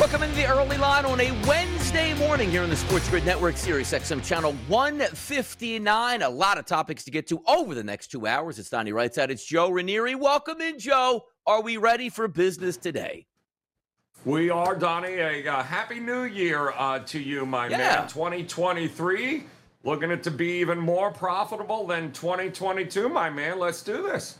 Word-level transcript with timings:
Welcome 0.00 0.22
into 0.22 0.36
the 0.36 0.46
early 0.46 0.78
line 0.78 1.04
on 1.04 1.20
a 1.20 1.30
Wednesday 1.46 2.14
morning 2.14 2.50
here 2.50 2.62
on 2.62 2.70
the 2.70 2.76
Sports 2.76 3.06
Grid 3.10 3.26
Network, 3.26 3.58
Sirius 3.58 3.92
XM 3.92 4.24
Channel 4.24 4.54
159. 4.68 6.22
A 6.22 6.28
lot 6.30 6.56
of 6.56 6.64
topics 6.64 7.04
to 7.04 7.10
get 7.10 7.26
to 7.26 7.42
over 7.46 7.74
the 7.74 7.84
next 7.84 8.06
two 8.06 8.26
hours. 8.26 8.58
It's 8.58 8.70
Donnie 8.70 8.92
Rightside. 8.92 9.28
It's 9.28 9.44
Joe 9.44 9.68
Ranieri. 9.68 10.14
Welcome 10.14 10.62
in, 10.62 10.78
Joe. 10.78 11.26
Are 11.46 11.60
we 11.60 11.76
ready 11.76 12.08
for 12.08 12.28
business 12.28 12.78
today? 12.78 13.26
We 14.24 14.48
are, 14.48 14.74
Donnie. 14.74 15.16
A 15.16 15.46
uh, 15.46 15.62
happy 15.62 16.00
new 16.00 16.22
year 16.22 16.70
uh, 16.78 17.00
to 17.00 17.20
you, 17.20 17.44
my 17.44 17.68
Yeah. 17.68 17.76
man. 17.76 18.08
2023, 18.08 19.44
looking 19.84 20.10
it 20.10 20.22
to 20.22 20.30
be 20.30 20.60
even 20.60 20.78
more 20.78 21.10
profitable 21.10 21.86
than 21.86 22.10
2022, 22.12 23.10
my 23.10 23.28
man. 23.28 23.58
Let's 23.58 23.82
do 23.82 24.02
this. 24.02 24.38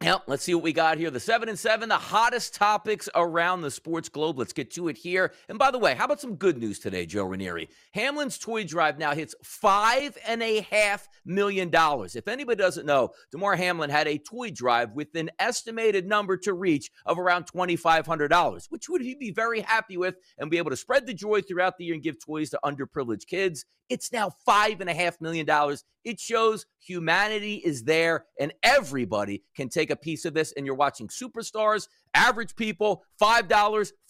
Yep, 0.00 0.22
let's 0.28 0.44
see 0.44 0.54
what 0.54 0.62
we 0.62 0.72
got 0.72 0.96
here. 0.96 1.10
The 1.10 1.18
seven 1.18 1.48
and 1.48 1.58
seven, 1.58 1.88
the 1.88 1.96
hottest 1.96 2.54
topics 2.54 3.08
around 3.16 3.62
the 3.62 3.70
sports 3.70 4.08
globe. 4.08 4.38
Let's 4.38 4.52
get 4.52 4.70
to 4.74 4.86
it 4.86 4.96
here. 4.96 5.32
And 5.48 5.58
by 5.58 5.72
the 5.72 5.78
way, 5.78 5.96
how 5.96 6.04
about 6.04 6.20
some 6.20 6.36
good 6.36 6.56
news 6.56 6.78
today, 6.78 7.04
Joe 7.04 7.24
Ranieri? 7.24 7.68
Hamlin's 7.94 8.38
Toy 8.38 8.62
Drive 8.62 8.96
now 8.96 9.12
hits 9.12 9.34
five 9.42 10.16
and 10.24 10.40
a 10.40 10.60
half 10.60 11.08
million 11.24 11.68
dollars. 11.68 12.14
If 12.14 12.28
anybody 12.28 12.56
doesn't 12.62 12.86
know, 12.86 13.10
Damar 13.32 13.56
Hamlin 13.56 13.90
had 13.90 14.06
a 14.06 14.18
toy 14.18 14.52
drive 14.52 14.92
with 14.92 15.12
an 15.16 15.30
estimated 15.40 16.06
number 16.06 16.36
to 16.36 16.52
reach 16.52 16.92
of 17.04 17.18
around 17.18 17.46
$2,500, 17.52 18.66
which 18.70 18.88
would 18.88 19.00
he 19.00 19.16
be 19.16 19.32
very 19.32 19.62
happy 19.62 19.96
with 19.96 20.14
and 20.38 20.48
be 20.48 20.58
able 20.58 20.70
to 20.70 20.76
spread 20.76 21.08
the 21.08 21.14
joy 21.14 21.42
throughout 21.42 21.76
the 21.76 21.86
year 21.86 21.94
and 21.94 22.04
give 22.04 22.24
toys 22.24 22.50
to 22.50 22.60
underprivileged 22.64 23.26
kids. 23.26 23.64
It's 23.88 24.12
now 24.12 24.30
five 24.46 24.80
and 24.80 24.88
a 24.90 24.94
half 24.94 25.20
million 25.20 25.44
dollars. 25.44 25.82
It 26.08 26.18
shows 26.18 26.64
humanity 26.80 27.56
is 27.56 27.84
there 27.84 28.24
and 28.40 28.54
everybody 28.62 29.42
can 29.54 29.68
take 29.68 29.90
a 29.90 29.96
piece 29.96 30.24
of 30.24 30.32
this. 30.32 30.54
And 30.56 30.64
you're 30.64 30.74
watching 30.74 31.06
superstars, 31.08 31.86
average 32.14 32.56
people, 32.56 33.04
$5, 33.20 33.46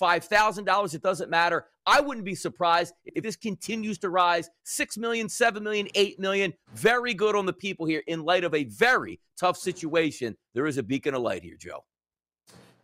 $5,000. 0.01 0.95
It 0.95 1.03
doesn't 1.03 1.29
matter. 1.29 1.67
I 1.87 2.01
wouldn't 2.01 2.25
be 2.25 2.37
surprised 2.37 2.95
if 3.05 3.25
this 3.25 3.35
continues 3.35 3.99
to 3.99 4.11
rise 4.11 4.49
6 4.63 4.97
million, 4.97 5.29
7 5.29 5.61
million, 5.61 5.89
8 5.97 6.21
million. 6.21 6.55
Very 6.73 7.15
good 7.15 7.35
on 7.35 7.47
the 7.47 7.53
people 7.53 7.85
here 7.85 8.05
in 8.07 8.23
light 8.23 8.45
of 8.45 8.55
a 8.55 8.63
very 8.63 9.19
tough 9.37 9.57
situation. 9.57 10.37
There 10.55 10.69
is 10.69 10.79
a 10.79 10.85
beacon 10.85 11.15
of 11.15 11.23
light 11.23 11.43
here, 11.43 11.57
Joe. 11.59 11.85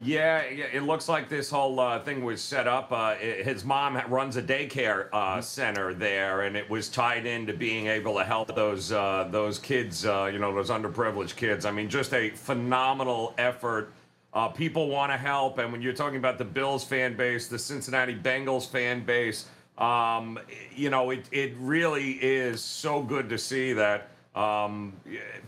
Yeah, 0.04 0.40
it 0.40 0.82
looks 0.82 1.08
like 1.08 1.30
this 1.30 1.48
whole 1.48 1.80
uh, 1.80 1.98
thing 1.98 2.22
was 2.22 2.42
set 2.42 2.68
up. 2.68 2.92
Uh, 2.92 3.14
his 3.14 3.64
mom 3.64 3.98
runs 4.08 4.36
a 4.36 4.42
daycare 4.42 5.08
uh, 5.14 5.40
center 5.40 5.94
there, 5.94 6.42
and 6.42 6.58
it 6.58 6.68
was 6.68 6.90
tied 6.90 7.24
into 7.24 7.54
being 7.54 7.86
able 7.86 8.18
to 8.18 8.24
help 8.24 8.54
those 8.54 8.92
uh, 8.92 9.26
those 9.30 9.58
kids, 9.58 10.04
uh, 10.04 10.28
you 10.30 10.38
know, 10.38 10.54
those 10.54 10.68
underprivileged 10.68 11.36
kids. 11.36 11.64
I 11.64 11.70
mean, 11.70 11.88
just 11.88 12.12
a 12.12 12.28
phenomenal 12.28 13.32
effort. 13.38 13.94
Uh, 14.34 14.48
people 14.48 14.88
want 14.88 15.10
to 15.10 15.16
help, 15.16 15.56
and 15.56 15.72
when 15.72 15.80
you're 15.80 15.94
talking 15.94 16.18
about 16.18 16.36
the 16.36 16.44
Bills 16.44 16.84
fan 16.84 17.16
base, 17.16 17.48
the 17.48 17.58
Cincinnati 17.58 18.14
Bengals 18.14 18.68
fan 18.68 19.06
base, 19.06 19.46
um, 19.78 20.38
you 20.76 20.90
know, 20.90 21.12
it 21.12 21.24
it 21.32 21.54
really 21.58 22.12
is 22.20 22.62
so 22.62 23.00
good 23.00 23.30
to 23.30 23.38
see 23.38 23.72
that 23.72 24.10
um, 24.34 24.92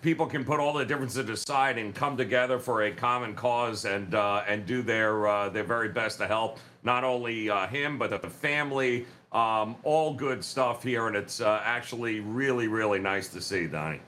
people 0.01 0.27
can 0.27 0.45
put 0.45 0.61
all 0.61 0.73
the 0.73 0.85
differences 0.85 1.29
aside 1.29 1.77
and 1.77 1.95
come 1.95 2.17
together 2.17 2.59
for 2.59 2.85
a 2.85 2.93
common 2.93 3.35
cause 3.35 3.85
and 3.85 4.15
uh, 4.15 4.45
and 4.47 4.65
do 4.65 4.83
their 4.83 5.27
uh, 5.27 5.49
their 5.49 5.65
very 5.65 5.89
best 5.89 6.19
to 6.19 6.27
help 6.27 6.59
not 6.85 7.03
only 7.03 7.51
uh, 7.51 7.67
him 7.67 7.99
but 7.99 8.11
the 8.23 8.31
family. 8.31 9.07
Um, 9.33 9.77
all 9.83 10.15
good 10.15 10.43
stuff 10.43 10.83
here, 10.85 11.09
and 11.09 11.17
it's 11.17 11.41
uh, 11.41 11.61
actually 11.65 12.21
really 12.21 12.69
really 12.69 13.01
nice 13.01 13.29
to 13.29 13.41
see, 13.41 13.67
Donnie. 13.67 14.01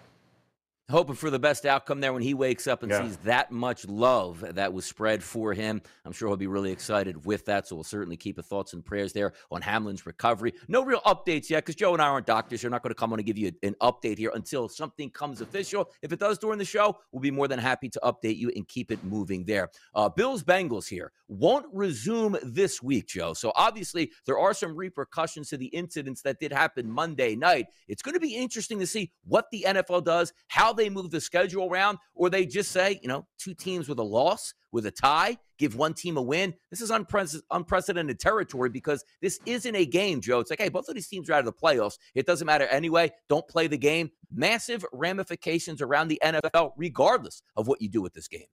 Hoping 0.91 1.15
for 1.15 1.28
the 1.31 1.38
best 1.38 1.66
outcome 1.66 2.00
there 2.00 2.12
when 2.12 2.22
he 2.22 2.32
wakes 2.34 2.66
up 2.66 2.82
and 2.82 2.91
Yeah. 2.91 3.03
sees 3.06 3.16
that 3.19 3.50
much 3.50 3.87
love 3.87 4.43
that 4.54 4.72
was 4.72 4.87
spread 4.87 5.22
for 5.22 5.53
him. 5.53 5.82
I'm 6.04 6.12
sure 6.12 6.28
he'll 6.28 6.37
be 6.37 6.47
really 6.47 6.72
excited 6.72 7.26
with 7.26 7.44
that. 7.47 7.69
So 7.69 7.76
we'll 7.76 7.84
certainly 7.84 8.16
keep 8.16 8.37
the 8.37 8.43
thoughts 8.43 8.72
and 8.72 8.84
prayers 8.84 9.12
there 9.12 9.32
on 9.50 9.60
Hamlin's 9.60 10.06
recovery. 10.06 10.54
No 10.66 10.84
real 10.84 11.00
updates 11.03 11.50
yet 11.50 11.65
because 11.65 11.75
Joe 11.75 11.93
and 11.93 12.00
I 12.00 12.06
aren't 12.09 12.26
doctors. 12.26 12.62
You're 12.62 12.71
not 12.71 12.82
going 12.82 12.91
to 12.91 12.99
come 12.99 13.12
on 13.12 13.19
and 13.19 13.26
give 13.26 13.37
you 13.37 13.53
an 13.62 13.75
update 13.82 14.16
here 14.19 14.32
until 14.34 14.69
something 14.69 15.10
comes 15.10 15.41
official. 15.43 15.91
If 16.03 16.12
it 16.12 16.19
does 16.21 16.38
during 16.38 16.59
the 16.59 16.65
show, 16.65 16.99
we'll 17.12 17.20
be 17.20 17.31
more 17.31 17.49
than 17.49 17.59
happy 17.59 17.88
to 17.91 18.00
update 18.03 18.37
you 18.38 18.50
and 18.56 18.66
keep 18.66 18.91
it 18.91 19.03
moving 19.05 19.44
there. 19.44 19.70
Uh, 19.94 20.09
Bills 20.09 20.43
Bengals 20.43 20.88
here 20.88 21.12
won't 21.28 21.66
resume 21.72 22.38
this 22.43 22.82
week, 22.82 23.09
Joe. 23.09 23.34
So 23.34 23.53
obviously 23.55 24.10
there 24.25 24.38
are 24.38 24.55
some 24.55 24.75
repercussions 24.75 25.50
to 25.50 25.59
the 25.59 25.66
incidents 25.66 26.22
that 26.22 26.41
did 26.41 26.53
happen 26.53 26.91
Monday 26.91 27.37
night. 27.37 27.66
It's 27.88 28.00
going 28.00 28.15
to 28.15 28.20
be 28.20 28.34
interesting 28.34 28.78
to 28.78 28.87
see 28.87 29.12
what 29.26 29.50
the 29.53 29.65
NFL 29.69 30.05
does, 30.05 30.32
how 30.47 30.72
they 30.78 30.88
move 30.88 31.10
the 31.10 31.20
schedule 31.20 31.68
around, 31.68 31.98
or 32.14 32.30
they 32.30 32.46
just 32.46 32.72
say, 32.72 32.98
you 33.02 33.08
know, 33.08 33.26
two 33.38 33.54
teams 33.54 33.88
with 33.88 33.98
a 33.98 34.02
loss, 34.02 34.54
with 34.72 34.86
a 34.86 34.90
tie, 34.90 35.36
give 35.58 35.76
one 35.76 35.94
team 35.94 36.16
a 36.16 36.22
win. 36.22 36.54
This 36.70 36.80
is 36.80 36.90
unprecedented, 36.90 37.46
unprecedented 37.50 38.20
territory 38.20 38.70
because 38.70 39.04
this 39.20 39.40
isn't 39.44 39.74
a 39.74 39.84
game, 39.84 40.20
Joe. 40.20 40.40
It's 40.40 40.50
like, 40.50 40.60
hey, 40.60 40.68
both 40.68 40.88
of 40.88 40.94
these 40.94 41.08
teams 41.08 41.28
are 41.28 41.34
out 41.34 41.40
of 41.40 41.46
the 41.46 41.52
playoffs. 41.52 41.98
It 42.14 42.26
doesn't 42.26 42.46
matter 42.46 42.66
anyway. 42.66 43.10
Don't 43.28 43.46
play 43.48 43.66
the 43.66 43.78
game. 43.78 44.10
Massive 44.32 44.84
ramifications 44.92 45.82
around 45.82 46.08
the 46.08 46.20
NFL, 46.24 46.72
regardless 46.76 47.42
of 47.56 47.66
what 47.66 47.82
you 47.82 47.88
do 47.88 48.00
with 48.00 48.14
this 48.14 48.28
game. 48.28 48.46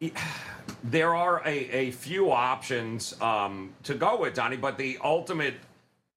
There 0.84 1.14
are 1.14 1.40
a, 1.46 1.70
a 1.70 1.90
few 1.92 2.32
options 2.32 3.14
um, 3.20 3.72
to 3.84 3.94
go 3.94 4.18
with, 4.18 4.34
Donnie, 4.34 4.56
but 4.56 4.76
the 4.76 4.98
ultimate, 5.04 5.54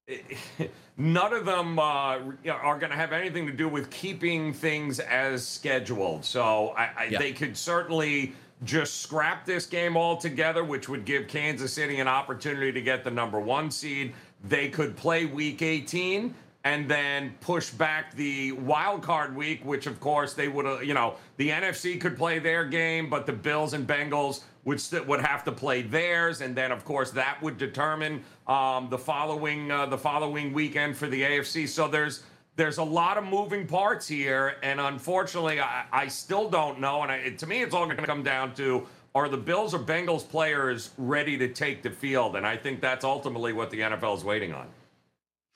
none 0.96 1.32
of 1.32 1.44
them 1.44 1.78
uh, 1.78 1.82
are 1.82 2.78
going 2.78 2.90
to 2.90 2.96
have 2.96 3.12
anything 3.12 3.46
to 3.46 3.52
do 3.52 3.68
with 3.68 3.90
keeping 3.90 4.52
things 4.52 5.00
as 5.00 5.46
scheduled. 5.46 6.24
So 6.24 6.74
I, 6.76 6.90
I, 6.96 7.04
Yeah. 7.10 7.18
they 7.18 7.32
could 7.32 7.56
certainly 7.56 8.32
just 8.64 9.02
scrap 9.02 9.44
this 9.44 9.66
game 9.66 9.96
altogether, 9.96 10.64
which 10.64 10.88
would 10.88 11.04
give 11.04 11.28
Kansas 11.28 11.72
City 11.72 12.00
an 12.00 12.08
opportunity 12.08 12.72
to 12.72 12.80
get 12.80 13.04
the 13.04 13.10
number 13.10 13.38
one 13.38 13.70
seed. 13.70 14.14
They 14.44 14.68
could 14.68 14.96
play 14.96 15.26
week 15.26 15.60
18 15.60 16.34
and 16.64 16.88
then 16.88 17.34
push 17.40 17.70
back 17.70 18.14
the 18.14 18.52
wild 18.52 19.02
card 19.02 19.36
week, 19.36 19.64
which 19.64 19.86
of 19.86 20.00
course 20.00 20.34
they 20.34 20.48
would 20.48 20.86
you 20.86 20.94
know, 20.94 21.14
the 21.36 21.50
NFC 21.50 22.00
could 22.00 22.16
play 22.16 22.38
their 22.38 22.64
game, 22.64 23.10
but 23.10 23.26
the 23.26 23.32
Bills 23.32 23.72
and 23.72 23.86
Bengals 23.86 24.42
would 24.66 24.80
st- 24.80 25.06
would 25.06 25.20
have 25.20 25.44
to 25.44 25.52
play 25.52 25.80
theirs, 25.80 26.42
and 26.42 26.54
then 26.54 26.70
of 26.70 26.84
course 26.84 27.10
that 27.12 27.40
would 27.40 27.56
determine 27.56 28.22
um, 28.46 28.88
the 28.90 28.98
following 28.98 29.70
uh, 29.70 29.86
the 29.86 29.96
following 29.96 30.52
weekend 30.52 30.94
for 30.96 31.06
the 31.06 31.22
AFC. 31.22 31.66
So 31.66 31.88
there's 31.88 32.24
there's 32.56 32.78
a 32.78 32.84
lot 32.84 33.16
of 33.16 33.24
moving 33.24 33.66
parts 33.66 34.06
here, 34.06 34.56
and 34.62 34.80
unfortunately, 34.80 35.60
I, 35.60 35.86
I 35.92 36.08
still 36.08 36.50
don't 36.50 36.80
know. 36.80 37.02
And 37.02 37.12
I, 37.12 37.30
to 37.30 37.46
me, 37.46 37.62
it's 37.62 37.74
all 37.74 37.86
going 37.86 37.96
to 37.96 38.04
come 38.04 38.22
down 38.22 38.54
to 38.56 38.86
are 39.16 39.30
the 39.30 39.38
Bills 39.38 39.72
or 39.72 39.78
Bengals 39.78 40.28
players 40.28 40.90
ready 40.98 41.38
to 41.38 41.48
take 41.48 41.82
the 41.82 41.88
field? 41.88 42.36
And 42.36 42.46
I 42.46 42.54
think 42.54 42.82
that's 42.82 43.02
ultimately 43.02 43.54
what 43.54 43.70
the 43.70 43.80
NFL 43.80 44.18
is 44.18 44.24
waiting 44.24 44.52
on. 44.52 44.66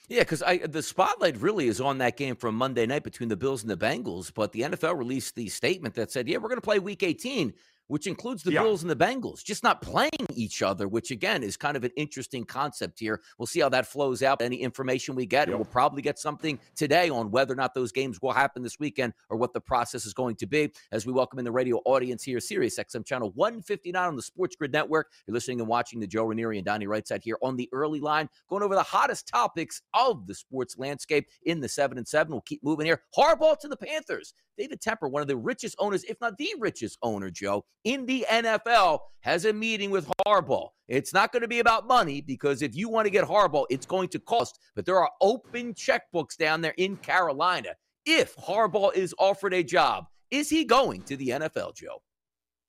Yeah, 0.08 0.20
because 0.20 0.42
the 0.68 0.82
spotlight 0.82 1.36
really 1.36 1.68
is 1.68 1.78
on 1.78 1.98
that 1.98 2.16
game 2.16 2.36
from 2.36 2.54
Monday 2.54 2.86
night 2.86 3.04
between 3.04 3.28
the 3.28 3.36
Bills 3.36 3.60
and 3.62 3.70
the 3.70 3.76
Bengals. 3.76 4.32
But 4.34 4.52
the 4.52 4.62
NFL 4.62 4.96
released 4.96 5.34
the 5.34 5.48
statement 5.48 5.94
that 5.96 6.10
said, 6.10 6.26
"Yeah, 6.26 6.38
we're 6.38 6.48
going 6.48 6.56
to 6.56 6.62
play 6.62 6.78
Week 6.78 7.02
18." 7.02 7.52
Which 7.90 8.06
includes 8.06 8.44
the 8.44 8.52
Yeah. 8.52 8.62
Bills 8.62 8.82
and 8.82 8.90
the 8.90 8.94
Bengals, 8.94 9.42
just 9.42 9.64
not 9.64 9.82
playing 9.82 10.10
each 10.36 10.62
other, 10.62 10.86
which 10.86 11.10
again 11.10 11.42
is 11.42 11.56
kind 11.56 11.76
of 11.76 11.82
an 11.82 11.90
interesting 11.96 12.44
concept 12.44 13.00
here. 13.00 13.20
We'll 13.36 13.48
see 13.48 13.58
how 13.58 13.68
that 13.70 13.84
flows 13.84 14.22
out. 14.22 14.42
Any 14.42 14.58
information 14.58 15.16
we 15.16 15.26
get, 15.26 15.48
and 15.48 15.56
we'll 15.56 15.64
probably 15.64 16.00
get 16.00 16.16
something 16.16 16.60
today 16.76 17.10
on 17.10 17.32
whether 17.32 17.52
or 17.52 17.56
not 17.56 17.74
those 17.74 17.90
games 17.90 18.22
will 18.22 18.32
happen 18.32 18.62
this 18.62 18.78
weekend 18.78 19.12
or 19.28 19.36
what 19.36 19.52
the 19.54 19.60
process 19.60 20.06
is 20.06 20.14
going 20.14 20.36
to 20.36 20.46
be. 20.46 20.72
As 20.92 21.04
we 21.04 21.12
welcome 21.12 21.40
in 21.40 21.44
the 21.44 21.50
radio 21.50 21.78
audience 21.84 22.22
here, 22.22 22.38
Sirius 22.38 22.78
XM 22.78 23.04
channel 23.04 23.32
159 23.34 24.06
on 24.06 24.14
the 24.14 24.22
Sports 24.22 24.54
Grid 24.54 24.72
Network. 24.72 25.10
You're 25.26 25.34
listening 25.34 25.58
and 25.58 25.68
watching 25.68 25.98
the 25.98 26.06
Joe 26.06 26.26
Ranieri 26.26 26.58
and 26.58 26.64
Donnie 26.64 26.86
Rightside 26.86 27.24
here 27.24 27.38
on 27.42 27.56
the 27.56 27.68
early 27.72 27.98
line, 27.98 28.28
going 28.48 28.62
over 28.62 28.76
the 28.76 28.84
hottest 28.84 29.26
topics 29.26 29.82
of 29.94 30.28
the 30.28 30.34
sports 30.36 30.78
landscape 30.78 31.26
in 31.42 31.58
the 31.58 31.68
seven 31.68 31.98
and 31.98 32.06
seven. 32.06 32.30
We'll 32.30 32.40
keep 32.42 32.62
moving 32.62 32.86
here. 32.86 33.02
Harbaugh 33.18 33.58
to 33.58 33.66
the 33.68 33.76
Panthers. 33.76 34.32
David 34.60 34.82
Tepper, 34.82 35.10
one 35.10 35.22
of 35.22 35.28
the 35.28 35.38
richest 35.38 35.74
owners, 35.78 36.04
if 36.04 36.20
not 36.20 36.36
the 36.36 36.50
richest 36.58 36.98
owner, 37.02 37.30
Joe, 37.30 37.64
in 37.84 38.04
the 38.04 38.26
NFL, 38.30 38.98
has 39.20 39.46
a 39.46 39.52
meeting 39.54 39.90
with 39.90 40.06
Harbaugh. 40.26 40.68
It's 40.86 41.14
not 41.14 41.32
going 41.32 41.40
to 41.40 41.48
be 41.48 41.60
about 41.60 41.86
money 41.86 42.20
because 42.20 42.60
if 42.60 42.76
you 42.76 42.90
want 42.90 43.06
to 43.06 43.10
get 43.10 43.24
Harbaugh, 43.24 43.64
it's 43.70 43.86
going 43.86 44.08
to 44.10 44.18
cost. 44.18 44.58
But 44.76 44.84
there 44.84 44.98
are 44.98 45.10
open 45.22 45.72
checkbooks 45.72 46.36
down 46.36 46.60
there 46.60 46.74
in 46.76 46.96
Carolina. 46.98 47.70
If 48.04 48.36
Harbaugh 48.36 48.94
is 48.94 49.14
offered 49.18 49.54
a 49.54 49.62
job, 49.62 50.04
is 50.30 50.50
he 50.50 50.64
going 50.66 51.04
to 51.04 51.16
the 51.16 51.28
NFL, 51.28 51.74
Joe? 51.74 52.02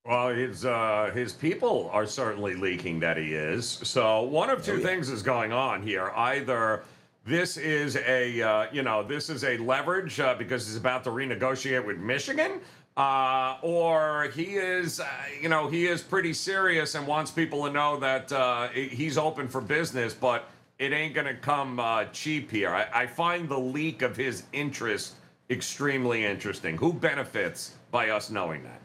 Well, 0.05 0.29
his 0.29 0.63
uh, 0.65 1.11
his 1.13 1.33
people 1.33 1.89
are 1.93 2.07
certainly 2.07 2.55
leaking 2.55 3.01
that 3.01 3.17
he 3.17 3.33
is. 3.33 3.67
So 3.83 4.23
one 4.23 4.49
of 4.49 4.65
two 4.65 4.71
Oh, 4.71 4.75
yeah. 4.77 4.83
things 4.85 5.09
is 5.09 5.21
going 5.21 5.51
on 5.51 5.83
here. 5.83 6.09
Either 6.15 6.83
this 7.25 7.57
is 7.57 7.97
a 7.97 8.41
uh, 8.41 8.65
you 8.71 8.81
know 8.81 9.03
this 9.03 9.29
is 9.29 9.43
a 9.43 9.57
leverage 9.57 10.19
uh, 10.19 10.35
because 10.35 10.65
he's 10.65 10.77
about 10.77 11.03
to 11.03 11.11
renegotiate 11.11 11.85
with 11.85 11.97
Michigan, 11.97 12.59
uh, 12.97 13.57
or 13.61 14.29
he 14.33 14.55
is 14.55 14.99
uh, 14.99 15.07
you 15.39 15.47
know 15.47 15.67
he 15.67 15.85
is 15.85 16.01
pretty 16.01 16.33
serious 16.33 16.95
and 16.95 17.05
wants 17.05 17.29
people 17.29 17.63
to 17.65 17.71
know 17.71 17.99
that 17.99 18.31
uh, 18.31 18.69
he's 18.69 19.17
open 19.17 19.47
for 19.47 19.61
business, 19.61 20.13
but 20.13 20.49
it 20.79 20.93
ain't 20.93 21.13
to 21.27 21.35
come 21.35 21.79
uh, 21.79 22.05
cheap 22.05 22.49
here. 22.49 22.69
I, 22.69 22.87
I 23.03 23.07
find 23.07 23.47
the 23.47 23.59
leak 23.59 24.01
of 24.01 24.17
his 24.17 24.43
interest 24.51 25.13
extremely 25.51 26.25
interesting. 26.25 26.75
Who 26.77 26.91
benefits 26.91 27.75
by 27.91 28.09
us 28.09 28.31
knowing 28.31 28.63
that? 28.63 28.80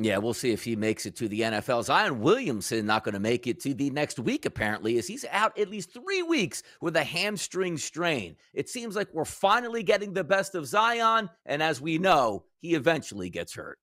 Yeah, 0.00 0.18
we'll 0.18 0.32
see 0.32 0.52
if 0.52 0.62
he 0.62 0.76
makes 0.76 1.06
it 1.06 1.16
to 1.16 1.26
the 1.26 1.40
NFL. 1.40 1.82
Zion 1.82 2.20
Williamson 2.20 2.86
not 2.86 3.02
going 3.02 3.14
to 3.14 3.18
make 3.18 3.48
it 3.48 3.58
to 3.62 3.74
the 3.74 3.90
next 3.90 4.20
week, 4.20 4.46
apparently, 4.46 4.96
as 4.96 5.08
he's 5.08 5.24
out 5.32 5.58
at 5.58 5.68
least 5.68 5.92
three 5.92 6.22
weeks 6.22 6.62
with 6.80 6.94
a 6.94 7.02
hamstring 7.02 7.76
strain. 7.76 8.36
It 8.54 8.68
seems 8.68 8.94
like 8.94 9.08
we're 9.12 9.24
finally 9.24 9.82
getting 9.82 10.12
the 10.12 10.22
best 10.22 10.54
of 10.54 10.66
Zion, 10.66 11.28
and 11.44 11.60
as 11.60 11.80
we 11.80 11.98
know, 11.98 12.44
he 12.60 12.74
eventually 12.74 13.28
gets 13.28 13.54
hurt. 13.54 13.80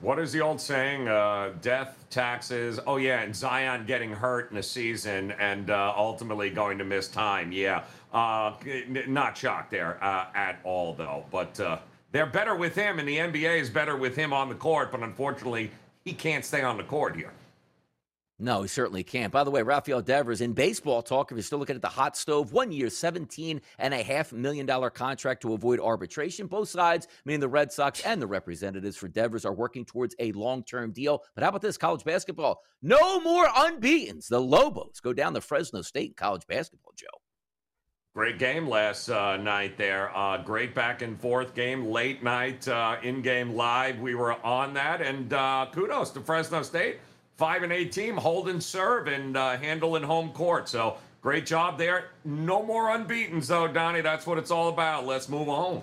What 0.00 0.20
is 0.20 0.30
the 0.32 0.40
old 0.42 0.60
saying? 0.60 1.08
Uh, 1.08 1.54
death, 1.60 2.06
taxes. 2.08 2.78
Oh 2.86 2.96
yeah, 2.96 3.22
and 3.22 3.34
Zion 3.34 3.86
getting 3.86 4.12
hurt 4.12 4.52
in 4.52 4.58
a 4.58 4.62
season 4.62 5.32
and 5.32 5.70
uh, 5.70 5.92
ultimately 5.96 6.50
going 6.50 6.78
to 6.78 6.84
miss 6.84 7.08
time. 7.08 7.50
Yeah, 7.50 7.82
uh, 8.12 8.52
not 9.08 9.36
shocked 9.36 9.72
there 9.72 10.02
uh, 10.02 10.26
at 10.36 10.60
all 10.62 10.94
though. 10.94 11.24
But 11.32 11.58
uh, 11.58 11.78
they're 12.12 12.26
better 12.26 12.54
with 12.54 12.74
him, 12.74 12.98
and 12.98 13.08
the 13.08 13.18
NBA 13.18 13.60
is 13.60 13.70
better 13.70 13.96
with 13.96 14.16
him 14.16 14.32
on 14.32 14.48
the 14.48 14.54
court. 14.54 14.90
But 14.90 15.02
unfortunately, 15.02 15.70
he 16.04 16.12
can't 16.12 16.44
stay 16.44 16.62
on 16.62 16.76
the 16.76 16.84
court 16.84 17.16
here. 17.16 17.32
No, 18.42 18.62
he 18.62 18.68
certainly 18.68 19.02
can't. 19.02 19.30
By 19.30 19.44
the 19.44 19.50
way, 19.50 19.60
Rafael 19.60 20.00
Devers 20.00 20.40
in 20.40 20.54
baseball 20.54 21.02
talk, 21.02 21.30
if 21.30 21.36
you're 21.36 21.42
still 21.42 21.58
looking 21.58 21.76
at 21.76 21.82
the 21.82 21.88
hot 21.88 22.16
stove, 22.16 22.54
one 22.54 22.72
year, 22.72 22.86
$17.5 22.86 24.32
million 24.32 24.90
contract 24.92 25.42
to 25.42 25.52
avoid 25.52 25.78
arbitration. 25.78 26.46
Both 26.46 26.70
sides, 26.70 27.06
meaning 27.26 27.40
the 27.40 27.48
Red 27.48 27.70
Sox 27.70 28.00
and 28.00 28.20
the 28.20 28.26
representatives 28.26 28.96
for 28.96 29.08
Devers, 29.08 29.44
are 29.44 29.52
working 29.52 29.84
towards 29.84 30.14
a 30.18 30.32
long 30.32 30.64
term 30.64 30.90
deal. 30.90 31.22
But 31.34 31.44
how 31.44 31.50
about 31.50 31.60
this 31.60 31.76
college 31.76 32.02
basketball? 32.02 32.62
No 32.80 33.20
more 33.20 33.46
unbeatens. 33.46 34.26
The 34.26 34.40
Lobos 34.40 35.00
go 35.00 35.12
down 35.12 35.34
to 35.34 35.42
Fresno 35.42 35.82
State 35.82 36.08
in 36.08 36.14
college 36.14 36.46
basketball, 36.46 36.94
Joe. 36.96 37.08
Great 38.12 38.40
game 38.40 38.68
last 38.68 39.08
uh, 39.08 39.36
night 39.36 39.78
there. 39.78 40.10
Uh, 40.16 40.36
great 40.38 40.74
back 40.74 41.00
and 41.00 41.20
forth 41.20 41.54
game, 41.54 41.86
late 41.86 42.24
night, 42.24 42.66
uh, 42.66 42.96
in 43.04 43.22
game 43.22 43.54
live. 43.54 44.00
We 44.00 44.16
were 44.16 44.32
on 44.44 44.74
that, 44.74 45.00
and 45.00 45.32
uh, 45.32 45.66
kudos 45.72 46.10
to 46.10 46.20
Fresno 46.20 46.64
State. 46.64 46.98
Five 47.36 47.62
and 47.62 47.72
eight 47.72 47.92
team, 47.92 48.16
holding 48.16 48.60
serve 48.60 49.06
and 49.06 49.36
uh, 49.36 49.56
handling 49.58 50.02
home 50.02 50.30
court. 50.30 50.68
So 50.68 50.96
great 51.22 51.46
job 51.46 51.78
there. 51.78 52.10
No 52.24 52.64
more 52.64 52.90
unbeaten, 52.90 53.38
though, 53.42 53.68
Donnie. 53.68 54.00
That's 54.00 54.26
what 54.26 54.38
it's 54.38 54.50
all 54.50 54.70
about. 54.70 55.06
Let's 55.06 55.28
move 55.28 55.48
on. 55.48 55.80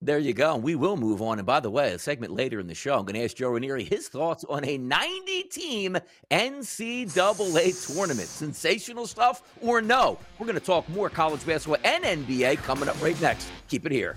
There 0.00 0.18
you 0.18 0.32
go. 0.32 0.56
We 0.56 0.76
will 0.76 0.96
move 0.96 1.20
on. 1.20 1.40
And 1.40 1.46
by 1.46 1.58
the 1.58 1.70
way, 1.70 1.92
a 1.92 1.98
segment 1.98 2.32
later 2.32 2.60
in 2.60 2.68
the 2.68 2.74
show, 2.74 2.96
I'm 2.96 3.04
going 3.04 3.14
to 3.14 3.24
ask 3.24 3.36
Joe 3.36 3.50
Ranieri 3.50 3.82
his 3.82 4.06
thoughts 4.06 4.44
on 4.44 4.64
a 4.64 4.78
90 4.78 5.42
team 5.44 5.96
NCAA 6.30 7.94
tournament. 7.94 8.28
Sensational 8.28 9.08
stuff 9.08 9.42
or 9.60 9.82
no? 9.82 10.16
We're 10.38 10.46
going 10.46 10.58
to 10.58 10.64
talk 10.64 10.88
more 10.88 11.10
college 11.10 11.44
basketball 11.44 11.80
and 11.82 12.04
NBA 12.04 12.58
coming 12.58 12.88
up 12.88 13.02
right 13.02 13.20
next. 13.20 13.48
Keep 13.68 13.86
it 13.86 13.92
here. 13.92 14.16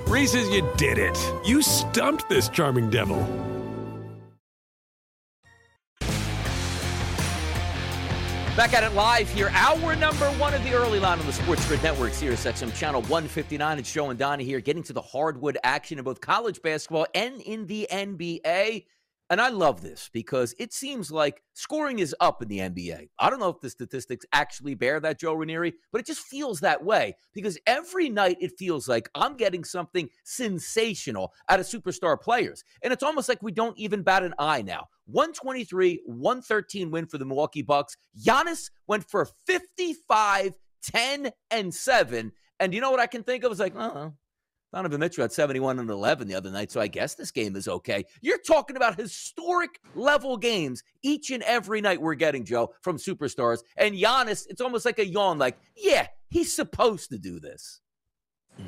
Reese's, 0.11 0.49
you 0.49 0.69
did 0.75 0.97
it. 0.97 1.17
You 1.45 1.61
stumped 1.61 2.27
this 2.27 2.49
charming 2.49 2.89
devil. 2.89 3.15
Back 8.57 8.73
at 8.73 8.83
it 8.83 8.91
live 8.93 9.29
here, 9.31 9.49
hour 9.53 9.95
number 9.95 10.25
one 10.31 10.53
of 10.53 10.61
the 10.65 10.73
early 10.73 10.99
line 10.99 11.17
on 11.17 11.25
the 11.25 11.31
Sports 11.31 11.65
Grid 11.65 11.81
Network, 11.81 12.13
Sirius 12.13 12.43
XM 12.43 12.75
channel 12.75 13.01
159. 13.03 13.79
It's 13.79 13.93
Joe 13.93 14.09
and 14.09 14.19
Donnie 14.19 14.43
here, 14.43 14.59
getting 14.59 14.83
to 14.83 14.91
the 14.91 15.01
hardwood 15.01 15.57
action 15.63 15.97
in 15.97 16.03
both 16.03 16.19
college 16.19 16.61
basketball 16.61 17.07
and 17.15 17.39
in 17.39 17.65
the 17.67 17.87
NBA. 17.89 18.83
And 19.31 19.39
I 19.39 19.47
love 19.47 19.81
this 19.81 20.09
because 20.11 20.53
it 20.59 20.73
seems 20.73 21.09
like 21.09 21.41
scoring 21.53 21.99
is 21.99 22.13
up 22.19 22.41
in 22.41 22.49
the 22.49 22.59
NBA. 22.59 23.07
I 23.17 23.29
don't 23.29 23.39
know 23.39 23.47
if 23.47 23.61
the 23.61 23.69
statistics 23.69 24.25
actually 24.33 24.75
bear 24.75 24.99
that, 24.99 25.21
Joe 25.21 25.35
Ranieri, 25.35 25.73
but 25.93 26.01
it 26.01 26.05
just 26.05 26.19
feels 26.19 26.59
that 26.59 26.83
way 26.83 27.15
because 27.33 27.57
every 27.65 28.09
night 28.09 28.35
it 28.41 28.51
feels 28.59 28.89
like 28.89 29.09
I'm 29.15 29.37
getting 29.37 29.63
something 29.63 30.09
sensational 30.25 31.31
out 31.47 31.61
of 31.61 31.65
superstar 31.65 32.19
players. 32.19 32.65
And 32.83 32.91
it's 32.91 33.03
almost 33.03 33.29
like 33.29 33.41
we 33.41 33.53
don't 33.53 33.77
even 33.77 34.03
bat 34.03 34.21
an 34.21 34.33
eye 34.37 34.63
now. 34.63 34.87
123, 35.05 36.01
113 36.05 36.91
win 36.91 37.05
for 37.05 37.17
the 37.17 37.23
Milwaukee 37.23 37.61
Bucks. 37.61 37.95
Giannis 38.21 38.69
went 38.85 39.09
for 39.09 39.29
55, 39.47 40.57
10, 40.83 41.31
and 41.49 41.73
7. 41.73 42.33
And 42.59 42.73
you 42.73 42.81
know 42.81 42.91
what 42.91 42.99
I 42.99 43.07
can 43.07 43.23
think 43.23 43.45
of? 43.45 43.51
It's 43.51 43.61
like, 43.61 43.75
oh, 43.77 44.11
Donovan 44.73 45.01
Mitchell 45.01 45.23
had 45.23 45.33
71 45.33 45.79
and 45.79 45.89
11 45.89 46.27
the 46.27 46.35
other 46.35 46.49
night, 46.49 46.71
so 46.71 46.79
I 46.79 46.87
guess 46.87 47.13
this 47.13 47.31
game 47.31 47.55
is 47.55 47.67
okay. 47.67 48.05
You're 48.21 48.39
talking 48.39 48.77
about 48.77 48.99
historic 48.99 49.81
level 49.95 50.37
games 50.37 50.83
each 51.03 51.29
and 51.31 51.43
every 51.43 51.81
night 51.81 52.01
we're 52.01 52.15
getting, 52.15 52.45
Joe, 52.45 52.73
from 52.81 52.97
superstars. 52.97 53.63
And 53.75 53.95
Giannis, 53.95 54.47
it's 54.49 54.61
almost 54.61 54.85
like 54.85 54.99
a 54.99 55.05
yawn, 55.05 55.37
like, 55.37 55.57
yeah, 55.75 56.07
he's 56.29 56.53
supposed 56.53 57.09
to 57.09 57.17
do 57.17 57.39
this. 57.39 57.81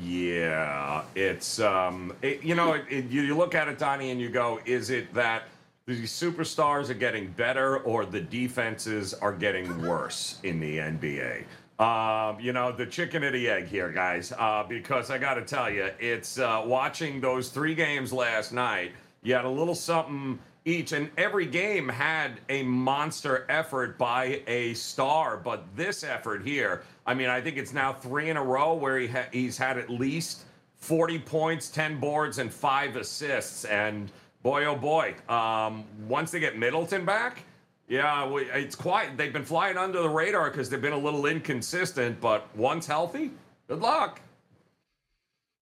Yeah, 0.02 1.04
it's 1.14 1.60
um, 1.60 2.12
it, 2.22 2.42
you 2.42 2.54
know, 2.54 2.72
it, 2.72 2.84
it, 2.90 3.10
you, 3.10 3.36
look 3.36 3.54
at 3.54 3.68
it, 3.68 3.78
Donnie, 3.78 4.10
and 4.10 4.20
you 4.20 4.28
go, 4.28 4.60
is 4.64 4.90
it 4.90 5.12
that 5.14 5.44
the 5.86 6.02
superstars 6.02 6.88
are 6.88 6.94
getting 6.94 7.30
better 7.32 7.78
or 7.78 8.04
the 8.04 8.20
defenses 8.20 9.14
are 9.14 9.32
getting 9.32 9.86
worse 9.86 10.38
in 10.42 10.58
the 10.58 10.78
NBA? 10.78 11.44
Um, 11.78 12.38
you 12.38 12.52
know, 12.52 12.70
the 12.70 12.86
chicken 12.86 13.24
and 13.24 13.34
the 13.34 13.48
egg 13.48 13.66
here, 13.66 13.90
guys, 13.90 14.32
uh, 14.38 14.64
because 14.68 15.10
I 15.10 15.18
got 15.18 15.34
to 15.34 15.42
tell 15.42 15.68
you, 15.68 15.90
it's 15.98 16.38
uh, 16.38 16.62
watching 16.64 17.20
those 17.20 17.48
three 17.48 17.74
games 17.74 18.12
last 18.12 18.52
night. 18.52 18.92
You 19.22 19.34
had 19.34 19.44
a 19.44 19.50
little 19.50 19.74
something 19.74 20.38
each, 20.64 20.92
and 20.92 21.10
every 21.16 21.46
game 21.46 21.88
had 21.88 22.40
a 22.48 22.62
monster 22.62 23.44
effort 23.48 23.98
by 23.98 24.42
a 24.46 24.74
star. 24.74 25.36
But 25.36 25.64
this 25.74 26.04
effort 26.04 26.46
here, 26.46 26.82
I 27.06 27.14
mean, 27.14 27.28
I 27.28 27.40
think 27.40 27.56
it's 27.56 27.72
now 27.72 27.92
three 27.92 28.30
in 28.30 28.36
a 28.36 28.44
row 28.44 28.74
where 28.74 28.98
he 28.98 29.08
ha- 29.08 29.26
he's 29.32 29.58
had 29.58 29.76
at 29.76 29.90
least 29.90 30.44
40 30.76 31.18
points, 31.20 31.68
10 31.70 31.98
boards, 31.98 32.38
and 32.38 32.52
five 32.52 32.94
assists. 32.94 33.64
And 33.64 34.12
boy, 34.42 34.64
oh 34.66 34.76
boy, 34.76 35.14
um, 35.28 35.84
once 36.06 36.30
they 36.30 36.38
get 36.38 36.56
Middleton 36.56 37.04
back, 37.04 37.42
yeah, 37.88 38.28
it's 38.54 38.74
quite. 38.74 39.16
They've 39.16 39.32
been 39.32 39.44
flying 39.44 39.76
under 39.76 40.00
the 40.00 40.08
radar 40.08 40.50
because 40.50 40.70
they've 40.70 40.80
been 40.80 40.92
a 40.92 40.98
little 40.98 41.26
inconsistent. 41.26 42.20
But 42.20 42.48
once 42.56 42.86
healthy, 42.86 43.30
good 43.68 43.80
luck. 43.80 44.20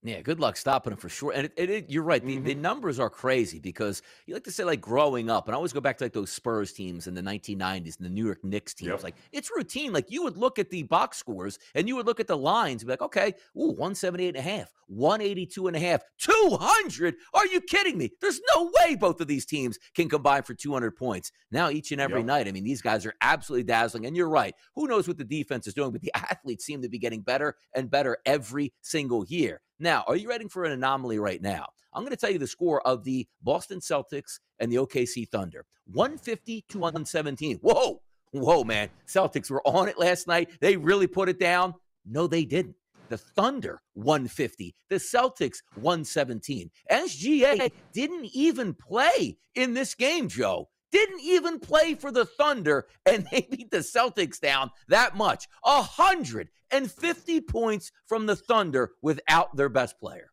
Yeah, 0.05 0.21
good 0.21 0.41
luck 0.41 0.57
stopping 0.57 0.93
him 0.93 0.99
for 0.99 1.09
sure. 1.09 1.33
And 1.33 1.45
it, 1.45 1.53
it, 1.57 1.71
it, 1.71 1.91
you're 1.91 2.03
right. 2.03 2.25
The, 2.25 2.35
mm-hmm. 2.35 2.45
the 2.45 2.55
numbers 2.57 2.99
are 2.99 3.09
crazy 3.09 3.61
because 3.61 4.03
you 4.27 4.35
like 4.35 4.43
to 4.45 4.51
say 4.51 4.65
like 4.65 4.81
growing 4.81 5.31
up, 5.31 5.47
and 5.47 5.55
I 5.55 5.57
always 5.57 5.73
go 5.73 5.81
back 5.81 5.97
to 5.99 6.05
like 6.05 6.13
those 6.13 6.33
Spurs 6.33 6.73
teams 6.73 7.07
in 7.07 7.15
the 7.15 7.23
1990s 7.23 7.99
and 7.99 8.07
the 8.07 8.11
New 8.11 8.25
York 8.25 8.43
Knicks 8.43 8.75
teams. 8.75 8.91
Yep. 8.91 9.05
Like 9.05 9.15
it's 9.31 9.51
routine. 9.55 9.93
Like 9.93 10.11
you 10.11 10.25
would 10.25 10.37
look 10.37 10.59
at 10.59 10.71
the 10.71 10.83
box 10.83 11.19
scores 11.19 11.61
and 11.77 11.87
you 11.87 11.95
would 11.95 12.07
look 12.07 12.19
at 12.19 12.27
the 12.27 12.37
lines 12.37 12.83
and 12.83 12.89
be 12.89 12.93
like, 12.95 13.03
okay, 13.03 13.35
ooh, 13.57 13.71
178 13.71 14.29
and 14.29 14.37
a 14.37 14.43
half, 14.43 14.73
182 14.89 15.69
and 15.69 15.77
a 15.77 15.81
half, 15.81 16.03
200. 16.19 17.15
Are 17.33 17.47
you 17.47 17.61
kidding 17.61 17.97
me? 17.97 18.11
There's 18.21 18.41
no 18.57 18.73
way 18.81 18.97
both 18.97 19.21
of 19.21 19.29
these 19.29 19.47
teams 19.47 19.79
can 19.95 20.09
combine 20.09 20.43
for 20.43 20.55
200 20.55 20.97
points. 20.97 21.31
Now 21.53 21.71
each 21.71 21.93
and 21.93 22.01
every 22.01 22.21
yep. 22.21 22.27
night, 22.27 22.49
I 22.49 22.53
mean, 22.53 22.65
these 22.65 22.83
guys 22.83 23.07
are 23.07 23.15
absolutely 23.21 23.65
dazzling. 23.65 24.07
And 24.07 24.17
you're 24.17 24.29
right. 24.29 24.55
Who 24.75 24.89
knows 24.89 25.07
what 25.07 25.19
the 25.19 25.25
defense 25.25 25.69
is 25.69 25.75
doing? 25.75 25.93
But 25.93 26.01
the 26.01 26.13
athletes 26.17 26.65
seem 26.65 26.83
to 26.83 26.89
be 26.89 26.99
getting 26.99 27.21
better 27.21 27.55
and 27.77 27.89
better 27.89 28.19
every 28.27 28.73
single 28.81 29.25
year. 29.27 29.61
Now, 29.83 30.05
are 30.07 30.15
you 30.15 30.29
ready 30.29 30.47
for 30.47 30.65
an 30.65 30.71
anomaly 30.71 31.19
right 31.19 31.43
now? 31.43 31.67
I'm 31.93 32.05
going 32.05 32.13
to 32.13 32.17
tell 32.17 32.31
you 32.31 32.39
the 32.39 32.47
score 32.47 32.81
of 32.87 33.03
the 33.03 33.27
Boston 33.43 33.81
Celtics 33.81 34.39
and 34.61 34.71
the 34.71 34.77
OKC 34.77 35.29
Thunder 35.29 35.67
150 35.93 36.65
to 36.69 36.79
117. 36.79 37.59
Whoa, 37.59 38.01
whoa, 38.31 38.63
man. 38.63 38.91
Celtics 39.09 39.51
were 39.51 39.67
on 39.67 39.89
it 39.89 39.99
last 39.99 40.29
night. 40.29 40.51
They 40.61 40.77
really 40.77 41.09
put 41.09 41.29
it 41.29 41.41
down. 41.41 41.75
No, 42.07 42.29
they 42.29 42.45
didn't. 42.45 42.77
The 43.09 43.19
Thunder 43.19 43.83
150, 43.95 44.73
the 44.89 44.97
Celtics 44.97 45.59
117. 45.75 46.71
SGA 46.89 47.73
didn't 47.93 48.27
even 48.33 48.75
play 48.75 49.37
in 49.57 49.75
this 49.75 49.97
game, 49.97 50.29
Joe 50.29 50.69
didn't 50.93 51.21
even 51.23 51.59
play 51.59 51.95
for 51.95 52.13
the 52.13 52.25
Thunder, 52.25 52.87
and 53.05 53.27
they 53.33 53.49
beat 53.51 53.71
the 53.71 53.79
Celtics 53.79 54.39
down 54.39 54.71
that 54.89 55.17
much. 55.17 55.49
150 55.63 57.41
points 57.41 57.91
from 58.07 58.27
the 58.27 58.37
Thunder 58.37 58.93
without 59.03 59.57
their 59.57 59.69
best 59.69 59.99
player. 59.99 60.31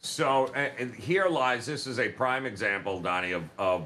So 0.00 0.46
and 0.54 0.94
here 0.94 1.28
lies 1.28 1.66
this 1.66 1.86
is 1.86 1.98
a 1.98 2.08
prime 2.08 2.46
example, 2.46 3.00
Donnie, 3.00 3.32
of, 3.32 3.44
of 3.58 3.84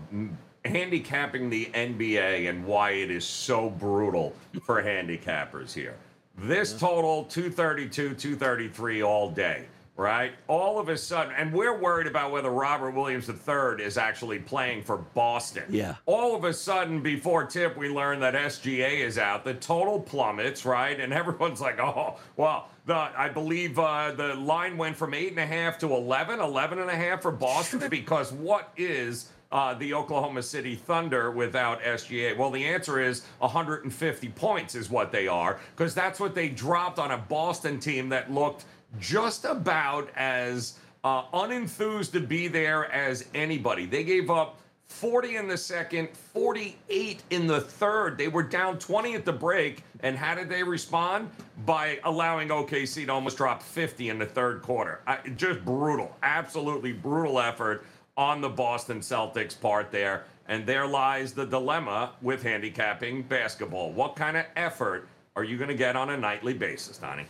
handicapping 0.64 1.49
the 1.49 1.66
NBA 1.66 2.49
and 2.49 2.64
why 2.66 2.90
it 2.90 3.11
is 3.11 3.25
so 3.25 3.71
brutal 3.71 4.35
for 4.64 4.83
handicappers 4.83 5.73
here. 5.73 5.97
This 6.37 6.78
total 6.78 7.25
232, 7.25 8.14
233 8.14 9.02
all 9.02 9.30
day 9.30 9.66
right? 10.00 10.33
All 10.49 10.78
of 10.78 10.88
a 10.88 10.97
sudden, 10.97 11.35
and 11.37 11.52
we're 11.52 11.78
worried 11.78 12.07
about 12.07 12.33
whether 12.33 12.49
Robert 12.49 12.92
Williams 12.92 13.28
III 13.28 13.85
is 13.85 13.99
actually 13.99 14.38
playing 14.38 14.83
for 14.83 14.97
Boston. 14.97 15.64
Yeah. 15.69 15.97
All 16.07 16.35
of 16.35 16.45
a 16.45 16.54
sudden, 16.54 17.02
before 17.02 17.45
tip, 17.45 17.76
we 17.76 17.90
learn 17.90 18.19
that 18.21 18.33
SGA 18.33 19.04
is 19.04 19.19
out. 19.19 19.45
The 19.45 19.54
total 19.54 20.00
plummets, 20.00 20.64
right? 20.64 20.99
And 20.99 21.12
everyone's 21.12 21.61
like, 21.61 21.78
oh, 21.78 22.16
well, 22.38 22.69
the 22.87 22.95
I 22.95 23.28
believe 23.28 23.78
uh, 23.78 24.12
the 24.12 24.35
line 24.35 24.78
went 24.78 24.97
from 24.97 25.12
eight 25.12 25.33
and 25.33 25.38
a 25.38 25.47
half 25.47 25.78
to 25.80 25.95
11, 25.95 26.40
11 26.40 26.78
and 26.78 26.90
a 26.90 26.97
half 26.97 27.21
for 27.21 27.30
Boston 27.30 27.87
because 27.90 28.33
what 28.33 28.73
is 28.78 29.28
uh, 29.52 29.75
the 29.75 29.92
Oklahoma 29.92 30.42
City 30.42 30.76
Thunder 30.76 31.30
without 31.30 31.83
SGA? 31.83 32.38
Well, 32.38 32.50
the 32.50 32.64
answer 32.64 33.00
is 33.00 33.26
150 33.40 34.28
points 34.30 34.75
is 34.75 34.88
what 34.88 35.12
they 35.12 35.28
are 35.28 35.61
because 35.76 35.95
that's 35.95 36.19
what 36.19 36.35
they 36.35 36.49
dropped 36.49 36.99
on 36.99 37.11
a 37.11 37.19
Boston 37.19 37.78
team 37.78 38.09
that 38.09 38.33
looked– 38.33 38.64
just 38.99 39.44
about 39.44 40.11
as 40.16 40.78
uh, 41.04 41.25
unenthused 41.32 42.12
to 42.12 42.20
be 42.20 42.49
there 42.49 42.90
as 42.92 43.26
anybody. 43.35 43.87
They 43.87 44.04
gave 44.04 44.30
up 44.30 44.59
40 44.90 45.37
in 45.37 45.49
the 45.49 45.56
second, 45.56 46.09
48 46.11 47.23
in 47.30 47.47
the 47.47 47.61
third. 47.61 48.18
They 48.18 48.28
were 48.28 48.42
down 48.42 48.78
20 48.78 49.14
at 49.14 49.25
the 49.25 49.32
break. 49.32 49.85
And 50.02 50.16
how 50.16 50.35
did 50.35 50.49
they 50.49 50.62
respond? 50.62 51.30
By 51.64 52.00
allowing 52.04 52.49
OKC 52.49 53.06
to 53.06 53.12
almost 53.12 53.37
drop 53.37 53.62
50 53.62 54.09
in 54.11 54.18
the 54.18 54.26
third 54.26 54.62
quarter. 54.62 55.00
I, 55.06 55.18
just 55.37 55.64
brutal, 55.64 56.14
absolutely 56.23 56.92
brutal 56.92 57.40
effort 57.40 57.87
on 58.16 58.40
the 58.40 58.49
Boston 58.49 59.00
Celtics 59.00 59.59
part 59.59 59.90
there. 59.90 60.25
And 60.49 60.66
there 60.66 60.87
lies 60.87 61.32
the 61.32 61.47
dilemma 61.47 62.12
with 62.20 62.42
handicapping 62.42 63.23
basketball. 63.23 63.92
What 63.92 64.16
kind 64.16 64.37
of 64.37 64.44
effort 64.56 65.09
are 65.37 65.44
you 65.44 65.56
going 65.56 65.68
to 65.68 65.76
get 65.76 65.94
on 65.94 66.11
a 66.11 66.16
nightly 66.16 66.52
basis, 66.52 66.99
Donnie? 66.99 67.26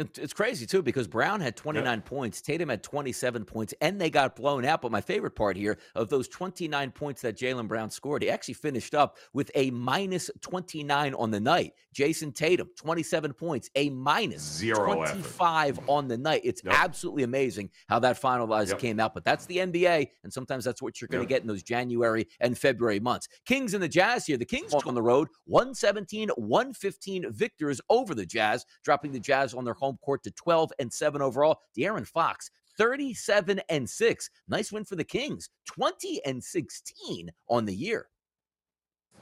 It's 0.00 0.32
crazy 0.32 0.66
too 0.66 0.82
because 0.82 1.06
Brown 1.08 1.40
had 1.40 1.56
29 1.56 1.84
yep. 1.84 2.04
points, 2.04 2.40
Tatum 2.40 2.68
had 2.68 2.82
27 2.82 3.44
points, 3.44 3.74
and 3.80 4.00
they 4.00 4.10
got 4.10 4.36
blown 4.36 4.64
out. 4.64 4.82
But 4.82 4.92
my 4.92 5.00
favorite 5.00 5.34
part 5.34 5.56
here 5.56 5.78
of 5.94 6.08
those 6.08 6.28
29 6.28 6.90
points 6.92 7.22
that 7.22 7.36
Jaylen 7.36 7.68
Brown 7.68 7.90
scored, 7.90 8.22
he 8.22 8.30
actually 8.30 8.54
finished 8.54 8.94
up 8.94 9.18
with 9.32 9.50
a 9.54 9.70
minus 9.70 10.30
29 10.40 11.14
on 11.14 11.30
the 11.30 11.40
night. 11.40 11.74
Jayson 11.94 12.32
Tatum, 12.32 12.70
27 12.76 13.32
points, 13.32 13.70
a 13.74 13.90
minus 13.90 14.42
Zero 14.42 14.94
25 14.94 15.78
effort. 15.78 15.84
on 15.88 16.08
the 16.08 16.16
night. 16.16 16.42
It's 16.44 16.62
yep. 16.64 16.74
absolutely 16.76 17.24
amazing 17.24 17.70
how 17.88 17.98
that 18.00 18.20
finalizer 18.20 18.70
yep. 18.70 18.78
came 18.78 19.00
out. 19.00 19.14
But 19.14 19.24
that's 19.24 19.46
the 19.46 19.58
NBA, 19.58 20.08
and 20.22 20.32
sometimes 20.32 20.64
that's 20.64 20.80
what 20.80 21.00
you're 21.00 21.08
going 21.08 21.24
to 21.24 21.28
get 21.28 21.42
in 21.42 21.48
those 21.48 21.62
January 21.62 22.26
and 22.40 22.56
February 22.56 23.00
months. 23.00 23.28
Kings 23.44 23.74
and 23.74 23.82
the 23.82 23.88
Jazz 23.88 24.26
here. 24.26 24.36
The 24.36 24.44
Kings 24.44 24.72
on 24.72 24.94
the 24.94 25.02
road, 25.02 25.28
117, 25.46 26.30
115 26.36 27.32
victors 27.32 27.80
over 27.88 28.14
the 28.14 28.26
Jazz, 28.26 28.64
dropping 28.84 29.12
the 29.12 29.20
Jazz 29.20 29.54
on 29.54 29.64
their 29.64 29.74
home 29.74 29.89
court 29.98 30.22
to 30.24 30.30
12 30.30 30.72
and 30.78 30.92
7 30.92 31.22
overall. 31.22 31.60
De'Aaron 31.76 32.06
Fox, 32.06 32.50
37 32.78 33.60
and 33.68 33.88
6. 33.88 34.30
Nice 34.48 34.72
win 34.72 34.84
for 34.84 34.96
the 34.96 35.04
Kings, 35.04 35.50
20 35.66 36.24
and 36.24 36.42
16 36.42 37.30
on 37.48 37.64
the 37.64 37.74
year. 37.74 38.06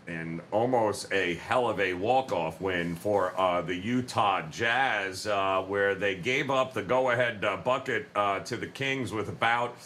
And 0.07 0.41
almost 0.53 1.13
a 1.13 1.35
hell 1.35 1.69
of 1.69 1.81
a 1.81 1.93
walk-off 1.93 2.63
win 2.63 2.97
for 2.97 3.39
uh, 3.39 3.61
the 3.61 3.75
Utah 3.75 4.43
Jazz, 4.49 5.27
uh, 5.27 5.63
where 5.67 5.95
they 5.95 6.15
gave 6.15 6.51
up 6.51 6.73
the 6.73 6.83
go-ahead 6.83 7.45
uh, 7.45 7.59
bucket 7.59 8.07
uh, 8.15 8.41
to 8.41 8.57
the 8.57 8.69
Kings 8.69 9.13
with 9.13 9.29
about 9.29 9.77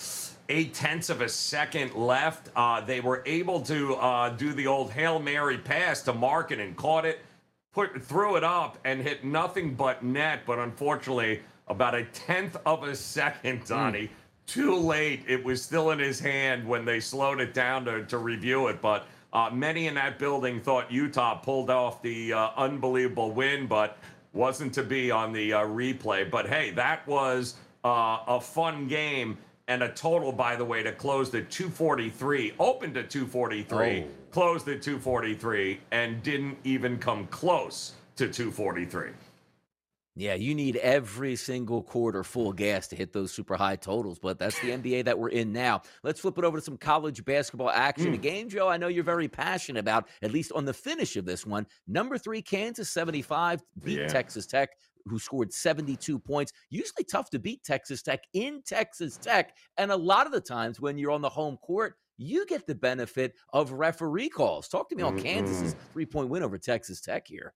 eight 0.49 0.75
tenths 0.75 1.11
of 1.11 1.23
a 1.23 1.29
second 1.29 1.95
left. 1.95 2.51
Uh, 2.55 2.81
they 2.81 3.01
were 3.01 3.23
able 3.27 3.61
to 3.63 3.95
uh, 3.95 4.29
do 4.29 4.53
the 4.53 4.67
old 4.67 4.93
hail 4.93 5.19
mary 5.19 5.59
pass 5.59 6.03
to 6.03 6.13
Markkanen 6.13 6.61
and 6.61 6.77
caught 6.77 7.05
it 7.05 7.21
put 7.73 8.03
threw 8.03 8.37
it 8.37 8.45
up 8.45 8.79
and 8.85 9.01
hit 9.01 9.25
nothing 9.25 9.75
but 9.75 10.03
net, 10.03 10.41
but 10.47 10.59
unfortunately, 10.59 11.41
about 11.69 11.95
a 11.95 12.05
tenth 12.07 12.57
of 12.67 12.83
a 12.85 12.95
second, 12.95 13.61
hmm. 13.61 13.67
Donnie. 13.67 14.05
Mm. 14.05 14.11
Too 14.47 14.77
late. 14.77 15.23
It 15.29 15.43
was 15.43 15.63
still 15.63 15.93
in 15.93 15.99
his 15.99 16.19
hand 16.19 16.67
when 16.67 16.85
they 16.85 17.01
slowed 17.01 17.41
it 17.41 17.55
down 17.55 17.85
to, 17.85 18.05
to 18.07 18.19
review 18.19 18.67
it. 18.67 18.83
But 18.83 19.07
uh, 19.33 19.51
many 19.51 19.87
in 19.87 19.95
that 19.95 20.19
building 20.19 20.61
thought 20.61 20.91
Utah 20.91 21.37
pulled 21.37 21.71
off 21.71 22.03
the 22.03 22.33
uh, 22.33 22.51
unbelievable 22.57 23.31
win, 23.31 23.67
but 23.67 23.99
wasn't 24.33 24.75
to 24.75 24.83
be 24.83 25.11
on 25.11 25.33
the 25.33 25.53
uh, 25.55 25.61
replay. 25.61 26.29
But 26.29 26.49
hey, 26.49 26.71
that 26.73 27.07
was 27.07 27.55
uh, 27.85 28.19
a 28.27 28.41
fun 28.41 28.89
game 28.89 29.39
and 29.69 29.83
a 29.83 29.89
total, 29.89 30.33
by 30.33 30.57
the 30.57 30.65
way, 30.65 30.83
to 30.83 30.93
close 30.93 31.31
the 31.31 31.43
243, 31.43 32.55
opened 32.59 32.97
at 32.97 33.11
243, 33.11 34.05
oh. 34.05 34.09
closed 34.31 34.69
at 34.69 34.83
243, 34.83 35.81
and 35.91 36.23
didn't 36.23 36.59
even 36.65 36.99
come 36.99 37.27
close 37.29 37.93
to 38.17 38.29
243. 38.29 39.11
Yeah, 40.15 40.35
you 40.35 40.55
need 40.55 40.77
every 40.77 41.37
single 41.37 41.83
quarter 41.83 42.23
full 42.23 42.53
gas 42.53 42.87
to 42.89 42.97
hit 42.97 43.15
those 43.15 43.33
super 43.33 43.57
high 43.57 43.77
totals, 43.77 44.19
but 44.19 44.39
that's 44.39 44.59
the 44.61 44.71
NBA 44.71 45.07
that 45.07 45.19
we're 45.19 45.31
in 45.31 45.53
now. 45.53 45.81
Let's 46.03 46.21
flip 46.21 46.37
it 46.37 46.45
over 46.45 46.59
to 46.59 46.63
some 46.63 46.77
college 46.77 47.25
basketball 47.25 47.71
action. 47.71 48.09
Mm. 48.13 48.15
A 48.15 48.19
game, 48.19 48.49
Joe, 48.51 48.69
I 48.69 48.77
know 48.77 48.89
you're 48.89 49.05
very 49.05 49.29
passionate 49.29 49.81
about, 49.81 50.09
at 50.21 50.31
least 50.31 50.53
on 50.53 50.67
the 50.67 50.75
finish 50.75 51.17
of 51.17 51.25
this 51.25 51.47
one. 51.47 51.67
Number 51.89 52.19
three, 52.19 52.43
Kansas 52.43 52.91
75 52.91 53.63
beat 53.83 54.01
yeah. 54.01 54.07
Texas 54.07 54.45
Tech 54.47 54.77
who 55.07 55.19
scored 55.19 55.53
72 55.53 56.19
points. 56.19 56.53
Usually 56.71 57.05
tough 57.05 57.31
to 57.31 57.39
beat 57.39 57.63
Texas 57.65 58.03
Tech 58.03 58.23
in 58.35 58.63
Texas 58.65 59.17
Tech. 59.17 59.57
And 59.79 59.91
a 59.91 59.97
lot 59.97 60.27
of 60.27 60.33
the 60.33 60.41
times 60.41 60.81
when 60.81 60.99
you're 60.99 61.11
on 61.11 61.23
the 61.23 61.29
home 61.29 61.57
court, 61.59 61.97
you 62.19 62.47
get 62.47 62.67
the 62.67 62.75
benefit 62.75 63.35
of 63.53 63.73
referee 63.73 64.29
calls. 64.29 64.69
Talk 64.69 64.89
to 64.91 64.97
me 64.97 65.03
on 65.03 65.15
mm-hmm. 65.15 65.25
Kansas's 65.25 65.75
three 65.93 66.07
point 66.07 66.29
win 66.29 66.43
over 66.43 66.59
Texas 66.59 67.01
Tech 67.01 67.27
here. 67.27 67.55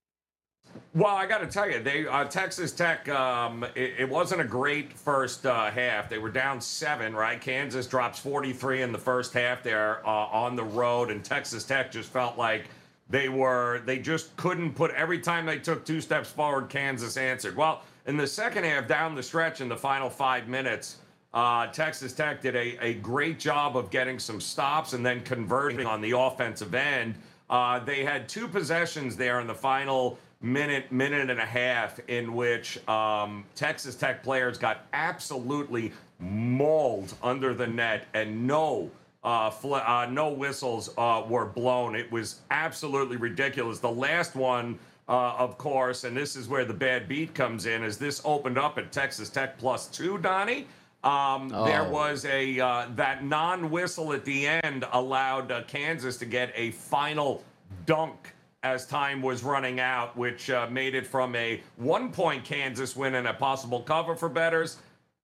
Well, 0.95 1.15
I 1.15 1.26
got 1.26 1.38
to 1.38 1.47
tell 1.47 1.71
you, 1.71 1.83
they 1.83 2.07
uh, 2.07 2.25
Texas 2.25 2.73
Tech. 2.73 3.09
Um, 3.09 3.65
it, 3.75 3.95
it, 3.99 4.09
wasn't 4.09 4.41
a 4.41 4.45
great 4.45 4.93
first 4.93 5.47
uh, 5.47 5.71
half. 5.71 6.09
They 6.09 6.19
were 6.19 6.31
down 6.31 6.61
seven, 6.61 7.15
right? 7.15 7.41
Kansas 7.41 7.87
drops 7.87 8.19
43 8.19 8.83
in 8.83 8.93
the 8.93 8.99
first 8.99 9.33
half. 9.33 9.62
They're 9.62 10.07
uh, 10.07 10.11
on 10.11 10.57
the 10.57 10.65
road, 10.65 11.11
and 11.11 11.25
Texas 11.25 11.65
Tech 11.65 11.93
just 11.93 12.11
felt 12.11 12.37
like 12.38 12.65
they 13.09 13.29
were. 13.29 13.83
They 13.85 13.99
just 13.99 14.37
couldn't 14.37 14.75
put. 14.75 14.91
Every 14.93 15.21
time 15.21 15.47
they 15.47 15.59
took 15.59 15.85
two 15.85 16.01
steps 16.01 16.31
forward, 16.31 16.69
Kansas 16.69 17.17
answered. 17.17 17.57
Well, 17.57 17.83
in 18.07 18.17
the 18.17 18.27
second 18.27 18.65
half, 18.65 18.89
down 18.89 19.15
the 19.15 19.23
stretch, 19.23 19.61
in 19.61 19.69
the 19.69 19.77
final 19.77 20.11
five 20.11 20.49
minutes, 20.49 20.99
uh, 21.33 21.67
Texas 21.69 22.13
Tech 22.13 22.41
did 22.41 22.57
a, 22.57 22.79
a 22.85 22.95
great 22.95 23.39
job 23.39 23.77
of 23.77 23.91
getting 23.91 24.19
some 24.19 24.41
stops 24.41 24.93
and 24.93 25.05
then 25.05 25.23
converting 25.23 25.87
on 25.87 26.01
the 26.01 26.19
offensive 26.19 26.75
end. 26.75 27.15
Uh, 27.49 27.79
they 27.79 28.05
had 28.05 28.29
two 28.29 28.49
possessions 28.49 29.17
there 29.17 29.41
in 29.41 29.47
the 29.47 29.55
final 29.55 30.19
minute, 30.41 30.91
minute 30.91 31.31
and 31.31 31.39
a 31.39 31.47
half 31.47 32.01
in 32.09 32.35
which 32.35 32.87
um, 32.89 33.45
Texas 33.55 33.95
Tech 33.95 34.23
players 34.23 34.59
got 34.59 34.87
absolutely 34.93 35.93
mauled 36.19 37.15
under 37.23 37.55
the 37.55 37.67
net 37.67 38.07
and 38.15 38.47
no. 38.47 38.91
Uh, 39.26 39.50
fl- 39.50 39.75
uh, 39.75 40.06
no 40.09 40.28
whistles 40.30 40.90
uh, 40.97 41.21
were 41.28 41.47
blown. 41.47 41.97
It 41.97 42.11
was 42.12 42.42
absolutely 42.52 43.16
ridiculous. 43.16 43.80
The 43.80 43.90
last 43.90 44.37
one, 44.37 44.78
uh, 45.09 45.33
of 45.33 45.59
course, 45.59 46.04
and 46.04 46.16
this 46.16 46.37
is 46.37 46.47
where 46.47 46.64
the 46.64 46.73
bad 46.73 47.09
beat 47.09 47.35
comes 47.35 47.66
in, 47.66 47.83
is 47.83 47.99
this 47.99 48.23
opened 48.25 48.56
up 48.56 48.78
at 48.78 48.92
Texas 48.92 49.28
Tech 49.28 49.59
plus 49.59 49.88
two, 49.88 50.16
Donnie. 50.18 50.68
Um, 51.02 51.50
oh. 51.52 51.64
There 51.64 51.90
was 51.90 52.25
a 52.25 52.61
uh, 52.61 52.87
that 52.95 53.25
non-whistle 53.25 54.12
at 54.12 54.25
the 54.25 54.47
end 54.47 54.87
allowed 54.92 55.50
uh, 55.50 55.64
Kansas 55.64 56.16
to 56.18 56.25
get 56.25 56.52
a 56.54 56.71
final 56.71 57.42
dunk 57.85 58.33
as 58.62 58.87
time 58.87 59.23
was 59.23 59.42
running 59.42 59.80
out, 59.80 60.16
which 60.16 60.50
uh, 60.50 60.68
made 60.71 60.95
it 60.95 61.06
from 61.06 61.35
a 61.35 61.61
one 61.76 62.12
point 62.12 62.45
Kansas 62.45 62.95
win 62.95 63.16
and 63.16 63.26
a 63.26 63.35
possible 63.35 63.80
cover 63.80 64.14
for 64.14 64.28
betters 64.28 64.78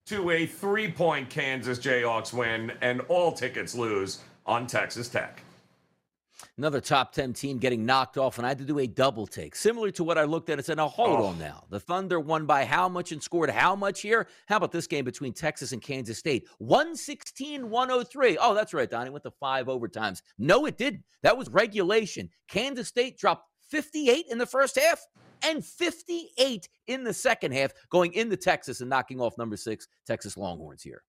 to 0.06 0.30
a 0.30 0.46
three 0.46 0.90
point 0.90 1.30
Kansas 1.30 1.78
Jayhawks 1.78 2.32
win 2.32 2.72
and 2.80 3.00
all 3.02 3.32
tickets 3.32 3.74
lose 3.74 4.20
on 4.46 4.66
Texas 4.66 5.08
Tech. 5.08 5.42
Another 6.58 6.80
top 6.80 7.12
10 7.12 7.32
team 7.34 7.58
getting 7.58 7.86
knocked 7.86 8.18
off, 8.18 8.36
and 8.36 8.44
I 8.44 8.50
had 8.50 8.58
to 8.58 8.64
do 8.64 8.80
a 8.80 8.86
double 8.86 9.26
take, 9.26 9.54
similar 9.54 9.90
to 9.92 10.04
what 10.04 10.18
I 10.18 10.24
looked 10.24 10.50
at 10.50 10.58
and 10.58 10.64
said, 10.64 10.76
now 10.76 10.88
hold 10.88 11.20
oh. 11.20 11.26
on 11.26 11.38
now. 11.38 11.64
The 11.70 11.78
Thunder 11.78 12.18
won 12.18 12.46
by 12.46 12.64
how 12.64 12.88
much 12.88 13.12
and 13.12 13.22
scored 13.22 13.48
how 13.48 13.76
much 13.76 14.00
here? 14.00 14.26
How 14.46 14.56
about 14.56 14.72
this 14.72 14.86
game 14.86 15.04
between 15.04 15.32
Texas 15.32 15.72
and 15.72 15.80
Kansas 15.80 16.18
State? 16.18 16.48
116 16.58 17.70
103. 17.70 18.38
Oh, 18.38 18.54
that's 18.54 18.74
right, 18.74 18.90
Donnie. 18.90 19.10
Went 19.10 19.22
to 19.24 19.30
five 19.30 19.66
overtimes. 19.66 20.22
No, 20.38 20.66
it 20.66 20.76
didn't. 20.76 21.04
That 21.22 21.36
was 21.36 21.48
regulation. 21.48 22.28
Kansas 22.48 22.88
State 22.88 23.18
dropped 23.18 23.48
58 23.70 24.26
in 24.28 24.38
the 24.38 24.46
first 24.46 24.78
half 24.78 25.06
and 25.44 25.64
58 25.64 26.68
in 26.86 27.04
the 27.04 27.12
second 27.14 27.52
half, 27.52 27.72
going 27.90 28.12
into 28.14 28.36
Texas 28.36 28.80
and 28.80 28.90
knocking 28.90 29.20
off 29.20 29.38
number 29.38 29.56
six, 29.56 29.88
Texas 30.06 30.36
Longhorns 30.36 30.82
here. 30.82 31.02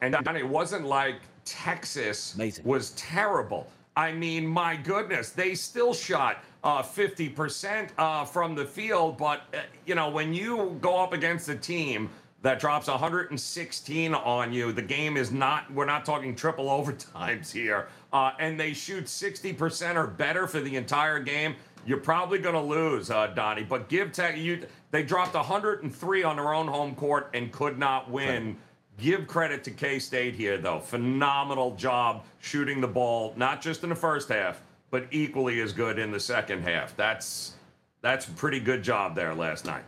And 0.00 0.16
Donnie, 0.24 0.40
it 0.40 0.48
wasn't 0.48 0.86
like 0.86 1.20
Texas 1.44 2.34
Amazing. 2.34 2.64
was 2.64 2.90
terrible. 2.90 3.68
I 3.96 4.12
mean, 4.12 4.46
my 4.46 4.76
goodness, 4.76 5.30
they 5.30 5.54
still 5.54 5.92
shot 5.92 6.44
uh, 6.62 6.82
50% 6.82 7.90
uh, 7.98 8.24
from 8.24 8.54
the 8.54 8.64
field. 8.64 9.18
But, 9.18 9.42
uh, 9.52 9.58
you 9.86 9.94
know, 9.94 10.08
when 10.08 10.32
you 10.32 10.78
go 10.80 10.96
up 11.02 11.12
against 11.12 11.48
a 11.48 11.56
team 11.56 12.10
that 12.42 12.60
drops 12.60 12.86
116 12.86 14.14
on 14.14 14.52
you, 14.52 14.72
the 14.72 14.82
game 14.82 15.16
is 15.16 15.32
not, 15.32 15.72
we're 15.72 15.84
not 15.84 16.04
talking 16.04 16.36
triple 16.36 16.66
overtimes 16.66 17.50
here, 17.50 17.88
uh, 18.12 18.30
and 18.38 18.58
they 18.58 18.72
shoot 18.72 19.06
60% 19.06 19.96
or 19.96 20.06
better 20.06 20.46
for 20.46 20.60
the 20.60 20.76
entire 20.76 21.18
game, 21.18 21.56
you're 21.88 21.98
probably 21.98 22.38
going 22.38 22.54
to 22.54 22.60
lose, 22.60 23.10
uh, 23.10 23.28
Donnie. 23.28 23.64
But 23.64 23.88
give 23.88 24.12
Tech, 24.12 24.36
you, 24.36 24.66
they 24.90 25.02
dropped 25.02 25.34
103 25.34 26.22
on 26.22 26.36
their 26.36 26.52
own 26.52 26.68
home 26.68 26.94
court 26.94 27.30
and 27.32 27.50
could 27.50 27.78
not 27.78 28.10
win. 28.10 28.46
Right 28.46 28.56
Give 28.98 29.28
credit 29.28 29.62
to 29.64 29.70
K 29.70 30.00
State 30.00 30.34
here, 30.34 30.58
though. 30.58 30.80
Phenomenal 30.80 31.76
job 31.76 32.24
shooting 32.40 32.80
the 32.80 32.88
ball, 32.88 33.32
not 33.36 33.62
just 33.62 33.84
in 33.84 33.90
the 33.90 33.94
first 33.94 34.28
half, 34.28 34.60
but 34.90 35.06
equally 35.12 35.60
as 35.60 35.72
good 35.72 36.00
in 36.00 36.10
the 36.10 36.18
second 36.18 36.62
half. 36.62 36.96
That's 36.96 37.54
that's 38.00 38.26
a 38.26 38.30
pretty 38.32 38.58
good 38.58 38.82
job 38.82 39.14
there 39.14 39.34
last 39.34 39.64
night. 39.64 39.84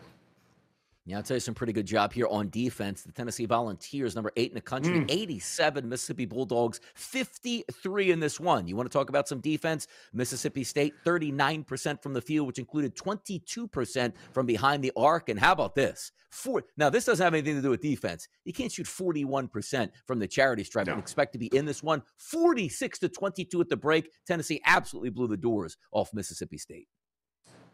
Yeah, 1.07 1.17
I'll 1.17 1.23
tell 1.23 1.37
you 1.37 1.41
some 1.41 1.55
pretty 1.55 1.73
good 1.73 1.87
job 1.87 2.13
here 2.13 2.27
on 2.29 2.51
defense. 2.51 3.03
The 3.03 3.13
Tennessee 3.13 3.47
Volunteers, 3.47 4.15
number 4.15 4.31
eight 4.37 4.51
in 4.51 4.55
the 4.55 4.61
country, 4.61 5.01
mm. 5.01 5.11
87. 5.11 5.89
Mississippi 5.89 6.27
Bulldogs, 6.27 6.81
53 6.95 8.11
in 8.11 8.21
this 8.21 8.39
one. 8.39 8.69
You 8.69 8.77
want 8.77 8.91
to 8.91 8.97
talk 8.97 9.09
about 9.09 9.27
some 9.27 9.41
defense? 9.41 9.87
Mississippi 10.13 10.63
State, 10.63 10.93
39% 11.07 12.03
from 12.03 12.13
the 12.13 12.21
field, 12.21 12.47
which 12.47 12.59
included 12.59 12.95
22% 12.97 14.13
from 14.33 14.47
behind 14.47 14.85
the 14.85 14.93
arc. 14.95 15.31
And 15.31 15.41
how 15.41 15.53
about 15.53 15.75
this? 15.75 16.13
Four, 16.31 16.65
now, 16.77 16.91
this 16.91 17.07
doesn't 17.07 17.25
have 17.25 17.35
anything 17.35 17.57
to 17.57 17.63
do 17.63 17.71
with 17.71 17.81
defense. 17.81 18.29
You 18.45 18.53
can't 18.53 18.71
shoot 18.71 18.87
41% 18.87 19.91
from 20.07 20.19
the 20.19 20.29
charity 20.29 20.65
stripe 20.65 20.87
no. 20.87 20.93
and 20.93 21.01
expect 21.01 21.33
to 21.33 21.39
be 21.39 21.47
in 21.47 21.65
this 21.65 21.83
one. 21.83 22.03
46 22.19 22.99
to 23.01 23.09
22 23.09 23.61
at 23.61 23.69
the 23.69 23.77
break. 23.77 24.11
Tennessee 24.27 24.61
absolutely 24.65 25.11
blew 25.11 25.27
the 25.29 25.37
doors 25.37 25.77
off 25.93 26.13
Mississippi 26.13 26.59
State. 26.59 26.89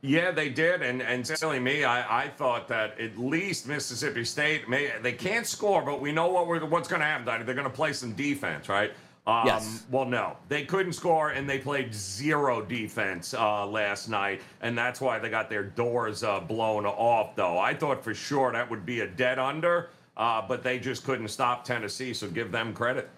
Yeah, 0.06 0.30
they 0.30 0.48
did, 0.48 0.82
and 0.82 1.02
and 1.02 1.26
silly 1.26 1.58
me, 1.58 1.82
I, 1.82 2.26
I 2.26 2.28
thought 2.28 2.68
that 2.68 2.98
at 3.00 3.18
least 3.18 3.66
Mississippi 3.66 4.24
State 4.24 4.68
may 4.68 4.92
they 5.02 5.12
can't 5.12 5.46
score, 5.46 5.82
but 5.82 6.00
we 6.00 6.12
know 6.12 6.28
what 6.28 6.46
we're 6.46 6.64
what's 6.64 6.86
going 6.86 7.00
to 7.00 7.06
happen. 7.06 7.24
They're 7.44 7.54
going 7.56 7.64
to 7.66 7.70
play 7.70 7.92
some 7.92 8.12
defense, 8.12 8.68
right? 8.68 8.92
Um, 9.26 9.46
yes. 9.46 9.84
Well, 9.90 10.04
no, 10.04 10.36
they 10.48 10.64
couldn't 10.64 10.92
score, 10.92 11.30
and 11.30 11.50
they 11.50 11.58
played 11.58 11.92
zero 11.92 12.62
defense 12.62 13.34
uh, 13.34 13.66
last 13.66 14.08
night, 14.08 14.42
and 14.60 14.78
that's 14.78 15.00
why 15.00 15.18
they 15.18 15.28
got 15.28 15.50
their 15.50 15.64
doors 15.64 16.22
uh, 16.22 16.38
blown 16.38 16.86
off. 16.86 17.34
Though 17.34 17.58
I 17.58 17.74
thought 17.74 18.04
for 18.04 18.14
sure 18.14 18.52
that 18.52 18.70
would 18.70 18.86
be 18.86 19.00
a 19.00 19.08
dead 19.08 19.40
under, 19.40 19.88
uh, 20.16 20.40
but 20.46 20.62
they 20.62 20.78
just 20.78 21.02
couldn't 21.02 21.28
stop 21.28 21.64
Tennessee. 21.64 22.14
So 22.14 22.28
give 22.28 22.52
them 22.52 22.72
credit. 22.72 23.10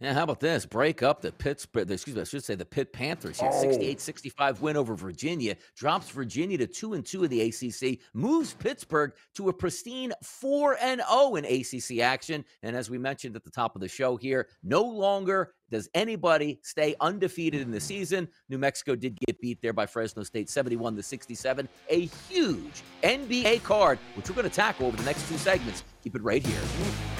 Now, 0.00 0.14
how 0.14 0.22
about 0.22 0.40
this? 0.40 0.64
Break 0.64 1.02
up 1.02 1.20
the 1.20 1.30
Pittsburgh, 1.30 1.90
excuse 1.90 2.16
me, 2.16 2.22
I 2.22 2.24
should 2.24 2.42
say 2.42 2.54
the 2.54 2.64
Pitt 2.64 2.90
Panthers 2.90 3.38
here. 3.38 3.52
68 3.52 4.00
65 4.00 4.62
win 4.62 4.78
over 4.78 4.94
Virginia, 4.94 5.56
drops 5.76 6.08
Virginia 6.08 6.56
to 6.56 6.66
2 6.66 6.94
and 6.94 7.04
2 7.04 7.24
in 7.24 7.30
the 7.30 7.42
ACC, 7.42 7.98
moves 8.14 8.54
Pittsburgh 8.54 9.12
to 9.34 9.50
a 9.50 9.52
pristine 9.52 10.12
4 10.22 10.78
and 10.80 11.02
0 11.06 11.36
in 11.36 11.44
ACC 11.44 11.98
action. 11.98 12.46
And 12.62 12.74
as 12.74 12.88
we 12.88 12.96
mentioned 12.96 13.36
at 13.36 13.44
the 13.44 13.50
top 13.50 13.74
of 13.74 13.82
the 13.82 13.88
show 13.88 14.16
here, 14.16 14.48
no 14.62 14.80
longer 14.80 15.52
does 15.70 15.90
anybody 15.94 16.60
stay 16.62 16.94
undefeated 17.00 17.60
in 17.60 17.70
the 17.70 17.80
season. 17.80 18.26
New 18.48 18.58
Mexico 18.58 18.96
did 18.96 19.18
get 19.26 19.38
beat 19.42 19.60
there 19.60 19.74
by 19.74 19.84
Fresno 19.84 20.22
State 20.22 20.48
71 20.48 20.96
to 20.96 21.02
67. 21.02 21.68
A 21.90 22.06
huge 22.30 22.82
NBA 23.02 23.62
card, 23.64 23.98
which 24.14 24.30
we're 24.30 24.34
going 24.36 24.48
to 24.48 24.54
tackle 24.54 24.86
over 24.86 24.96
the 24.96 25.04
next 25.04 25.28
two 25.28 25.36
segments. 25.36 25.84
Keep 26.02 26.16
it 26.16 26.22
right 26.22 26.44
here. 26.44 27.19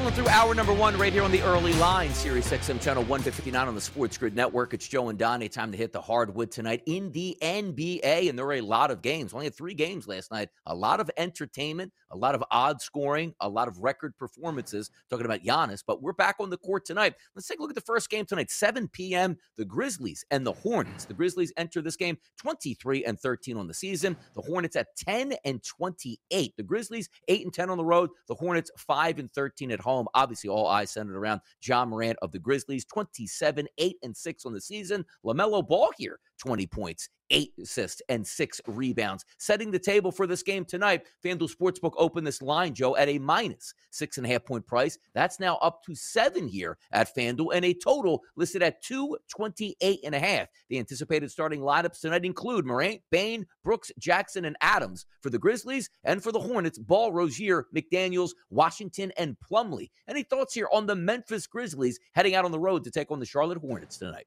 Rolling 0.00 0.14
through 0.14 0.28
hour 0.28 0.54
number 0.54 0.72
one 0.72 0.96
right 0.96 1.12
here 1.12 1.22
on 1.22 1.30
the 1.30 1.42
early 1.42 1.74
line, 1.74 2.10
Sirius 2.14 2.50
XM 2.50 2.80
channel 2.80 3.02
159 3.02 3.68
on 3.68 3.74
the 3.74 3.82
Sports 3.82 4.16
Grid 4.16 4.34
Network. 4.34 4.72
It's 4.72 4.88
Joe 4.88 5.10
and 5.10 5.18
Donnie. 5.18 5.50
Time 5.50 5.70
to 5.72 5.76
hit 5.76 5.92
the 5.92 6.00
hardwood 6.00 6.50
tonight 6.50 6.82
in 6.86 7.12
the 7.12 7.36
NBA, 7.42 8.30
and 8.30 8.38
there 8.38 8.46
are 8.46 8.54
a 8.54 8.62
lot 8.62 8.90
of 8.90 9.02
games. 9.02 9.34
Only 9.34 9.44
had 9.44 9.54
three 9.54 9.74
games 9.74 10.08
last 10.08 10.30
night. 10.30 10.48
A 10.64 10.74
lot 10.74 11.00
of 11.00 11.10
entertainment, 11.18 11.92
a 12.10 12.16
lot 12.16 12.34
of 12.34 12.42
odd 12.50 12.80
scoring, 12.80 13.34
a 13.40 13.48
lot 13.50 13.68
of 13.68 13.80
record 13.80 14.16
performances. 14.16 14.90
Talking 15.10 15.26
about 15.26 15.44
Giannis, 15.44 15.84
but 15.86 16.00
we're 16.00 16.14
back 16.14 16.36
on 16.40 16.48
the 16.48 16.56
court 16.56 16.86
tonight. 16.86 17.12
Let's 17.34 17.46
take 17.46 17.58
a 17.58 17.62
look 17.62 17.70
at 17.70 17.74
the 17.74 17.82
first 17.82 18.08
game 18.08 18.24
tonight, 18.24 18.50
7 18.50 18.88
p.m. 18.88 19.36
The 19.58 19.66
Grizzlies 19.66 20.24
and 20.30 20.46
the 20.46 20.54
Hornets. 20.54 21.04
The 21.04 21.12
Grizzlies 21.12 21.52
enter 21.58 21.82
this 21.82 21.96
game 21.96 22.16
23 22.40 23.04
and 23.04 23.20
13 23.20 23.58
on 23.58 23.66
the 23.66 23.74
season. 23.74 24.16
The 24.34 24.40
Hornets 24.40 24.76
at 24.76 24.96
10 24.96 25.34
and 25.44 25.62
28. 25.62 26.54
The 26.56 26.62
Grizzlies 26.62 27.10
8 27.28 27.44
and 27.44 27.52
10 27.52 27.68
on 27.68 27.76
the 27.76 27.84
road. 27.84 28.08
The 28.28 28.34
Hornets 28.34 28.70
5 28.78 29.18
and 29.18 29.30
13 29.30 29.70
at 29.72 29.80
home. 29.80 29.89
Obviously, 30.14 30.50
all 30.50 30.66
eyes 30.66 30.90
centered 30.90 31.16
around 31.16 31.40
Ja 31.62 31.84
Morant 31.84 32.18
of 32.22 32.32
the 32.32 32.38
Grizzlies, 32.38 32.84
27, 32.84 33.66
8 33.78 33.96
and 34.02 34.16
6 34.16 34.46
on 34.46 34.52
the 34.52 34.60
season. 34.60 35.04
LaMelo 35.24 35.66
Ball 35.66 35.90
here, 35.96 36.18
20 36.40 36.66
points, 36.66 37.08
eight 37.30 37.52
assists, 37.60 38.02
and 38.08 38.26
six 38.26 38.60
rebounds. 38.66 39.24
Setting 39.38 39.70
the 39.70 39.78
table 39.78 40.10
for 40.10 40.26
this 40.26 40.42
game 40.42 40.64
tonight, 40.64 41.02
FanDuel 41.24 41.54
Sportsbook 41.54 41.92
opened 41.96 42.26
this 42.26 42.42
line, 42.42 42.74
Joe, 42.74 42.96
at 42.96 43.08
a 43.08 43.18
minus 43.18 43.74
six 43.90 44.16
and 44.16 44.26
a 44.26 44.30
half 44.30 44.44
point 44.44 44.66
price. 44.66 44.98
That's 45.14 45.38
now 45.38 45.56
up 45.56 45.84
to 45.84 45.94
seven 45.94 46.48
here 46.48 46.78
at 46.92 47.14
FanDuel, 47.14 47.54
and 47.54 47.64
a 47.64 47.74
total 47.74 48.22
listed 48.36 48.62
at 48.62 48.82
228 48.82 50.00
and 50.04 50.14
a 50.14 50.18
half. 50.18 50.48
The 50.68 50.78
anticipated 50.78 51.30
starting 51.30 51.60
lineups 51.60 52.00
tonight 52.00 52.24
include 52.24 52.66
Morant, 52.66 53.02
Bane, 53.10 53.46
Brooks, 53.62 53.92
Jackson, 53.98 54.44
and 54.44 54.56
Adams 54.60 55.06
for 55.20 55.30
the 55.30 55.38
Grizzlies, 55.38 55.90
and 56.04 56.22
for 56.22 56.32
the 56.32 56.40
Hornets, 56.40 56.78
Ball, 56.78 57.12
Rozier, 57.12 57.66
McDaniels, 57.74 58.30
Washington, 58.50 59.12
and 59.16 59.36
Plumlee. 59.40 59.90
Any 60.08 60.22
thoughts 60.22 60.54
here 60.54 60.68
on 60.72 60.86
the 60.86 60.96
Memphis 60.96 61.46
Grizzlies 61.46 62.00
heading 62.14 62.34
out 62.34 62.44
on 62.44 62.52
the 62.52 62.58
road 62.58 62.84
to 62.84 62.90
take 62.90 63.10
on 63.10 63.20
the 63.20 63.26
Charlotte 63.26 63.58
Hornets 63.58 63.98
tonight? 63.98 64.26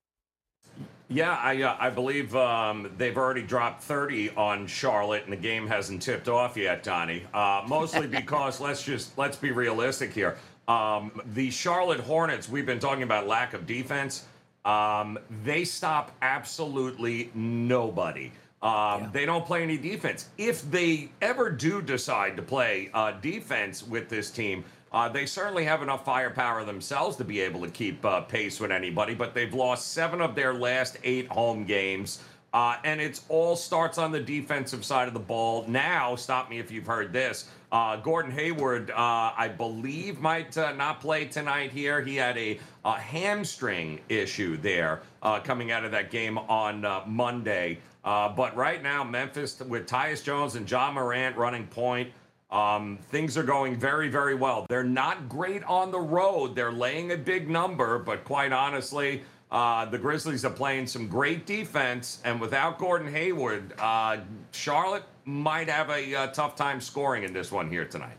Yeah, 1.10 1.38
I 1.40 1.62
uh, 1.62 1.78
I 1.80 1.90
believe 1.90 2.36
um, 2.36 2.92
they've 2.98 3.18
already 3.18 3.44
dropped 3.44 3.84
30 3.84 4.32
on 4.32 4.66
Charlotte, 4.66 5.24
and 5.24 5.32
the 5.32 5.38
game 5.38 5.68
hasn't 5.68 6.02
tipped 6.02 6.28
off 6.28 6.58
yet, 6.58 6.82
Donnie. 6.82 7.24
Uh, 7.34 7.64
mostly 7.68 8.08
because 8.22 8.60
let's 8.60 8.84
just 8.84 9.18
let's 9.18 9.38
be 9.38 9.52
realistic 9.52 10.14
here. 10.14 10.38
Um, 10.68 11.22
the 11.34 11.52
Charlotte 11.52 12.00
Hornets, 12.00 12.48
we've 12.48 12.66
been 12.66 12.80
talking 12.80 13.04
about 13.04 13.28
lack 13.28 13.54
of 13.54 13.68
defense. 13.68 14.26
Um, 14.66 15.20
they 15.44 15.66
stop 15.66 16.16
absolutely 16.22 17.30
nobody. 17.36 18.32
Um, 18.62 18.72
yeah. 18.72 19.10
They 19.12 19.26
don't 19.26 19.46
play 19.46 19.62
any 19.62 19.78
defense. 19.78 20.30
If 20.38 20.70
they 20.72 21.10
ever 21.22 21.50
do 21.50 21.82
decide 21.82 22.38
to 22.38 22.42
play 22.42 22.90
uh, 22.94 23.12
defense 23.20 23.84
with 23.86 24.08
this 24.08 24.32
team, 24.32 24.64
uh, 24.94 25.10
they 25.10 25.26
certainly 25.26 25.66
have 25.66 25.82
enough 25.82 26.06
firepower 26.06 26.64
themselves 26.64 27.18
to 27.18 27.24
be 27.24 27.42
able 27.42 27.62
to 27.62 27.70
keep 27.70 28.06
uh, 28.06 28.22
pace 28.22 28.60
with 28.60 28.72
anybody, 28.72 29.16
but 29.16 29.34
they've 29.34 29.54
lost 29.54 29.92
seven 29.92 30.22
of 30.22 30.36
their 30.36 30.54
last 30.54 30.98
eight 31.04 31.28
home 31.30 31.66
games. 31.66 32.20
Uh, 32.54 32.78
and 32.84 33.02
it 33.02 33.20
all 33.30 33.56
starts 33.56 33.98
on 33.98 34.12
the 34.12 34.20
defensive 34.20 34.86
side 34.86 35.08
of 35.08 35.16
the 35.16 35.20
ball. 35.20 35.66
Now, 35.68 36.16
stop 36.16 36.52
me 36.52 36.60
if 36.60 36.70
you've 36.70 36.86
heard 36.86 37.12
this. 37.12 37.50
Uh, 37.72 37.96
Gordon 37.96 38.32
Hayward, 38.32 38.92
uh, 38.92 39.34
I 39.36 39.48
believe, 39.48 40.20
might 40.20 40.56
uh, 40.56 40.74
not 40.74 41.02
play 41.02 41.26
tonight 41.26 41.72
here. 41.72 42.04
He 42.04 42.16
had 42.16 42.38
a, 42.38 42.60
a 42.86 42.94
hamstring 42.94 44.00
issue 44.10 44.58
there 44.58 45.02
coming 45.44 45.72
out 45.72 45.84
of 45.84 45.90
that 45.92 46.12
game 46.12 46.38
on 46.38 46.86
Monday. 47.08 47.80
but 48.04 48.56
right 48.56 48.84
now, 48.84 49.04
Memphis 49.04 49.60
with 49.62 49.88
Tyus 49.88 50.24
Jones 50.24 50.54
and 50.54 50.70
Ja 50.70 50.92
Morant 50.92 51.36
running 51.36 51.66
point. 51.66 52.12
Um, 52.54 53.00
things 53.10 53.36
are 53.36 53.44
going 53.44 53.76
very, 53.76 54.10
very 54.10 54.36
well. 54.36 54.68
They're 54.70 54.84
not 54.84 55.28
great 55.28 55.64
on 55.64 55.90
the 55.90 56.00
road. 56.00 56.56
They're 56.56 56.72
laying 56.72 57.12
a 57.12 57.18
big 57.18 57.50
number, 57.50 57.98
but 57.98 58.24
quite 58.24 58.52
honestly, 58.52 59.24
uh, 59.52 59.86
the 59.86 59.98
Grizzlies 59.98 60.46
are 60.46 60.52
playing 60.52 60.86
some 60.86 61.08
great 61.08 61.48
defense, 61.48 62.22
and 62.24 62.40
without 62.40 62.78
Gordon 62.78 63.12
Hayward, 63.12 63.74
uh, 63.80 64.18
Charlotte 64.52 65.04
might 65.26 65.68
have 65.68 65.90
a, 65.90 66.14
uh, 66.14 66.28
tough 66.28 66.56
time 66.56 66.80
scoring 66.80 67.24
in 67.24 67.34
this 67.34 67.52
one 67.52 67.70
here 67.70 67.86
tonight. 67.86 68.18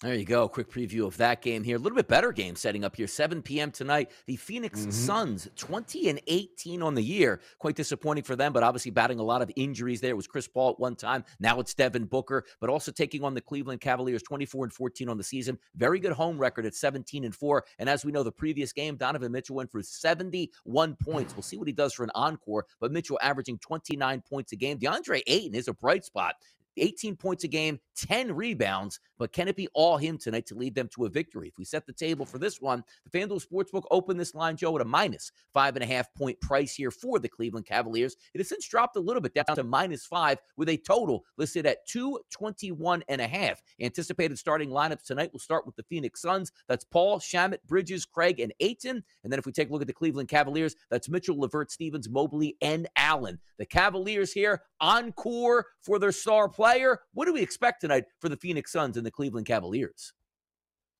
There 0.00 0.14
you 0.14 0.24
go. 0.24 0.48
Quick 0.48 0.70
preview 0.70 1.06
of 1.06 1.16
that 1.16 1.42
game 1.42 1.64
here. 1.64 1.74
A 1.74 1.78
little 1.78 1.96
bit 1.96 2.06
better 2.06 2.30
game 2.30 2.54
setting 2.54 2.84
up 2.84 2.94
here. 2.94 3.08
7 3.08 3.42
p.m. 3.42 3.72
tonight. 3.72 4.12
The 4.26 4.36
Phoenix 4.36 4.82
mm-hmm. 4.82 4.90
Suns, 4.92 5.48
20 5.56 6.08
and 6.08 6.20
18 6.28 6.82
on 6.82 6.94
the 6.94 7.02
year. 7.02 7.40
Quite 7.58 7.74
disappointing 7.74 8.22
for 8.22 8.36
them, 8.36 8.52
but 8.52 8.62
obviously 8.62 8.92
batting 8.92 9.18
a 9.18 9.24
lot 9.24 9.42
of 9.42 9.50
injuries 9.56 10.00
there. 10.00 10.12
It 10.12 10.16
was 10.16 10.28
Chris 10.28 10.46
Paul 10.46 10.70
at 10.70 10.78
one 10.78 10.94
time. 10.94 11.24
Now 11.40 11.58
it's 11.58 11.74
Devin 11.74 12.04
Booker, 12.04 12.44
but 12.60 12.70
also 12.70 12.92
taking 12.92 13.24
on 13.24 13.34
the 13.34 13.40
Cleveland 13.40 13.80
Cavaliers, 13.80 14.22
24 14.22 14.66
and 14.66 14.72
14 14.72 15.08
on 15.08 15.18
the 15.18 15.24
season. 15.24 15.58
Very 15.74 15.98
good 15.98 16.12
home 16.12 16.38
record 16.38 16.64
at 16.64 16.76
17 16.76 17.24
and 17.24 17.34
4. 17.34 17.64
And 17.80 17.88
as 17.88 18.04
we 18.04 18.12
know, 18.12 18.22
the 18.22 18.30
previous 18.30 18.72
game, 18.72 18.94
Donovan 18.94 19.32
Mitchell 19.32 19.56
went 19.56 19.72
for 19.72 19.82
71 19.82 20.96
points. 21.02 21.34
We'll 21.34 21.42
see 21.42 21.56
what 21.56 21.66
he 21.66 21.74
does 21.74 21.92
for 21.92 22.04
an 22.04 22.12
encore, 22.14 22.66
but 22.80 22.92
Mitchell 22.92 23.18
averaging 23.20 23.58
29 23.58 24.22
points 24.30 24.52
a 24.52 24.56
game. 24.56 24.78
DeAndre 24.78 25.22
Ayton 25.26 25.56
is 25.56 25.66
a 25.66 25.74
bright 25.74 26.04
spot. 26.04 26.36
18 26.80 27.16
points 27.16 27.44
a 27.44 27.48
game, 27.48 27.78
10 27.96 28.34
rebounds, 28.34 29.00
but 29.18 29.32
can 29.32 29.48
it 29.48 29.56
be 29.56 29.68
all 29.74 29.96
him 29.96 30.18
tonight 30.18 30.46
to 30.46 30.54
lead 30.54 30.74
them 30.74 30.88
to 30.94 31.04
a 31.04 31.08
victory? 31.08 31.48
If 31.48 31.58
we 31.58 31.64
set 31.64 31.86
the 31.86 31.92
table 31.92 32.24
for 32.24 32.38
this 32.38 32.60
one, 32.60 32.84
the 33.04 33.18
FanDuel 33.18 33.44
Sportsbook 33.44 33.84
opened 33.90 34.20
this 34.20 34.34
line, 34.34 34.56
Joe, 34.56 34.76
at 34.76 34.82
a 34.82 34.84
minus 34.84 35.32
five 35.52 35.76
and 35.76 35.82
a 35.82 35.86
half 35.86 36.12
point 36.14 36.40
price 36.40 36.74
here 36.74 36.90
for 36.90 37.18
the 37.18 37.28
Cleveland 37.28 37.66
Cavaliers. 37.66 38.16
It 38.34 38.38
has 38.38 38.48
since 38.48 38.68
dropped 38.68 38.96
a 38.96 39.00
little 39.00 39.22
bit 39.22 39.34
down 39.34 39.56
to 39.56 39.64
minus 39.64 40.06
five 40.06 40.38
with 40.56 40.68
a 40.68 40.76
total 40.76 41.24
listed 41.36 41.66
at 41.66 41.86
221 41.86 43.02
and 43.08 43.20
a 43.20 43.26
half. 43.26 43.60
Anticipated 43.80 44.38
starting 44.38 44.70
lineups 44.70 45.04
tonight 45.04 45.32
will 45.32 45.40
start 45.40 45.66
with 45.66 45.76
the 45.76 45.82
Phoenix 45.84 46.20
Suns. 46.20 46.52
That's 46.68 46.84
Paul, 46.84 47.18
Shamet, 47.18 47.62
Bridges, 47.66 48.04
Craig, 48.04 48.40
and 48.40 48.52
Ayton. 48.60 49.02
And 49.24 49.32
then 49.32 49.38
if 49.38 49.46
we 49.46 49.52
take 49.52 49.70
a 49.70 49.72
look 49.72 49.82
at 49.82 49.88
the 49.88 49.92
Cleveland 49.92 50.28
Cavaliers, 50.28 50.76
that's 50.90 51.08
Mitchell, 51.08 51.38
Levert, 51.38 51.70
Stevens, 51.70 52.08
Mobley, 52.08 52.56
and 52.60 52.88
Allen. 52.96 53.38
The 53.58 53.66
Cavaliers 53.66 54.32
here 54.32 54.62
encore 54.80 55.66
for 55.80 55.98
their 55.98 56.12
star 56.12 56.48
player. 56.48 56.67
What 57.14 57.24
do 57.24 57.32
we 57.32 57.40
expect 57.40 57.80
tonight 57.80 58.04
for 58.20 58.28
the 58.28 58.36
Phoenix 58.36 58.72
Suns 58.72 58.98
and 58.98 59.06
the 59.06 59.10
Cleveland 59.10 59.46
Cavaliers? 59.46 60.12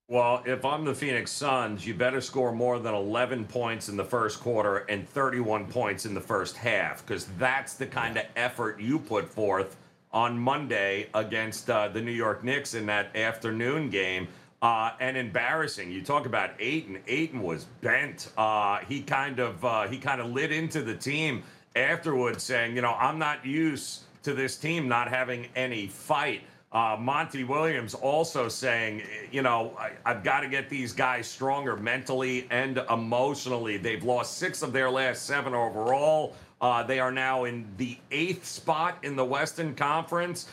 Well, 0.09 0.43
if 0.47 0.65
I'm 0.65 0.87
the 0.87 0.95
Phoenix 0.95 1.31
Suns, 1.31 1.87
you 1.87 1.93
better 1.93 2.23
score 2.23 2.53
more 2.53 2.79
than 2.79 2.95
11 2.95 3.45
points 3.45 3.91
in 3.91 3.97
the 3.99 4.05
first 4.05 4.41
quarter 4.41 4.79
and 4.89 5.07
31 5.07 5.67
points 5.67 6.07
in 6.07 6.15
the 6.15 6.23
first 6.23 6.57
half, 6.57 7.05
because 7.05 7.27
that's 7.39 7.75
the 7.75 7.85
kind 7.85 8.17
of 8.17 8.25
effort 8.35 8.81
you 8.81 8.99
put 8.99 9.29
forth 9.29 9.77
on 10.11 10.39
Monday 10.39 11.11
against 11.13 11.69
uh, 11.69 11.89
the 11.89 12.01
New 12.01 12.13
York 12.13 12.43
Knicks 12.43 12.73
in 12.73 12.87
that 12.87 13.15
afternoon 13.15 13.91
game. 13.91 14.27
Uh, 14.63 14.93
and 14.99 15.17
embarrassing. 15.17 15.89
You 15.93 16.03
talk 16.03 16.27
about 16.27 16.51
Ayton. 16.59 16.99
Ayton 17.07 17.43
was 17.43 17.67
bent. 17.81 18.33
Uh, 18.37 18.79
he 18.89 19.03
kind 19.03 19.39
of 19.39 19.65
uh, 19.65 19.87
he 19.87 19.99
kind 19.99 20.21
of 20.21 20.33
lit 20.33 20.51
into 20.51 20.83
the 20.83 20.97
team 20.97 21.45
afterwards, 21.77 22.43
saying, 22.43 22.75
"You 22.75 22.83
know, 22.83 22.95
I'm 22.95 23.21
not 23.21 23.47
used 23.47 24.01
to 24.23 24.35
this 24.35 24.57
team 24.57 24.89
not 24.89 25.09
having 25.09 25.49
any 25.57 25.87
fight." 25.87 26.43
Uh, 26.71 26.99
Monty 27.01 27.45
Williams 27.45 27.95
also 27.95 28.47
saying, 28.47 29.03
you 29.33 29.41
know, 29.41 29.75
I, 29.79 29.93
have 30.13 30.23
got 30.23 30.41
to 30.41 30.49
get 30.49 30.69
these 30.69 30.93
guys 30.93 31.27
stronger 31.27 31.77
mentally 31.79 32.47
and 32.51 32.83
emotionally. 32.91 33.79
They've 33.79 34.05
lost 34.05 34.37
six 34.37 34.61
of 34.63 34.75
their 34.75 34.91
last 34.91 35.25
seven 35.25 35.55
overall. 35.55 36.35
Uh, 36.61 36.83
they 36.83 37.01
are 37.01 37.13
now 37.13 37.45
in 37.45 37.67
the 37.79 37.97
eighth 38.11 38.45
spot 38.45 38.99
in 39.03 39.17
the 39.17 39.25
Western 39.25 39.75
Conference. 39.75 40.49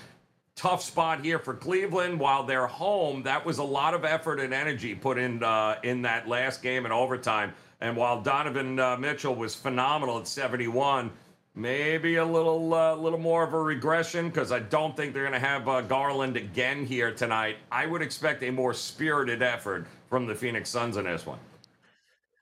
Tough 0.56 0.82
spot 0.82 1.22
here 1.22 1.38
for 1.38 1.54
Cleveland. 1.54 2.18
While 2.18 2.46
they're 2.46 2.68
home, 2.68 3.22
that 3.24 3.46
was 3.46 3.58
a 3.58 3.64
lot 3.64 3.94
of 3.94 4.06
effort 4.06 4.40
and 4.40 4.54
energy 4.54 4.96
put 4.96 5.18
in 5.18 5.44
uh, 5.44 5.76
in 5.84 6.02
that 6.04 6.30
last 6.30 6.62
game 6.62 6.86
in 6.86 6.94
overtime. 6.94 7.54
And 7.82 7.98
while 7.98 8.22
Donovan 8.22 8.80
uh, 8.80 8.96
Mitchell 8.96 9.36
was 9.36 9.54
phenomenal 9.54 10.20
at 10.20 10.28
71, 10.28 11.12
maybe 11.56 12.16
a 12.16 12.26
little 12.26 12.74
uh, 12.74 12.96
little 12.96 13.20
more 13.20 13.44
of 13.44 13.54
a 13.54 13.60
regression 13.60 14.30
because 14.30 14.52
I 14.52 14.60
don't 14.60 14.96
think 14.96 15.14
they're 15.14 15.24
going 15.24 15.34
to 15.34 15.48
have 15.48 15.68
uh, 15.68 15.82
Garland 15.82 16.38
again 16.38 16.86
here 16.86 17.12
tonight. 17.12 17.58
I 17.72 17.86
would 17.86 18.02
expect 18.02 18.44
a 18.44 18.52
more 18.52 18.74
spirited 18.74 19.42
effort 19.42 19.88
from 20.10 20.28
the 20.28 20.36
Phoenix 20.36 20.70
Suns 20.70 20.98
in 20.98 21.06
this 21.06 21.26
one. 21.26 21.40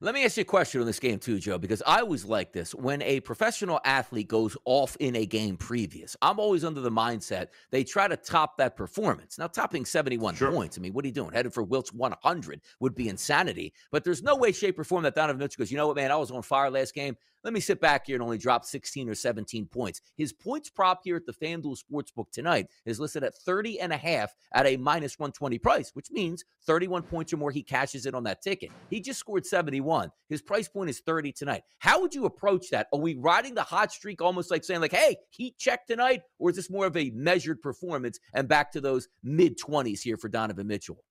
Let 0.04 0.15
me 0.15 0.26
ask 0.26 0.36
you 0.36 0.41
a 0.41 0.45
question 0.45 0.82
on 0.82 0.86
this 0.86 0.99
game 0.99 1.17
too, 1.17 1.39
Joe, 1.39 1.58
because 1.58 1.82
I 1.88 2.02
always 2.02 2.26
like 2.26 2.52
this. 2.52 2.76
When 2.76 3.02
a 3.04 3.21
professional 3.21 3.80
athlete 3.86 4.28
goes 4.28 4.58
off 4.65 4.97
in 4.99 5.15
a 5.15 5.26
game 5.26 5.56
previous, 5.56 6.17
I'm 6.21 6.41
always 6.41 6.65
under 6.65 6.82
the 6.82 6.91
mindset 6.91 7.47
they 7.71 7.86
try 7.86 8.10
to 8.10 8.17
top 8.17 8.58
that 8.58 8.76
performance. 8.76 9.38
Now, 9.38 9.47
topping 9.47 9.86
71 9.86 10.36
sure. 10.36 10.52
points, 10.52 10.78
I 10.78 10.82
mean, 10.82 10.91
what 10.91 11.06
are 11.06 11.08
you 11.08 11.13
doing? 11.13 11.32
Headed 11.32 11.54
for 11.54 11.63
Wilt's 11.63 11.93
100 11.93 12.60
would 12.82 12.95
be 12.95 13.08
insanity. 13.08 13.71
But 13.91 14.04
there's 14.04 14.21
no 14.21 14.36
way, 14.36 14.52
shape, 14.52 14.78
or 14.78 14.84
form 14.84 15.04
that 15.04 15.15
Donovan 15.15 15.39
Mitchell 15.39 15.62
goes, 15.62 15.71
you 15.71 15.78
know 15.78 15.88
what, 15.88 15.95
man, 15.95 16.12
I 16.12 16.17
was 16.17 16.32
on 16.32 16.41
fire 16.41 16.69
last 16.69 16.93
game. 16.93 17.15
Let 17.43 17.51
me 17.51 17.60
sit 17.60 17.82
back 17.82 18.08
here 18.08 18.15
and 18.15 18.23
only 18.23 18.38
drop 18.38 18.63
16 18.63 19.10
or 19.10 19.15
17 19.15 19.65
points. 19.65 19.99
His 20.15 20.32
points 20.32 20.69
prop 20.69 21.01
here 21.03 21.17
at 21.17 21.25
the 21.25 21.34
FanDuel 21.34 21.77
Sportsbook 21.77 22.32
tonight 22.32 22.67
is 22.86 23.01
listed 23.01 23.23
at 23.25 23.36
30 23.36 23.82
and 23.82 23.91
a 23.91 23.97
half 23.97 24.34
at 24.53 24.65
a 24.65 24.77
minus 24.77 25.19
120 25.19 25.60
price, 25.60 25.91
which 25.93 26.10
means 26.10 26.45
31 26.65 27.03
points 27.03 27.34
or 27.34 27.38
more, 27.38 27.51
he 27.51 27.62
cashes 27.62 28.06
it 28.06 28.15
on 28.15 28.23
that 28.23 28.41
ticket. 28.41 28.71
He 28.89 29.01
just 29.01 29.19
scored 29.19 29.45
71. 29.45 30.10
His 30.29 30.41
price 30.41 30.69
point 30.69 30.89
is 30.89 31.01
30 31.01 31.34
tonight. 31.34 31.63
How 31.79 31.99
would 31.99 32.15
you 32.15 32.23
approach 32.25 32.69
that? 32.69 32.88
Are 32.93 32.99
we 32.99 33.15
riding 33.15 33.56
the 33.56 33.63
hot 33.63 33.91
streak 33.91 34.21
almost 34.21 34.49
like 34.49 34.63
saying, 34.63 34.79
like, 34.79 34.93
hey, 34.93 35.17
heat 35.29 35.58
check 35.58 35.86
tonight? 35.86 36.21
Or 36.39 36.49
is 36.49 36.56
this 36.56 36.69
more 36.69 36.86
of 36.86 36.95
a 36.95 37.10
measured 37.10 37.62
performance 37.62 38.19
and 38.34 38.47
back 38.47 38.71
to 38.71 38.79
those 38.79 39.10
mid 39.21 39.60
20s 39.60 40.01
here 40.01 40.15
for 40.15 40.29
Donovan 40.29 40.67
Mitchell? 40.67 41.03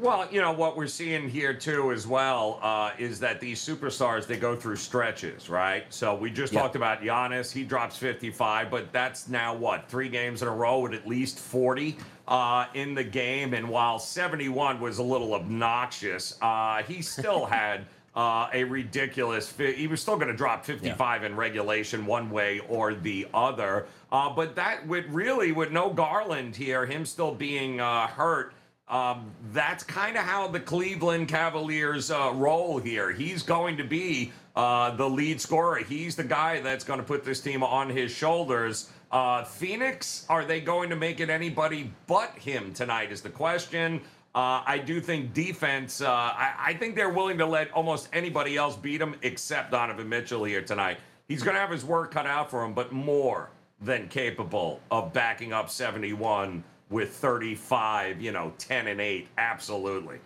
Well, 0.00 0.28
you 0.30 0.40
know 0.40 0.52
what 0.52 0.76
we're 0.76 0.86
seeing 0.86 1.28
here 1.28 1.52
too, 1.52 1.90
as 1.90 2.06
well, 2.06 2.60
uh, 2.62 2.92
is 3.00 3.18
that 3.18 3.40
these 3.40 3.60
superstars 3.60 4.28
they 4.28 4.36
go 4.36 4.54
through 4.54 4.76
stretches, 4.76 5.48
right? 5.48 5.86
So 5.88 6.14
we 6.14 6.30
just 6.30 6.52
talked 6.52 6.76
about 6.76 7.02
Giannis; 7.02 7.50
he 7.50 7.64
drops 7.64 7.96
55, 7.96 8.70
but 8.70 8.92
that's 8.92 9.28
now 9.28 9.56
what 9.56 9.88
three 9.88 10.08
games 10.08 10.40
in 10.40 10.46
a 10.46 10.54
row 10.54 10.78
with 10.78 10.92
at 10.94 11.08
least 11.08 11.40
40 11.40 11.96
uh, 12.28 12.66
in 12.74 12.94
the 12.94 13.02
game. 13.02 13.54
And 13.54 13.68
while 13.68 13.98
71 13.98 14.80
was 14.80 14.98
a 14.98 15.02
little 15.02 15.34
obnoxious, 15.34 16.38
uh, 16.40 16.84
he 16.84 17.02
still 17.02 17.44
had. 17.58 17.84
Uh, 18.16 18.50
a 18.52 18.64
ridiculous. 18.64 19.54
He 19.56 19.86
was 19.86 20.02
still 20.02 20.16
going 20.16 20.26
to 20.26 20.36
drop 20.36 20.64
55 20.64 21.20
yeah. 21.20 21.26
in 21.28 21.36
regulation, 21.36 22.04
one 22.04 22.30
way 22.30 22.58
or 22.68 22.94
the 22.94 23.28
other. 23.32 23.86
Uh, 24.10 24.28
but 24.28 24.56
that 24.56 24.84
with 24.88 25.04
really 25.06 25.52
with 25.52 25.70
no 25.70 25.90
Garland 25.90 26.56
here, 26.56 26.84
him 26.84 27.06
still 27.06 27.32
being 27.32 27.80
uh, 27.80 28.08
hurt, 28.08 28.54
um, 28.88 29.30
that's 29.52 29.84
kind 29.84 30.16
of 30.16 30.24
how 30.24 30.48
the 30.48 30.60
Cleveland 30.60 31.28
Cavaliers 31.28 32.10
uh, 32.10 32.32
roll 32.34 32.78
here. 32.78 33.12
He's 33.12 33.42
going 33.42 33.76
to 33.76 33.84
be 33.84 34.32
uh, 34.56 34.90
the 34.96 35.08
lead 35.08 35.40
scorer. 35.40 35.78
He's 35.78 36.16
the 36.16 36.24
guy 36.24 36.60
that's 36.60 36.84
going 36.84 36.98
to 36.98 37.04
put 37.04 37.24
this 37.24 37.40
team 37.40 37.62
on 37.62 37.90
his 37.90 38.10
shoulders. 38.10 38.90
Uh, 39.10 39.44
Phoenix, 39.44 40.26
are 40.28 40.44
they 40.44 40.60
going 40.60 40.90
to 40.90 40.96
make 40.96 41.20
it 41.20 41.30
anybody 41.30 41.92
but 42.06 42.30
him 42.38 42.72
tonight? 42.72 43.12
Is 43.12 43.20
the 43.20 43.30
question. 43.30 44.00
Uh, 44.34 44.62
I 44.66 44.78
do 44.78 45.00
think 45.00 45.32
defense, 45.32 46.00
uh, 46.00 46.10
I, 46.10 46.54
I, 46.58 46.74
think 46.74 46.94
they're 46.94 47.08
willing 47.08 47.38
to 47.38 47.46
let 47.46 47.72
almost 47.72 48.08
anybody 48.12 48.56
else 48.56 48.76
beat 48.76 49.00
him 49.00 49.16
except 49.22 49.72
Donovan 49.72 50.08
Mitchell 50.08 50.44
here 50.44 50.62
tonight. 50.62 50.98
He's 51.28 51.42
going 51.42 51.54
to 51.54 51.60
have 51.60 51.70
his 51.70 51.84
work 51.84 52.12
cut 52.12 52.26
out 52.26 52.50
for 52.50 52.62
him, 52.62 52.74
but 52.74 52.92
more 52.92 53.50
than 53.80 54.06
capable 54.08 54.80
of 54.90 55.12
backing 55.12 55.52
up 55.52 55.70
71 55.70 56.62
with 56.90 57.10
35, 57.10 58.20
you 58.20 58.32
know, 58.32 58.52
10 58.58 58.86
and 58.86 59.00
8. 59.00 59.28
Absolutely. 59.36 60.18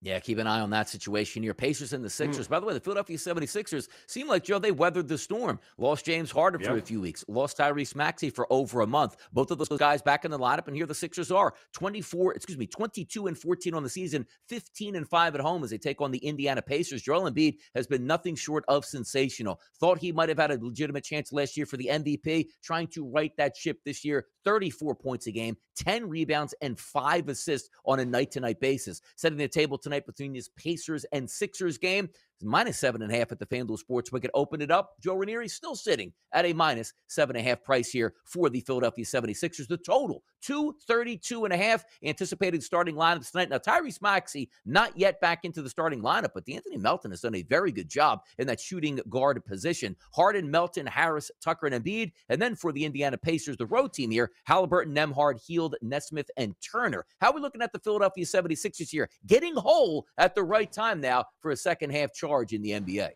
Yeah, 0.00 0.20
keep 0.20 0.38
an 0.38 0.46
eye 0.46 0.60
on 0.60 0.70
that 0.70 0.88
situation 0.88 1.42
here. 1.42 1.54
Pacers 1.54 1.92
and 1.92 2.04
the 2.04 2.10
Sixers. 2.10 2.46
Mm. 2.46 2.50
By 2.50 2.60
the 2.60 2.66
way, 2.66 2.74
the 2.74 2.80
Philadelphia 2.80 3.16
76ers 3.16 3.88
seem 4.06 4.28
like, 4.28 4.44
Joe, 4.44 4.60
they 4.60 4.70
weathered 4.70 5.08
the 5.08 5.18
storm. 5.18 5.58
Lost 5.76 6.04
James 6.04 6.30
Harden 6.30 6.60
yep. 6.60 6.70
for 6.70 6.76
a 6.76 6.80
few 6.80 7.00
weeks. 7.00 7.24
Lost 7.26 7.58
Tyrese 7.58 7.96
Maxey 7.96 8.30
for 8.30 8.46
over 8.48 8.82
a 8.82 8.86
month. 8.86 9.16
Both 9.32 9.50
of 9.50 9.58
those 9.58 9.76
guys 9.76 10.00
back 10.00 10.24
in 10.24 10.30
the 10.30 10.38
lineup, 10.38 10.68
and 10.68 10.76
here 10.76 10.86
the 10.86 10.94
Sixers 10.94 11.32
are 11.32 11.52
24, 11.72 12.34
excuse 12.34 12.56
me, 12.56 12.66
22 12.66 13.26
and 13.26 13.36
14 13.36 13.74
on 13.74 13.82
the 13.82 13.88
season, 13.88 14.24
15 14.48 14.94
and 14.94 15.08
5 15.08 15.34
at 15.34 15.40
home 15.40 15.64
as 15.64 15.70
they 15.70 15.78
take 15.78 16.00
on 16.00 16.12
the 16.12 16.18
Indiana 16.18 16.62
Pacers. 16.62 17.02
Joel 17.02 17.28
Embiid 17.28 17.56
has 17.74 17.88
been 17.88 18.06
nothing 18.06 18.36
short 18.36 18.64
of 18.68 18.84
sensational. 18.84 19.60
Thought 19.80 19.98
he 19.98 20.12
might 20.12 20.28
have 20.28 20.38
had 20.38 20.52
a 20.52 20.64
legitimate 20.64 21.02
chance 21.02 21.32
last 21.32 21.56
year 21.56 21.66
for 21.66 21.76
the 21.76 21.90
MVP, 21.90 22.46
trying 22.62 22.86
to 22.88 23.04
right 23.04 23.32
that 23.36 23.56
ship 23.56 23.78
this 23.84 24.04
year. 24.04 24.26
34 24.44 24.94
points 24.94 25.26
a 25.26 25.32
game, 25.32 25.56
10 25.78 26.08
rebounds, 26.08 26.54
and 26.60 26.78
five 26.78 27.28
assists 27.28 27.70
on 27.84 28.00
a 28.00 28.04
night 28.04 28.32
to 28.32 28.40
night 28.40 28.60
basis. 28.60 29.00
Setting 29.16 29.38
the 29.38 29.48
table 29.48 29.78
tonight 29.78 30.06
between 30.06 30.32
this 30.32 30.50
Pacers 30.56 31.04
and 31.12 31.30
Sixers 31.30 31.78
game 31.78 32.08
minus 32.42 32.78
seven 32.78 33.02
and 33.02 33.12
a 33.12 33.16
half 33.16 33.32
at 33.32 33.38
the 33.38 33.46
FanDuel 33.46 33.78
Sportsbook. 33.78 34.24
It 34.24 34.30
opened 34.34 34.62
it 34.62 34.70
up. 34.70 34.94
Joe 35.00 35.14
Ranieri 35.14 35.48
still 35.48 35.74
sitting 35.74 36.12
at 36.32 36.44
a 36.44 36.52
minus 36.52 36.92
seven 37.08 37.36
and 37.36 37.46
a 37.46 37.48
half 37.48 37.62
price 37.62 37.90
here 37.90 38.14
for 38.24 38.50
the 38.50 38.60
Philadelphia 38.60 39.04
76ers. 39.04 39.68
The 39.68 39.76
total, 39.76 40.22
232 40.42 41.44
and 41.44 41.54
a 41.54 41.56
half 41.56 41.84
anticipated 42.04 42.62
starting 42.62 42.94
lineups 42.94 43.30
tonight. 43.30 43.50
Now, 43.50 43.58
Tyrese 43.58 44.00
Maxey 44.02 44.50
not 44.64 44.96
yet 44.96 45.20
back 45.20 45.44
into 45.44 45.62
the 45.62 45.70
starting 45.70 46.02
lineup, 46.02 46.30
but 46.34 46.46
De'Anthony 46.46 46.78
Melton 46.78 47.10
has 47.10 47.20
done 47.20 47.34
a 47.34 47.42
very 47.42 47.72
good 47.72 47.88
job 47.88 48.20
in 48.38 48.46
that 48.46 48.60
shooting 48.60 49.00
guard 49.08 49.44
position. 49.44 49.96
Harden, 50.14 50.50
Melton, 50.50 50.86
Harris, 50.86 51.30
Tucker, 51.40 51.66
and 51.66 51.84
Embiid. 51.84 52.12
And 52.28 52.40
then 52.40 52.54
for 52.54 52.72
the 52.72 52.84
Indiana 52.84 53.18
Pacers, 53.18 53.56
the 53.56 53.66
road 53.66 53.92
team 53.92 54.10
here, 54.10 54.30
Halliburton, 54.44 54.94
Nembhard, 54.94 55.40
Hield, 55.44 55.76
Nesmith, 55.82 56.30
and 56.36 56.54
Turner. 56.60 57.06
How 57.20 57.30
are 57.30 57.34
we 57.34 57.40
looking 57.40 57.62
at 57.62 57.72
the 57.72 57.78
Philadelphia 57.78 58.24
76ers 58.24 58.90
here? 58.90 59.08
Getting 59.26 59.54
whole 59.54 60.06
at 60.16 60.34
the 60.34 60.42
right 60.42 60.70
time 60.70 61.00
now 61.00 61.24
for 61.40 61.50
a 61.50 61.56
second 61.56 61.90
half 61.90 62.12
charge 62.28 62.52
in 62.52 62.62
the 62.62 62.70
NBA. 62.70 63.10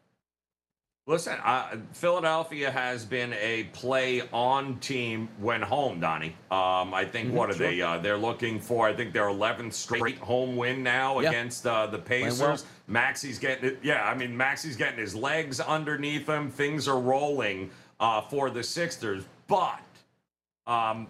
Listen, 1.08 1.36
uh, 1.44 1.78
Philadelphia 1.92 2.70
has 2.70 3.04
been 3.04 3.32
a 3.32 3.64
play 3.72 4.22
on 4.32 4.78
team 4.78 5.28
when 5.40 5.60
home, 5.60 5.98
Donnie. 5.98 6.36
Um, 6.48 6.94
I 6.94 7.04
think 7.04 7.28
mm-hmm, 7.28 7.36
what 7.36 7.50
are 7.50 7.54
sure. 7.54 7.70
they? 7.70 7.82
Uh, 7.82 7.98
they're 7.98 8.16
looking 8.16 8.60
for. 8.60 8.86
I 8.86 8.94
think 8.94 9.12
their 9.12 9.24
11th 9.24 9.72
straight 9.72 10.18
home 10.18 10.56
win 10.56 10.84
now 10.84 11.18
yeah. 11.18 11.30
against 11.30 11.66
uh, 11.66 11.88
the 11.88 11.98
Pacers. 11.98 12.40
Well. 12.40 12.58
Maxey's 12.86 13.40
getting 13.40 13.70
it. 13.70 13.80
Yeah, 13.82 14.04
I 14.04 14.14
mean 14.14 14.36
Maxey's 14.36 14.76
getting 14.76 15.00
his 15.00 15.12
legs 15.12 15.58
underneath 15.58 16.28
him. 16.28 16.50
Things 16.50 16.86
are 16.86 17.00
rolling 17.00 17.70
uh, 17.98 18.20
for 18.20 18.48
the 18.48 18.62
Sixers, 18.62 19.24
but 19.48 19.80
um, 20.68 21.08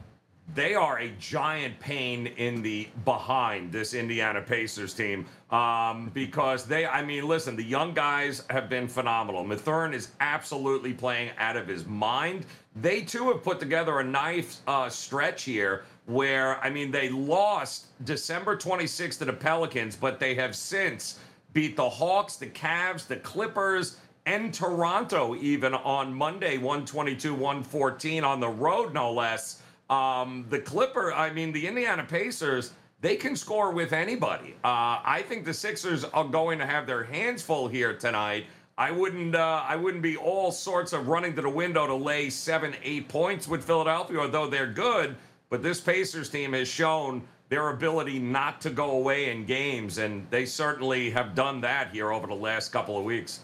they 0.54 0.74
are 0.74 0.98
a 0.98 1.08
giant 1.18 1.78
pain 1.80 2.26
in 2.26 2.62
the 2.62 2.88
behind 3.04 3.72
this 3.72 3.94
Indiana 3.94 4.42
Pacers 4.42 4.92
team 4.92 5.26
um, 5.50 6.10
because 6.12 6.66
they, 6.66 6.86
I 6.86 7.02
mean, 7.02 7.26
listen, 7.26 7.56
the 7.56 7.64
young 7.64 7.94
guys 7.94 8.44
have 8.50 8.68
been 8.68 8.86
phenomenal. 8.86 9.44
Mathurin 9.44 9.94
is 9.94 10.08
absolutely 10.20 10.92
playing 10.92 11.30
out 11.38 11.56
of 11.56 11.66
his 11.66 11.86
mind. 11.86 12.44
They 12.76 13.02
too 13.02 13.28
have 13.28 13.42
put 13.42 13.60
together 13.60 14.00
a 14.00 14.04
nice 14.04 14.60
uh, 14.66 14.88
stretch 14.90 15.44
here 15.44 15.84
where, 16.06 16.58
I 16.62 16.68
mean, 16.68 16.90
they 16.90 17.08
lost 17.08 17.86
December 18.04 18.56
26th 18.56 19.18
to 19.18 19.24
the 19.24 19.32
Pelicans, 19.32 19.96
but 19.96 20.18
they 20.18 20.34
have 20.34 20.54
since 20.54 21.18
beat 21.52 21.76
the 21.76 21.88
Hawks, 21.88 22.36
the 22.36 22.46
Cavs, 22.46 23.06
the 23.06 23.16
Clippers, 23.16 23.96
and 24.26 24.52
Toronto 24.52 25.34
even 25.36 25.74
on 25.74 26.12
Monday, 26.12 26.56
122 26.58 27.34
114 27.34 28.24
on 28.24 28.40
the 28.40 28.48
road, 28.48 28.94
no 28.94 29.12
less. 29.12 29.61
Um, 29.92 30.46
the 30.48 30.58
Clipper, 30.58 31.12
I 31.12 31.30
mean, 31.34 31.52
the 31.52 31.66
Indiana 31.66 32.02
Pacers, 32.02 32.72
they 33.02 33.14
can 33.14 33.36
score 33.36 33.72
with 33.72 33.92
anybody. 33.92 34.54
Uh, 34.64 35.04
I 35.04 35.22
think 35.28 35.44
the 35.44 35.52
Sixers 35.52 36.04
are 36.04 36.24
going 36.24 36.58
to 36.60 36.66
have 36.66 36.86
their 36.86 37.04
hands 37.04 37.42
full 37.42 37.68
here 37.68 37.92
tonight. 37.92 38.46
I 38.78 38.90
wouldn't, 38.90 39.34
uh, 39.34 39.62
I 39.68 39.76
wouldn't 39.76 40.02
be 40.02 40.16
all 40.16 40.50
sorts 40.50 40.94
of 40.94 41.08
running 41.08 41.36
to 41.36 41.42
the 41.42 41.50
window 41.50 41.86
to 41.86 41.94
lay 41.94 42.30
seven, 42.30 42.74
eight 42.82 43.08
points 43.08 43.46
with 43.46 43.64
Philadelphia, 43.64 44.20
although 44.20 44.46
they're 44.46 44.72
good. 44.72 45.14
But 45.50 45.62
this 45.62 45.78
Pacers 45.78 46.30
team 46.30 46.54
has 46.54 46.68
shown 46.68 47.22
their 47.50 47.68
ability 47.68 48.18
not 48.18 48.62
to 48.62 48.70
go 48.70 48.92
away 48.92 49.30
in 49.30 49.44
games, 49.44 49.98
and 49.98 50.26
they 50.30 50.46
certainly 50.46 51.10
have 51.10 51.34
done 51.34 51.60
that 51.60 51.90
here 51.92 52.10
over 52.12 52.26
the 52.26 52.34
last 52.34 52.72
couple 52.72 52.96
of 52.96 53.04
weeks. 53.04 53.40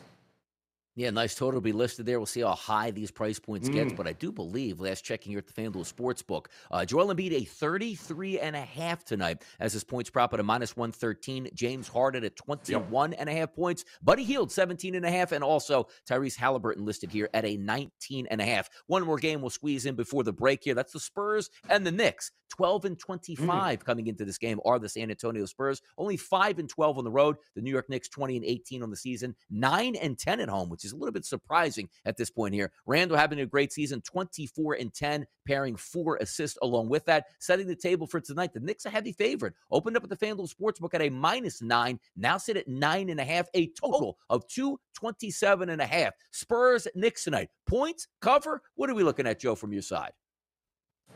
Yeah, 0.99 1.11
nice 1.11 1.37
total 1.37 1.59
will 1.59 1.61
be 1.61 1.71
listed 1.71 2.07
there. 2.07 2.19
We'll 2.19 2.27
see 2.27 2.41
how 2.41 2.57
high 2.57 2.91
these 2.91 3.13
price 3.13 3.39
points 3.39 3.69
mm. 3.69 3.75
get. 3.75 3.97
But 3.97 4.09
I 4.09 4.15
do 4.15 4.33
believe, 4.33 4.81
last 4.81 5.05
checking 5.05 5.31
here 5.31 5.39
at 5.39 5.47
the 5.47 5.53
FanDuel 5.53 5.87
Sportsbook, 5.95 6.47
uh, 6.73 6.85
Joel 6.85 7.15
Embiid 7.15 7.41
a 7.41 7.45
33 7.45 8.41
and 8.41 8.57
a 8.57 8.63
half 8.63 9.05
tonight 9.05 9.45
as 9.61 9.73
his 9.73 9.85
points 9.85 10.11
prop 10.11 10.35
at 10.35 10.41
a 10.41 10.43
minus 10.43 10.77
113. 10.77 11.51
James 11.55 11.87
Harden 11.87 12.25
at 12.25 12.35
21 12.35 13.13
yep. 13.13 13.21
and 13.21 13.29
a 13.29 13.33
half 13.33 13.55
points. 13.55 13.85
Buddy 14.03 14.25
Hield 14.25 14.51
17 14.51 14.97
and 14.97 15.07
a 15.07 15.11
half. 15.11 15.31
And 15.31 15.45
also 15.45 15.87
Tyrese 16.05 16.35
Halliburton 16.35 16.85
listed 16.85 17.13
here 17.13 17.31
at 17.33 17.45
a 17.45 17.57
19 17.57 18.27
and 18.29 18.41
a 18.41 18.45
half. 18.45 18.69
One 18.89 19.05
more 19.05 19.19
game 19.19 19.41
we'll 19.41 19.51
squeeze 19.51 19.87
in 19.87 19.95
before 19.95 20.25
the 20.25 20.33
break 20.33 20.65
here. 20.65 20.75
That's 20.75 20.95
the 20.95 20.99
Spurs 20.99 21.49
and 21.71 21.87
the 21.87 21.93
Knicks. 21.93 22.33
12 22.49 22.87
and 22.87 22.99
25 22.99 23.47
mm. 23.79 23.85
coming 23.85 24.07
into 24.07 24.25
this 24.25 24.39
game 24.39 24.59
are 24.65 24.79
the 24.79 24.89
San 24.89 25.11
Antonio 25.11 25.45
Spurs. 25.45 25.83
Only 25.97 26.17
5 26.17 26.59
and 26.59 26.69
12 26.69 26.99
on 26.99 27.05
the 27.05 27.11
road. 27.11 27.37
The 27.55 27.61
New 27.61 27.71
York 27.71 27.89
Knicks 27.89 28.09
20 28.09 28.37
and 28.37 28.45
18 28.45 28.83
on 28.83 28.91
the 28.91 28.97
season. 28.97 29.37
9 29.51 29.97
and 29.97 30.19
10 30.19 30.41
at 30.41 30.49
home, 30.49 30.69
which 30.69 30.85
is 30.85 30.88
a 30.93 30.97
little 30.97 31.13
bit 31.13 31.25
surprising 31.25 31.89
at 32.05 32.17
this 32.17 32.31
point 32.31 32.55
here. 32.55 32.73
Randle 32.87 33.17
having 33.17 33.41
a 33.41 33.47
great 33.47 33.73
season, 33.73 34.01
24 34.03 34.75
and 34.75 34.93
10, 34.93 35.27
pairing 35.47 35.77
four 35.77 36.17
assists 36.21 36.59
along 36.63 36.89
with 36.89 37.05
that, 37.07 37.27
setting 37.41 37.67
the 37.67 37.77
table 37.77 38.07
for 38.07 38.21
tonight. 38.21 38.53
The 38.53 38.61
Knicks 38.61 38.87
a 38.87 38.91
heavy 38.91 39.13
favorite. 39.13 39.55
Opened 39.71 39.97
up 39.97 40.05
at 40.05 40.11
the 40.11 40.17
FanDuel 40.17 40.53
Sportsbook 40.53 40.95
at 40.95 41.03
a 41.03 41.11
minus 41.11 41.63
nine, 41.63 41.99
now 42.17 42.39
sit 42.39 42.57
at 42.57 42.69
nine 42.69 43.09
and 43.09 43.21
a 43.21 43.25
half, 43.25 43.47
a 43.55 43.69
total 43.69 44.19
of 44.31 44.47
227 44.49 45.69
and 45.69 45.81
a 45.81 45.87
half. 45.87 46.15
Spurs, 46.33 46.87
Knicks 46.95 47.25
tonight. 47.25 47.49
Points, 47.67 48.09
cover. 48.21 48.63
What 48.75 48.91
are 48.91 48.95
we 48.95 49.03
looking 49.03 49.27
at, 49.27 49.41
Joe, 49.41 49.55
from 49.55 49.73
your 49.73 49.83
side? 49.83 50.13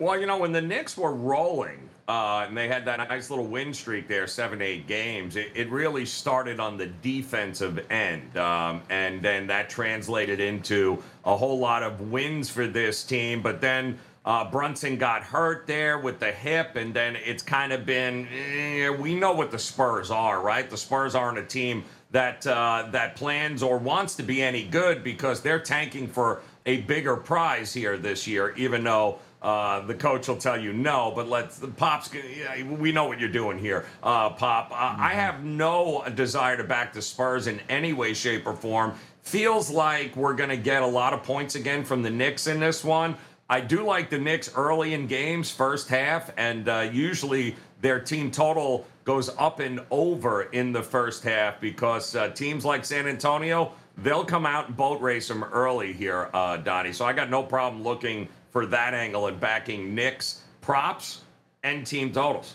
Well, 0.03 0.19
you 0.19 0.27
know, 0.27 0.38
when 0.38 0.51
the 0.51 0.61
Knicks 0.61 0.97
were 0.97 1.15
rolling, 1.15 1.88
uh, 2.09 2.47
and 2.49 2.57
they 2.57 2.67
had 2.67 2.85
that 2.87 3.09
nice 3.09 3.31
little 3.31 3.47
win 3.47 3.73
streak 3.73 4.09
there, 4.09 4.27
seven, 4.27 4.61
eight 4.61 4.88
games. 4.88 5.37
It, 5.37 5.53
it 5.55 5.71
really 5.71 6.05
started 6.05 6.59
on 6.59 6.77
the 6.77 6.87
defensive 6.87 7.87
end. 7.88 8.37
Um, 8.37 8.83
and 8.91 9.23
then 9.23 9.47
that 9.47 9.71
translated 9.71 10.41
into 10.41 11.01
a 11.25 11.37
whole 11.37 11.57
lot 11.57 11.85
of 11.85 12.01
wins 12.11 12.51
for 12.51 12.67
this 12.67 13.05
team. 13.05 13.43
But 13.43 13.61
then 13.61 13.97
uh, 14.25 14.51
Brunson 14.51 14.97
got 14.97 15.23
hurt 15.23 15.69
there 15.69 16.01
with 16.01 16.19
the 16.19 16.33
hip, 16.33 16.75
and 16.75 16.93
then 16.93 17.15
it's 17.15 17.45
kind 17.45 17.73
of 17.73 17.87
been 17.87 18.27
eh, 18.27 18.91
we 18.91 19.15
know 19.15 19.31
what 19.31 19.53
the 19.53 19.59
Spurs 19.59 20.11
are, 20.11 20.41
right? 20.41 20.69
The 20.69 20.77
Spurs 20.77 21.15
aren't 21.15 21.38
a 21.38 21.45
team 21.45 21.85
that 22.11 22.45
uh, 22.45 22.88
that 22.91 23.15
plans 23.15 23.62
or 23.62 23.79
wants 23.79 24.17
to 24.17 24.25
be 24.25 24.43
any 24.43 24.65
good 24.65 25.05
because 25.05 25.41
they're 25.43 25.61
tanking 25.61 26.09
for 26.09 26.43
a 26.67 26.79
bigger 26.83 27.17
prize 27.17 27.73
here 27.73 27.97
this 27.97 28.27
year, 28.27 28.53
even 28.57 28.83
though 28.85 29.19
uh, 29.42 29.81
the 29.81 29.94
coach 29.94 30.28
will 30.28 30.37
tell 30.37 30.59
you 30.59 30.72
no, 30.72 31.12
but 31.14 31.28
let's 31.28 31.59
the 31.59 31.68
pops. 31.68 32.11
Yeah, 32.14 32.62
we 32.62 32.92
know 32.92 33.07
what 33.07 33.18
you're 33.18 33.28
doing 33.28 33.59
here, 33.59 33.87
uh, 34.02 34.31
Pop. 34.31 34.70
Uh, 34.70 34.74
mm-hmm. 34.74 35.02
I 35.02 35.14
have 35.14 35.42
no 35.42 36.05
desire 36.14 36.57
to 36.57 36.64
back 36.64 36.92
the 36.92 37.02
Spurs 37.02 37.48
in 37.48 37.61
any 37.68 37.92
way, 37.92 38.14
shape, 38.14 38.46
or 38.46 38.55
form. 38.55 38.94
Feels 39.22 39.68
like 39.68 40.14
we're 40.14 40.35
going 40.35 40.50
to 40.50 40.57
get 40.57 40.83
a 40.83 40.87
lot 40.87 41.12
of 41.12 41.22
points 41.24 41.57
again 41.57 41.85
from 41.85 42.02
the 42.02 42.11
Knicks 42.11 42.46
in 42.46 42.61
this 42.61 42.85
one. 42.85 43.16
I 43.50 43.61
do 43.61 43.85
like 43.85 44.11
the 44.11 44.18
Knicks 44.18 44.55
early 44.55 44.94
in 44.94 45.09
games, 45.09 45.50
first 45.50 45.88
half, 45.88 46.31
and 46.37 46.68
uh, 46.68 46.88
usually 46.92 47.57
their 47.81 48.00
team 48.00 48.31
total 48.31 48.87
goes 49.05 49.28
up 49.38 49.59
and 49.59 49.81
over 49.90 50.44
in 50.44 50.72
the 50.72 50.83
first 50.83 51.24
half 51.24 51.61
because 51.61 52.14
uh, 52.14 52.28
teams 52.28 52.64
like 52.64 52.85
San 52.85 53.09
Antonio 53.09 53.72
they'll 53.98 54.24
come 54.24 54.46
out 54.46 54.68
and 54.68 54.76
boat 54.76 55.00
race 55.00 55.28
them 55.28 55.44
early 55.44 55.92
here, 55.92 56.31
uh, 56.33 56.57
Donnie. 56.57 56.92
So 56.92 57.05
I 57.05 57.12
got 57.12 57.31
no 57.31 57.42
problem 57.42 57.83
looking 57.83 58.28
for 58.53 58.67
that 58.67 58.95
angle 58.95 59.27
and 59.27 59.41
backing 59.41 59.95
Knicks 59.95 60.43
props 60.61 61.23
and 61.65 61.87
team 61.87 62.12
totals. 62.12 62.55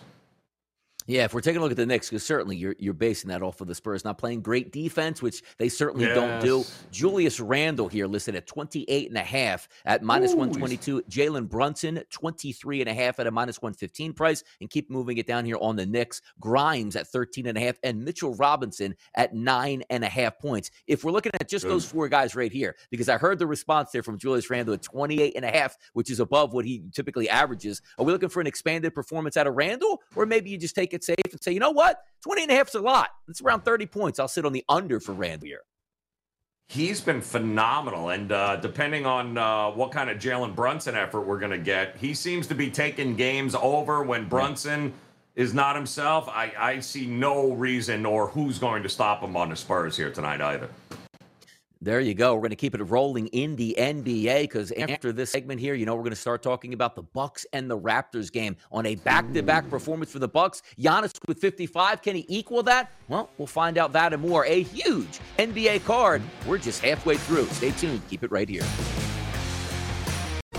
Yeah, 1.07 1.23
if 1.23 1.33
we're 1.33 1.39
taking 1.39 1.59
a 1.59 1.61
look 1.61 1.71
at 1.71 1.77
the 1.77 1.85
Knicks, 1.85 2.09
because 2.09 2.25
certainly 2.25 2.57
you're 2.57 2.75
you're 2.79 2.93
basing 2.93 3.29
that 3.29 3.41
off 3.41 3.61
of 3.61 3.67
the 3.67 3.75
Spurs 3.75 4.03
not 4.03 4.17
playing 4.17 4.41
great 4.41 4.73
defense, 4.73 5.21
which 5.21 5.41
they 5.57 5.69
certainly 5.69 6.05
yes. 6.05 6.15
don't 6.15 6.41
do. 6.41 6.65
Julius 6.91 7.39
Randle 7.39 7.87
here 7.87 8.07
listed 8.07 8.35
at 8.35 8.45
28 8.45 9.07
and 9.07 9.17
a 9.17 9.23
half 9.23 9.69
at 9.85 10.03
minus 10.03 10.33
Ooh, 10.33 10.37
122. 10.37 11.03
Jalen 11.09 11.47
Brunson 11.47 12.03
23 12.09 12.81
and 12.81 12.89
a 12.89 12.93
half 12.93 13.21
at 13.21 13.27
a 13.27 13.31
minus 13.31 13.61
115 13.61 14.11
price, 14.11 14.43
and 14.59 14.69
keep 14.69 14.89
moving 14.89 15.17
it 15.17 15.25
down 15.25 15.45
here 15.45 15.57
on 15.61 15.77
the 15.77 15.85
Knicks. 15.85 16.21
Grimes 16.41 16.97
at 16.97 17.07
13 17.07 17.47
and 17.47 17.57
a 17.57 17.61
half, 17.61 17.75
and 17.83 18.03
Mitchell 18.03 18.35
Robinson 18.35 18.93
at 19.15 19.33
nine 19.33 19.83
and 19.89 20.03
a 20.03 20.09
half 20.09 20.37
points. 20.39 20.71
If 20.87 21.05
we're 21.05 21.13
looking 21.13 21.31
at 21.39 21.47
just 21.47 21.65
those 21.65 21.85
four 21.85 22.09
guys 22.09 22.35
right 22.35 22.51
here, 22.51 22.75
because 22.91 23.07
I 23.07 23.17
heard 23.17 23.39
the 23.39 23.47
response 23.47 23.91
there 23.91 24.03
from 24.03 24.17
Julius 24.17 24.49
Randle 24.49 24.73
at 24.73 24.81
28 24.81 25.37
and 25.37 25.45
a 25.45 25.51
half, 25.51 25.77
which 25.93 26.11
is 26.11 26.19
above 26.19 26.51
what 26.51 26.65
he 26.65 26.83
typically 26.91 27.29
averages. 27.29 27.81
Are 27.97 28.03
we 28.03 28.11
looking 28.11 28.27
for 28.27 28.41
an 28.41 28.47
expanded 28.47 28.93
performance 28.93 29.37
out 29.37 29.47
of 29.47 29.55
Randle, 29.55 30.01
or 30.13 30.25
maybe 30.25 30.49
you 30.49 30.57
just 30.57 30.75
take 30.75 30.96
it 30.97 31.03
safe 31.03 31.17
and 31.31 31.41
say, 31.41 31.51
you 31.51 31.59
know 31.59 31.71
what? 31.71 32.01
20 32.23 32.43
and 32.43 32.51
a 32.51 32.55
half 32.55 32.69
is 32.69 32.75
a 32.75 32.81
lot. 32.81 33.09
It's 33.27 33.41
around 33.41 33.61
30 33.61 33.85
points. 33.85 34.19
I'll 34.19 34.27
sit 34.27 34.45
on 34.45 34.53
the 34.53 34.65
under 34.67 34.99
for 34.99 35.13
Randle 35.13 35.47
here. 35.47 35.61
He's 36.69 36.99
been 36.99 37.21
phenomenal. 37.21 38.09
And 38.09 38.31
uh, 38.31 38.57
depending 38.57 39.05
on 39.05 39.37
uh, 39.37 39.71
what 39.71 39.91
kind 39.91 40.09
of 40.09 40.17
Jalen 40.17 40.53
Brunson 40.53 40.95
effort 40.95 41.21
we're 41.21 41.39
going 41.39 41.51
to 41.51 41.57
get, 41.57 41.95
he 41.95 42.13
seems 42.13 42.47
to 42.47 42.55
be 42.55 42.69
taking 42.69 43.15
games 43.15 43.55
over 43.55 44.03
when 44.03 44.27
Brunson 44.27 44.93
is 45.35 45.53
not 45.53 45.75
himself. 45.75 46.27
I, 46.27 46.51
I 46.57 46.79
see 46.81 47.05
no 47.05 47.53
reason 47.53 48.05
or 48.05 48.27
who's 48.27 48.59
going 48.59 48.83
to 48.83 48.89
stop 48.89 49.23
him 49.23 49.37
on 49.37 49.49
the 49.49 49.55
Spurs 49.55 49.95
here 49.95 50.11
tonight 50.11 50.41
either. 50.41 50.67
There 51.87 52.01
you 52.01 52.15
go. 52.15 52.33
We're 52.33 52.41
going 52.41 52.49
to 52.49 52.57
keep 52.57 52.75
it 52.75 52.83
rolling 52.83 53.27
in 53.27 53.55
the 53.55 53.73
NBA 53.79 54.41
because 54.41 54.73
after 54.73 55.13
this 55.13 55.31
segment 55.31 55.61
here, 55.61 55.73
you 55.73 55.85
know, 55.85 55.95
we're 55.95 56.01
going 56.01 56.09
to 56.09 56.17
start 56.17 56.43
talking 56.43 56.73
about 56.73 56.97
the 56.97 57.01
Bucks 57.01 57.45
and 57.53 57.71
the 57.71 57.79
Raptors 57.79 58.29
game 58.29 58.57
on 58.73 58.85
a 58.85 58.95
back-to-back 58.95 59.69
performance 59.69 60.11
for 60.11 60.19
the 60.19 60.27
Bucks. 60.27 60.63
Giannis 60.77 61.13
with 61.29 61.39
55, 61.39 62.01
can 62.01 62.17
he 62.17 62.25
equal 62.27 62.61
that? 62.63 62.91
Well, 63.07 63.29
we'll 63.37 63.47
find 63.47 63.77
out 63.77 63.93
that 63.93 64.11
and 64.11 64.21
more. 64.21 64.45
A 64.47 64.63
huge 64.63 65.21
NBA 65.39 65.85
card. 65.85 66.21
We're 66.45 66.57
just 66.57 66.81
halfway 66.81 67.15
through. 67.15 67.45
Stay 67.51 67.71
tuned. 67.71 68.01
Keep 68.09 68.23
it 68.23 68.31
right 68.33 68.49
here. 68.49 68.63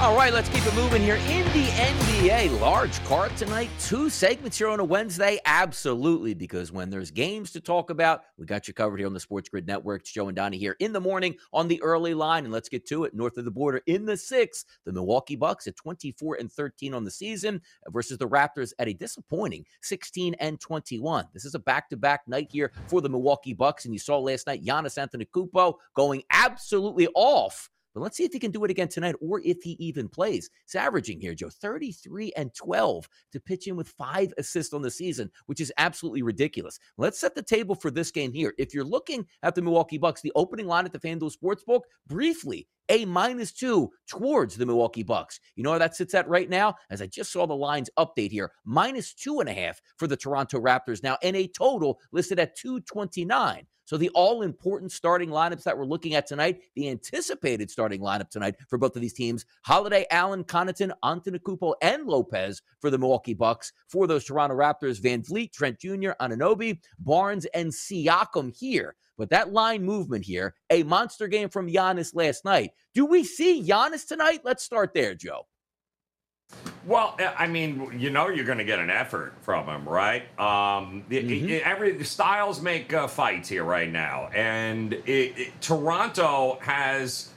All 0.00 0.14
right, 0.14 0.32
let's 0.32 0.48
keep 0.48 0.64
it 0.64 0.74
moving 0.76 1.02
here 1.02 1.16
in 1.16 1.44
the 1.46 1.66
NBA. 1.66 2.60
Large 2.60 3.04
card 3.04 3.36
tonight. 3.36 3.68
Two 3.80 4.08
segments 4.08 4.56
here 4.56 4.68
on 4.68 4.78
a 4.78 4.84
Wednesday. 4.84 5.40
Absolutely, 5.44 6.34
because 6.34 6.70
when 6.70 6.88
there's 6.88 7.10
games 7.10 7.50
to 7.50 7.60
talk 7.60 7.90
about, 7.90 8.22
we 8.38 8.46
got 8.46 8.68
you 8.68 8.74
covered 8.74 8.98
here 8.98 9.08
on 9.08 9.12
the 9.12 9.18
Sports 9.18 9.48
Grid 9.48 9.66
Network. 9.66 10.02
It's 10.02 10.12
Joe 10.12 10.28
and 10.28 10.36
Donnie 10.36 10.56
here 10.56 10.76
in 10.78 10.92
the 10.92 11.00
morning 11.00 11.34
on 11.52 11.66
the 11.66 11.82
early 11.82 12.14
line. 12.14 12.44
And 12.44 12.52
let's 12.52 12.68
get 12.68 12.86
to 12.86 13.02
it. 13.02 13.12
North 13.12 13.38
of 13.38 13.44
the 13.44 13.50
border 13.50 13.80
in 13.86 14.06
the 14.06 14.16
sixth, 14.16 14.66
the 14.84 14.92
Milwaukee 14.92 15.34
Bucks 15.34 15.66
at 15.66 15.74
24 15.74 16.36
and 16.36 16.52
13 16.52 16.94
on 16.94 17.02
the 17.02 17.10
season 17.10 17.60
versus 17.88 18.18
the 18.18 18.28
Raptors 18.28 18.72
at 18.78 18.86
a 18.86 18.94
disappointing 18.94 19.64
16 19.82 20.34
and 20.34 20.60
21. 20.60 21.26
This 21.34 21.44
is 21.44 21.56
a 21.56 21.58
back 21.58 21.90
to 21.90 21.96
back 21.96 22.20
night 22.28 22.50
here 22.52 22.70
for 22.86 23.00
the 23.00 23.10
Milwaukee 23.10 23.52
Bucks. 23.52 23.84
And 23.84 23.92
you 23.92 23.98
saw 23.98 24.20
last 24.20 24.46
night 24.46 24.64
Giannis 24.64 24.96
Antetokounmpo 24.96 25.74
going 25.96 26.22
absolutely 26.30 27.08
off 27.16 27.68
but 27.94 28.00
let's 28.00 28.16
see 28.16 28.24
if 28.24 28.32
he 28.32 28.38
can 28.38 28.50
do 28.50 28.64
it 28.64 28.70
again 28.70 28.88
tonight 28.88 29.16
or 29.20 29.40
if 29.44 29.62
he 29.62 29.72
even 29.78 30.08
plays. 30.08 30.50
He's 30.66 30.74
averaging 30.74 31.20
here, 31.20 31.34
Joe, 31.34 31.50
33 31.50 32.32
and 32.36 32.54
12 32.54 33.08
to 33.32 33.40
pitch 33.40 33.66
in 33.66 33.76
with 33.76 33.88
five 33.88 34.32
assists 34.38 34.74
on 34.74 34.82
the 34.82 34.90
season, 34.90 35.30
which 35.46 35.60
is 35.60 35.72
absolutely 35.78 36.22
ridiculous. 36.22 36.78
Let's 36.96 37.18
set 37.18 37.34
the 37.34 37.42
table 37.42 37.74
for 37.74 37.90
this 37.90 38.10
game 38.10 38.32
here. 38.32 38.54
If 38.58 38.74
you're 38.74 38.84
looking 38.84 39.26
at 39.42 39.54
the 39.54 39.62
Milwaukee 39.62 39.98
Bucks, 39.98 40.20
the 40.20 40.32
opening 40.34 40.66
line 40.66 40.84
at 40.84 40.92
the 40.92 40.98
FanDuel 40.98 41.32
Sportsbook, 41.36 41.82
briefly, 42.06 42.68
a 42.88 43.04
minus 43.04 43.52
two 43.52 43.90
towards 44.06 44.56
the 44.56 44.66
Milwaukee 44.66 45.02
Bucks. 45.02 45.40
You 45.56 45.62
know 45.62 45.70
where 45.70 45.78
that 45.78 45.96
sits 45.96 46.14
at 46.14 46.28
right 46.28 46.48
now? 46.48 46.74
As 46.90 47.02
I 47.02 47.06
just 47.06 47.32
saw 47.32 47.46
the 47.46 47.54
lines 47.54 47.90
update 47.98 48.30
here, 48.30 48.52
minus 48.64 49.12
two 49.14 49.40
and 49.40 49.48
a 49.48 49.52
half 49.52 49.80
for 49.96 50.06
the 50.06 50.16
Toronto 50.16 50.60
Raptors 50.60 51.02
now, 51.02 51.18
and 51.22 51.36
a 51.36 51.48
total 51.48 51.98
listed 52.12 52.38
at 52.38 52.56
229. 52.56 53.66
So 53.88 53.96
the 53.96 54.10
all 54.10 54.42
important 54.42 54.92
starting 54.92 55.30
lineups 55.30 55.62
that 55.62 55.78
we're 55.78 55.86
looking 55.86 56.14
at 56.14 56.26
tonight, 56.26 56.60
the 56.74 56.90
anticipated 56.90 57.70
starting 57.70 58.02
lineup 58.02 58.28
tonight 58.28 58.56
for 58.68 58.76
both 58.76 58.94
of 58.94 59.00
these 59.00 59.14
teams, 59.14 59.46
Holiday, 59.64 60.04
Allen, 60.10 60.44
Connaughton, 60.44 60.92
Antetokounmpo, 61.02 61.72
and 61.80 62.04
Lopez 62.04 62.60
for 62.82 62.90
the 62.90 62.98
Milwaukee 62.98 63.32
Bucks. 63.32 63.72
For 63.88 64.06
those 64.06 64.26
Toronto 64.26 64.54
Raptors, 64.54 65.00
Van 65.00 65.22
VanVleet, 65.22 65.54
Trent 65.54 65.78
Jr., 65.80 66.10
Anunoby, 66.20 66.80
Barnes, 66.98 67.46
and 67.54 67.72
Siakam 67.72 68.54
here. 68.54 68.94
But 69.16 69.30
that 69.30 69.54
line 69.54 69.82
movement 69.82 70.26
here, 70.26 70.54
a 70.68 70.82
monster 70.82 71.26
game 71.26 71.48
from 71.48 71.72
Giannis 71.72 72.14
last 72.14 72.44
night. 72.44 72.72
Do 72.92 73.06
we 73.06 73.24
see 73.24 73.66
Giannis 73.66 74.06
tonight? 74.06 74.42
Let's 74.44 74.64
start 74.64 74.92
there, 74.92 75.14
Joe. 75.14 75.46
Well, 76.86 77.18
I 77.36 77.46
mean, 77.46 77.98
you 77.98 78.10
know, 78.10 78.28
you're 78.28 78.44
going 78.44 78.58
to 78.58 78.64
get 78.64 78.78
an 78.78 78.90
effort 78.90 79.34
from 79.42 79.66
him, 79.66 79.88
right? 79.88 80.22
Um, 80.38 81.04
mm-hmm. 81.10 81.58
every 81.64 82.02
styles 82.04 82.60
make 82.60 82.92
uh, 82.92 83.06
fights 83.06 83.48
here 83.48 83.64
right 83.64 83.90
now, 83.90 84.28
and 84.34 84.92
it, 84.92 85.38
it, 85.38 85.60
Toronto 85.60 86.58
has 86.60 87.30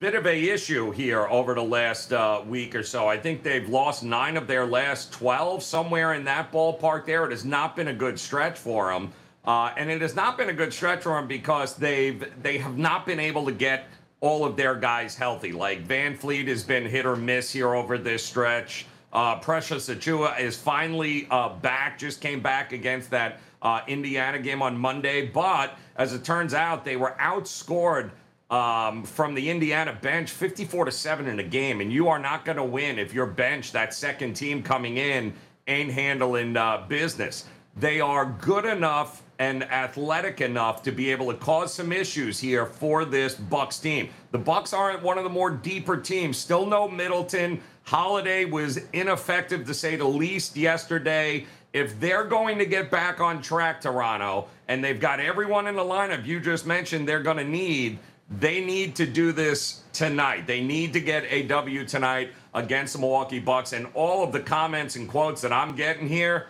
bit 0.00 0.14
of 0.14 0.26
a 0.26 0.48
issue 0.50 0.92
here 0.92 1.26
over 1.26 1.54
the 1.54 1.62
last 1.62 2.12
uh, 2.12 2.40
week 2.46 2.76
or 2.76 2.84
so. 2.84 3.08
I 3.08 3.18
think 3.18 3.42
they've 3.42 3.68
lost 3.68 4.04
nine 4.04 4.36
of 4.36 4.46
their 4.46 4.64
last 4.64 5.12
12, 5.12 5.60
somewhere 5.60 6.14
in 6.14 6.22
that 6.24 6.52
ballpark 6.52 7.04
there. 7.04 7.24
It 7.24 7.32
has 7.32 7.44
not 7.44 7.74
been 7.74 7.88
a 7.88 7.92
good 7.92 8.18
stretch 8.18 8.56
for 8.56 8.92
them. 8.92 9.12
Uh, 9.44 9.72
and 9.76 9.90
it 9.90 10.00
has 10.00 10.14
not 10.14 10.36
been 10.38 10.50
a 10.50 10.52
good 10.52 10.72
stretch 10.72 11.02
for 11.02 11.14
them 11.14 11.26
because 11.26 11.74
they've 11.74 12.30
they 12.42 12.58
have 12.58 12.76
not 12.76 13.06
been 13.06 13.18
able 13.18 13.46
to 13.46 13.52
get 13.52 13.86
all 14.20 14.44
of 14.44 14.56
their 14.56 14.74
guys 14.74 15.14
healthy. 15.14 15.52
Like 15.52 15.86
VanVleet 15.86 16.48
has 16.48 16.64
been 16.64 16.84
hit 16.84 17.06
or 17.06 17.16
miss 17.16 17.52
here 17.52 17.74
over 17.74 17.98
this 17.98 18.24
stretch. 18.24 18.86
Uh, 19.12 19.38
Precious 19.38 19.88
Achiuwa 19.88 20.38
is 20.38 20.56
finally 20.56 21.26
uh, 21.30 21.50
back, 21.50 21.98
just 21.98 22.20
came 22.20 22.40
back 22.40 22.72
against 22.72 23.10
that 23.10 23.40
uh, 23.62 23.80
Indiana 23.86 24.38
game 24.38 24.62
on 24.62 24.76
Monday. 24.76 25.26
But 25.26 25.78
as 25.96 26.12
it 26.12 26.24
turns 26.24 26.52
out, 26.54 26.84
they 26.84 26.96
were 26.96 27.16
outscored 27.18 28.10
um, 28.50 29.04
from 29.04 29.34
the 29.34 29.50
Indiana 29.50 29.96
bench, 30.00 30.30
54 30.30 30.86
to 30.86 30.92
7 30.92 31.26
in 31.26 31.38
a 31.38 31.44
game. 31.44 31.80
And 31.80 31.92
you 31.92 32.08
are 32.08 32.18
not 32.18 32.44
going 32.44 32.56
to 32.56 32.64
win 32.64 32.98
if 32.98 33.14
your 33.14 33.26
bench, 33.26 33.72
that 33.72 33.94
second 33.94 34.34
team 34.34 34.62
coming 34.62 34.96
in, 34.96 35.34
ain't 35.66 35.92
handling 35.92 36.56
uh, 36.56 36.84
business. 36.88 37.44
They 37.76 38.00
are 38.00 38.26
good 38.40 38.64
enough 38.64 39.22
and 39.38 39.62
athletic 39.64 40.40
enough 40.40 40.82
to 40.82 40.92
be 40.92 41.10
able 41.10 41.32
to 41.32 41.38
cause 41.38 41.72
some 41.72 41.92
issues 41.92 42.40
here 42.40 42.66
for 42.66 43.04
this 43.04 43.34
Bucks 43.34 43.78
team. 43.78 44.08
The 44.32 44.38
Bucks 44.38 44.72
aren't 44.72 45.02
one 45.02 45.16
of 45.16 45.24
the 45.24 45.30
more 45.30 45.50
deeper 45.50 45.96
teams. 45.96 46.36
Still 46.36 46.66
no 46.66 46.88
Middleton. 46.88 47.60
Holiday 47.84 48.44
was 48.44 48.78
ineffective 48.92 49.66
to 49.66 49.74
say 49.74 49.96
the 49.96 50.04
least 50.04 50.56
yesterday. 50.56 51.46
If 51.72 51.98
they're 52.00 52.24
going 52.24 52.58
to 52.58 52.66
get 52.66 52.90
back 52.90 53.20
on 53.20 53.40
track, 53.40 53.80
Toronto, 53.80 54.48
and 54.66 54.82
they've 54.82 54.98
got 54.98 55.20
everyone 55.20 55.66
in 55.66 55.76
the 55.76 55.82
lineup 55.82 56.26
you 56.26 56.40
just 56.40 56.66
mentioned 56.66 57.08
they're 57.08 57.22
going 57.22 57.36
to 57.36 57.44
need, 57.44 57.98
they 58.30 58.64
need 58.64 58.96
to 58.96 59.06
do 59.06 59.32
this 59.32 59.82
tonight. 59.92 60.46
They 60.46 60.62
need 60.62 60.92
to 60.94 61.00
get 61.00 61.24
a 61.30 61.44
W 61.44 61.84
tonight 61.84 62.32
against 62.54 62.94
the 62.94 62.98
Milwaukee 62.98 63.38
Bucks. 63.38 63.72
And 63.72 63.86
all 63.94 64.24
of 64.24 64.32
the 64.32 64.40
comments 64.40 64.96
and 64.96 65.08
quotes 65.08 65.40
that 65.42 65.52
I'm 65.52 65.76
getting 65.76 66.08
here, 66.08 66.46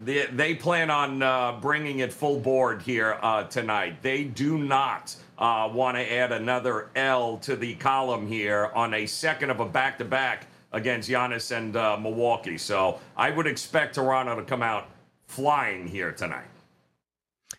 they, 0.00 0.26
they 0.26 0.54
plan 0.54 0.90
on 0.90 1.22
uh, 1.22 1.52
bringing 1.60 2.00
it 2.00 2.12
full 2.12 2.38
board 2.40 2.82
here 2.82 3.18
uh, 3.22 3.44
tonight. 3.44 4.02
They 4.02 4.24
do 4.24 4.58
not 4.58 5.14
uh, 5.38 5.70
want 5.72 5.96
to 5.96 6.12
add 6.12 6.32
another 6.32 6.90
L 6.94 7.38
to 7.38 7.56
the 7.56 7.74
column 7.76 8.26
here 8.26 8.70
on 8.74 8.94
a 8.94 9.06
second 9.06 9.50
of 9.50 9.60
a 9.60 9.66
back 9.66 9.98
to 9.98 10.04
back 10.04 10.46
against 10.72 11.08
Giannis 11.08 11.56
and 11.56 11.76
uh, 11.76 11.96
Milwaukee. 11.96 12.58
So 12.58 13.00
I 13.16 13.30
would 13.30 13.46
expect 13.46 13.94
Toronto 13.94 14.36
to 14.36 14.42
come 14.42 14.62
out 14.62 14.88
flying 15.26 15.86
here 15.86 16.12
tonight. 16.12 16.46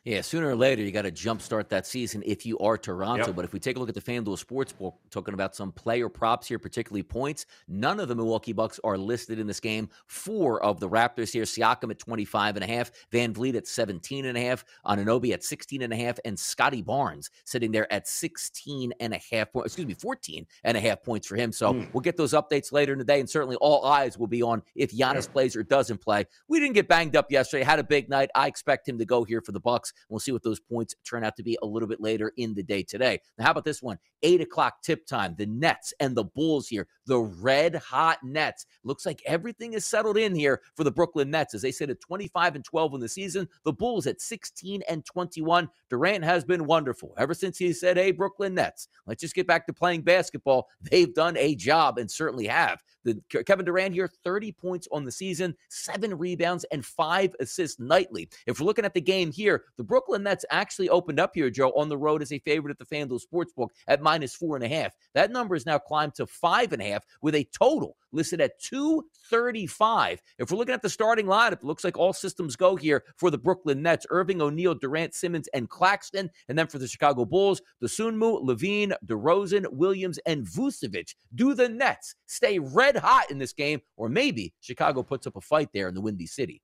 Yeah, 0.06 0.22
sooner 0.22 0.50
or 0.50 0.56
later, 0.56 0.84
you 0.84 0.92
got 0.92 1.02
to 1.02 1.12
jumpstart 1.12 1.68
that 1.70 1.88
season 1.88 2.22
if 2.28 2.46
you 2.46 2.60
are 2.60 2.78
Toronto. 2.78 3.26
Yep. 3.26 3.36
But 3.36 3.46
if 3.46 3.54
we 3.54 3.60
take 3.60 3.76
a 3.76 3.80
look 3.80 3.90
at 3.90 3.96
the 3.96 4.02
FanDuel 4.02 4.38
Sportsbook, 4.40 4.94
talking 5.10 5.34
about 5.34 5.56
some 5.56 5.72
player 5.72 6.10
props 6.10 6.48
here, 6.48 6.60
particularly 6.60 7.02
points, 7.02 7.48
none 7.68 8.00
of 8.00 8.08
the 8.08 8.14
Milwaukee 8.14 8.54
Bucks 8.54 8.80
are 8.84 9.00
listed 9.00 9.40
in 9.40 9.48
this 9.48 9.60
game. 9.60 9.90
Four 10.06 10.64
of 10.64 10.80
the 10.80 10.88
Raptors 10.88 11.34
here, 11.34 11.44
Siakam 11.44 11.90
at 11.90 11.98
25 11.98 12.56
and 12.56 12.64
a 12.64 12.68
half, 12.68 12.92
VanVleet 13.12 13.56
at 13.56 13.66
17 13.66 14.26
and 14.26 14.38
a 14.38 14.42
half, 14.42 14.64
Anunoby 14.86 15.34
at 15.34 15.44
16 15.44 15.82
and 15.82 15.92
a 15.92 15.96
half, 15.96 16.20
and 16.24 16.38
Scottie 16.38 16.84
Barnes 16.84 17.32
sitting 17.44 17.72
there 17.72 17.92
at 17.92 18.08
16 18.08 18.94
and 19.00 19.12
a 19.12 19.20
half, 19.32 19.48
excuse 19.56 19.88
me, 19.88 19.96
14 19.96 20.46
and 20.66 20.78
a 20.78 20.80
half 20.80 21.02
points 21.02 21.26
for 21.26 21.36
him. 21.36 21.52
So 21.52 21.74
mm. 21.74 21.88
we'll 21.94 22.02
get 22.02 22.16
those 22.16 22.34
updates 22.34 22.72
later 22.72 22.94
in 22.94 23.00
the 23.00 23.06
day, 23.06 23.20
and 23.22 23.28
certainly 23.28 23.56
all 23.56 23.84
eyes 23.86 24.20
will 24.20 24.28
be 24.28 24.44
on 24.44 24.62
if 24.76 24.92
Giannis 24.92 25.24
yep. 25.24 25.34
plays 25.34 25.56
or 25.56 25.64
doesn't 25.64 26.00
play. 26.00 26.26
We 26.48 26.60
didn't 26.60 26.76
get 26.76 26.88
banged 26.88 27.16
up 27.16 27.32
yesterday, 27.32 27.64
had 27.64 27.80
a 27.80 27.84
big 27.84 28.08
night. 28.08 28.30
I 28.36 28.46
expect 28.46 28.88
him 28.88 29.00
to 29.00 29.06
go 29.06 29.24
here 29.24 29.42
for 29.42 29.52
the 29.52 29.60
Bucks. 29.60 29.94
We'll 30.10 30.20
see 30.20 30.32
what 30.32 30.44
those 30.44 30.60
points 30.60 30.96
turn 31.04 31.24
out 31.24 31.36
to 31.38 31.44
be 31.44 31.58
a 31.62 31.66
little 31.66 31.88
bit 31.88 32.02
later 32.02 32.32
in 32.38 32.54
the 32.54 32.64
day 32.64 32.84
today. 32.84 33.20
Now, 33.38 33.46
how 33.46 33.52
about 33.52 33.66
this 33.66 33.82
one? 33.82 33.98
Eight 34.24 34.42
o'clock 34.42 34.82
tip 34.82 35.06
time. 35.06 35.36
The 35.38 35.46
Nets 35.46 35.94
and 36.00 36.16
the 36.16 36.24
Bulls 36.24 36.68
here. 36.68 36.88
The 37.06 37.20
red 37.20 37.76
hot 37.76 38.20
Nets. 38.24 38.66
Looks 38.84 39.06
like 39.06 39.22
everything 39.26 39.74
is 39.74 39.86
settled 39.86 40.18
in 40.18 40.34
here 40.36 40.62
for 40.76 40.84
the 40.84 40.92
Brooklyn 40.92 41.30
Nets 41.30 41.54
as 41.54 41.62
they 41.62 41.72
sit 41.72 41.90
at 41.90 42.02
25 42.02 42.56
and 42.56 42.66
12 42.66 42.96
in 42.96 43.00
the 43.00 43.10
season. 43.10 43.48
The 43.64 43.74
Bulls 43.74 44.08
at 44.08 44.22
16 44.22 44.82
and 44.90 45.06
21. 45.06 45.70
Durant 45.90 46.24
has 46.24 46.44
been 46.44 46.66
wonderful 46.66 47.14
ever 47.18 47.34
since 47.34 47.58
he 47.58 47.74
said, 47.74 47.98
Hey, 47.98 48.12
Brooklyn 48.12 48.56
Nets, 48.56 48.88
let's 49.06 49.22
just 49.22 49.36
get 49.36 49.48
back 49.48 49.66
to 49.68 49.74
playing 49.74 50.02
basketball. 50.02 50.68
They've 50.82 51.14
done 51.14 51.38
a 51.38 51.56
job 51.56 51.98
and 51.98 52.10
certainly 52.10 52.48
have. 52.48 52.82
The 53.06 53.44
Kevin 53.46 53.66
Durant 53.66 53.94
here, 53.94 54.10
30 54.24 54.52
points 54.52 54.88
on 54.92 55.06
the 55.06 55.12
season, 55.12 55.56
seven 55.70 56.18
rebounds, 56.18 56.66
and 56.72 56.86
five 56.86 57.36
assists 57.40 57.80
nightly. 57.80 58.28
If 58.48 58.60
we're 58.60 58.66
looking 58.66 58.84
at 58.84 58.94
the 58.94 59.02
game 59.02 59.32
here, 59.32 59.66
the 59.78 59.84
Brooklyn 59.84 60.24
Nets 60.24 60.44
actually 60.50 60.90
opened 60.90 61.20
up 61.20 61.32
here, 61.36 61.50
Joe, 61.50 61.72
on 61.72 61.88
the 61.88 61.98
road 61.98 62.22
as 62.22 62.34
a 62.34 62.40
favorite 62.40 62.72
at 62.72 62.80
the 62.80 62.96
FanDuel 62.96 63.22
Sportsbook 63.22 63.70
at 63.88 64.02
minus 64.02 64.36
four 64.36 64.56
and 64.56 64.66
a 64.66 64.68
half. 64.68 64.94
That 65.14 65.32
number 65.32 65.56
has 65.56 65.66
now 65.66 65.78
climbed 65.78 66.16
to 66.16 66.26
five 66.26 66.74
and 66.74 66.82
a 66.82 66.86
half 66.86 67.06
with 67.22 67.36
a 67.36 67.48
total 67.58 67.96
listed 68.16 68.42
at 68.42 68.60
235. 68.60 70.22
If 70.40 70.50
we're 70.50 70.58
looking 70.58 70.74
at 70.74 70.82
the 70.82 70.90
starting 70.90 71.26
lineup, 71.26 71.54
it 71.54 71.64
looks 71.64 71.84
like 71.84 71.98
all 71.98 72.14
systems 72.14 72.56
go 72.56 72.76
here 72.76 73.04
for 73.18 73.30
the 73.30 73.38
Brooklyn 73.38 73.82
Nets. 73.82 74.06
Irving, 74.10 74.42
O'Neale, 74.42 74.76
Durant, 74.76 75.14
Simmons, 75.14 75.48
and 75.54 75.70
Claxton. 75.70 76.30
And 76.48 76.58
then 76.58 76.68
for 76.68 76.80
the 76.80 76.88
Chicago 76.88 77.26
Bulls, 77.26 77.62
Dosunmu, 77.84 78.44
LaVine, 78.44 78.94
DeRozan, 79.06 79.72
Williams, 79.72 80.18
and 80.26 80.46
Vucevic. 80.46 81.14
Do 81.36 81.54
the 81.54 81.70
Nets 81.70 82.16
stay 82.26 82.60
red 82.60 82.96
hot 82.96 83.30
in 83.30 83.38
this 83.38 83.54
game, 83.54 83.82
or 83.98 84.10
maybe 84.10 84.54
Chicago 84.62 85.04
puts 85.04 85.28
up 85.28 85.36
a 85.36 85.42
fight 85.42 85.70
there 85.74 85.88
in 85.88 85.94
the 85.96 86.02
Windy 86.02 86.28
City? 86.28 86.62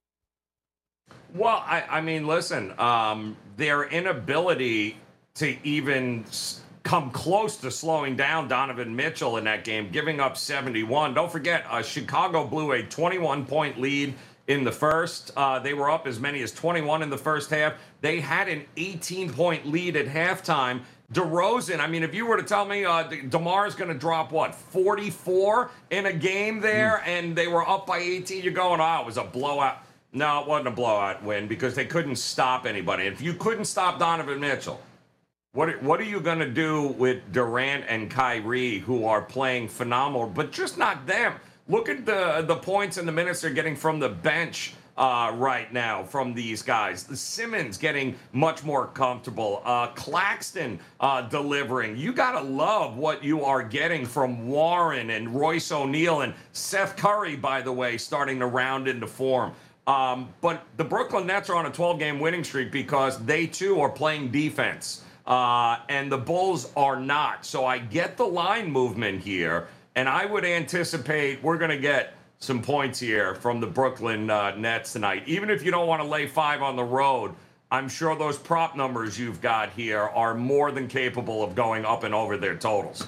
Well, 1.33 1.63
I, 1.65 1.83
I 1.89 2.01
mean, 2.01 2.27
listen, 2.27 2.73
um, 2.79 3.37
their 3.57 3.83
inability 3.83 4.97
to 5.35 5.55
even 5.65 6.25
come 6.83 7.11
close 7.11 7.57
to 7.57 7.71
slowing 7.71 8.15
down 8.15 8.47
Donovan 8.47 8.95
Mitchell 8.95 9.37
in 9.37 9.43
that 9.43 9.63
game, 9.63 9.89
giving 9.91 10.19
up 10.19 10.37
71. 10.37 11.13
Don't 11.13 11.31
forget, 11.31 11.65
uh, 11.69 11.81
Chicago 11.81 12.45
blew 12.45 12.71
a 12.71 12.83
21 12.83 13.45
point 13.45 13.79
lead 13.79 14.13
in 14.47 14.63
the 14.63 14.71
first. 14.71 15.31
Uh, 15.35 15.59
they 15.59 15.73
were 15.73 15.89
up 15.89 16.07
as 16.07 16.19
many 16.19 16.41
as 16.41 16.51
21 16.51 17.03
in 17.03 17.09
the 17.09 17.17
first 17.17 17.49
half. 17.49 17.73
They 18.01 18.19
had 18.19 18.47
an 18.47 18.65
18 18.77 19.31
point 19.31 19.67
lead 19.67 19.95
at 19.95 20.07
halftime. 20.07 20.81
DeRozan, 21.13 21.79
I 21.79 21.87
mean, 21.87 22.03
if 22.03 22.13
you 22.15 22.25
were 22.25 22.37
to 22.37 22.43
tell 22.43 22.63
me 22.65 22.85
uh, 22.85 23.03
DeMar 23.03 23.67
is 23.67 23.75
going 23.75 23.89
to 23.89 23.97
drop 23.97 24.31
what 24.31 24.55
44 24.55 25.69
in 25.89 26.05
a 26.05 26.13
game 26.13 26.61
there, 26.61 27.01
mm. 27.03 27.07
and 27.07 27.35
they 27.35 27.47
were 27.47 27.67
up 27.67 27.85
by 27.85 27.97
18, 27.97 28.43
you're 28.43 28.53
going, 28.53 28.79
oh, 28.79 29.01
it 29.01 29.05
was 29.05 29.17
a 29.17 29.23
blowout. 29.23 29.79
No, 30.13 30.41
it 30.41 30.47
wasn't 30.47 30.69
a 30.69 30.71
blowout 30.71 31.21
win 31.23 31.47
because 31.47 31.75
they 31.75 31.85
couldn't 31.85 32.15
stop 32.15 32.65
anybody. 32.65 33.03
If 33.03 33.21
you 33.21 33.33
couldn't 33.33 33.65
stop 33.65 33.99
Donovan 33.99 34.39
Mitchell, 34.39 34.81
what 35.53 35.83
what 35.83 35.99
are 35.99 36.05
you 36.05 36.21
going 36.21 36.39
to 36.39 36.49
do 36.49 36.87
with 36.87 37.19
Durant 37.33 37.83
and 37.89 38.09
Kyrie, 38.09 38.79
who 38.79 39.05
are 39.05 39.21
playing 39.21 39.67
phenomenal, 39.67 40.27
but 40.27 40.51
just 40.51 40.77
not 40.77 41.05
them? 41.05 41.33
Look 41.67 41.89
at 41.89 42.05
the 42.05 42.43
the 42.47 42.55
points 42.55 42.97
and 42.97 43.05
the 43.05 43.11
minutes 43.11 43.41
they're 43.41 43.51
getting 43.51 43.75
from 43.75 43.99
the 43.99 44.07
bench 44.07 44.75
uh, 44.97 45.33
right 45.35 45.71
now 45.73 46.03
from 46.03 46.33
these 46.33 46.61
guys. 46.61 47.03
The 47.03 47.17
Simmons 47.17 47.77
getting 47.77 48.15
much 48.31 48.63
more 48.63 48.87
comfortable. 48.87 49.61
Uh, 49.65 49.87
Claxton 49.87 50.79
uh, 51.01 51.23
delivering. 51.23 51.97
You 51.97 52.13
gotta 52.13 52.41
love 52.41 52.95
what 52.95 53.21
you 53.21 53.43
are 53.43 53.61
getting 53.61 54.05
from 54.05 54.47
Warren 54.47 55.09
and 55.09 55.35
Royce 55.35 55.69
O'Neale 55.73 56.21
and 56.21 56.33
Seth 56.53 56.95
Curry, 56.95 57.35
by 57.35 57.61
the 57.61 57.73
way, 57.73 57.97
starting 57.97 58.39
to 58.39 58.45
round 58.45 58.87
into 58.87 59.07
form. 59.07 59.51
Um, 59.85 60.29
but 60.39 60.63
the 60.77 60.85
Brooklyn 60.85 61.27
Nets 61.27 61.49
are 61.49 61.57
on 61.57 61.65
a 61.65 61.71
12 61.71 61.99
game 61.99 62.19
winning 62.21 62.45
streak 62.45 62.71
because 62.71 63.19
they 63.25 63.47
too 63.47 63.81
are 63.81 63.89
playing 63.89 64.31
defense 64.31 65.03
uh, 65.25 65.79
and 65.89 66.11
the 66.11 66.17
Bulls 66.17 66.71
are 66.75 66.99
not. 66.99 67.45
So 67.45 67.65
I 67.65 67.77
get 67.77 68.17
the 68.17 68.25
line 68.25 68.71
movement 68.71 69.21
here, 69.21 69.67
and 69.95 70.09
I 70.09 70.25
would 70.25 70.45
anticipate 70.45 71.43
we're 71.43 71.57
going 71.57 71.71
to 71.71 71.77
get 71.77 72.13
some 72.39 72.61
points 72.61 72.99
here 72.99 73.35
from 73.35 73.59
the 73.59 73.67
Brooklyn 73.67 74.29
uh, 74.29 74.55
Nets 74.55 74.93
tonight. 74.93 75.23
Even 75.27 75.49
if 75.49 75.63
you 75.63 75.71
don't 75.71 75.87
want 75.87 76.01
to 76.01 76.07
lay 76.07 76.25
five 76.25 76.61
on 76.61 76.75
the 76.75 76.83
road, 76.83 77.33
I'm 77.69 77.87
sure 77.87 78.15
those 78.17 78.37
prop 78.37 78.75
numbers 78.75 79.17
you've 79.17 79.41
got 79.41 79.69
here 79.71 80.01
are 80.01 80.33
more 80.33 80.71
than 80.71 80.87
capable 80.87 81.43
of 81.43 81.55
going 81.55 81.85
up 81.85 82.03
and 82.03 82.13
over 82.13 82.35
their 82.35 82.55
totals. 82.55 83.07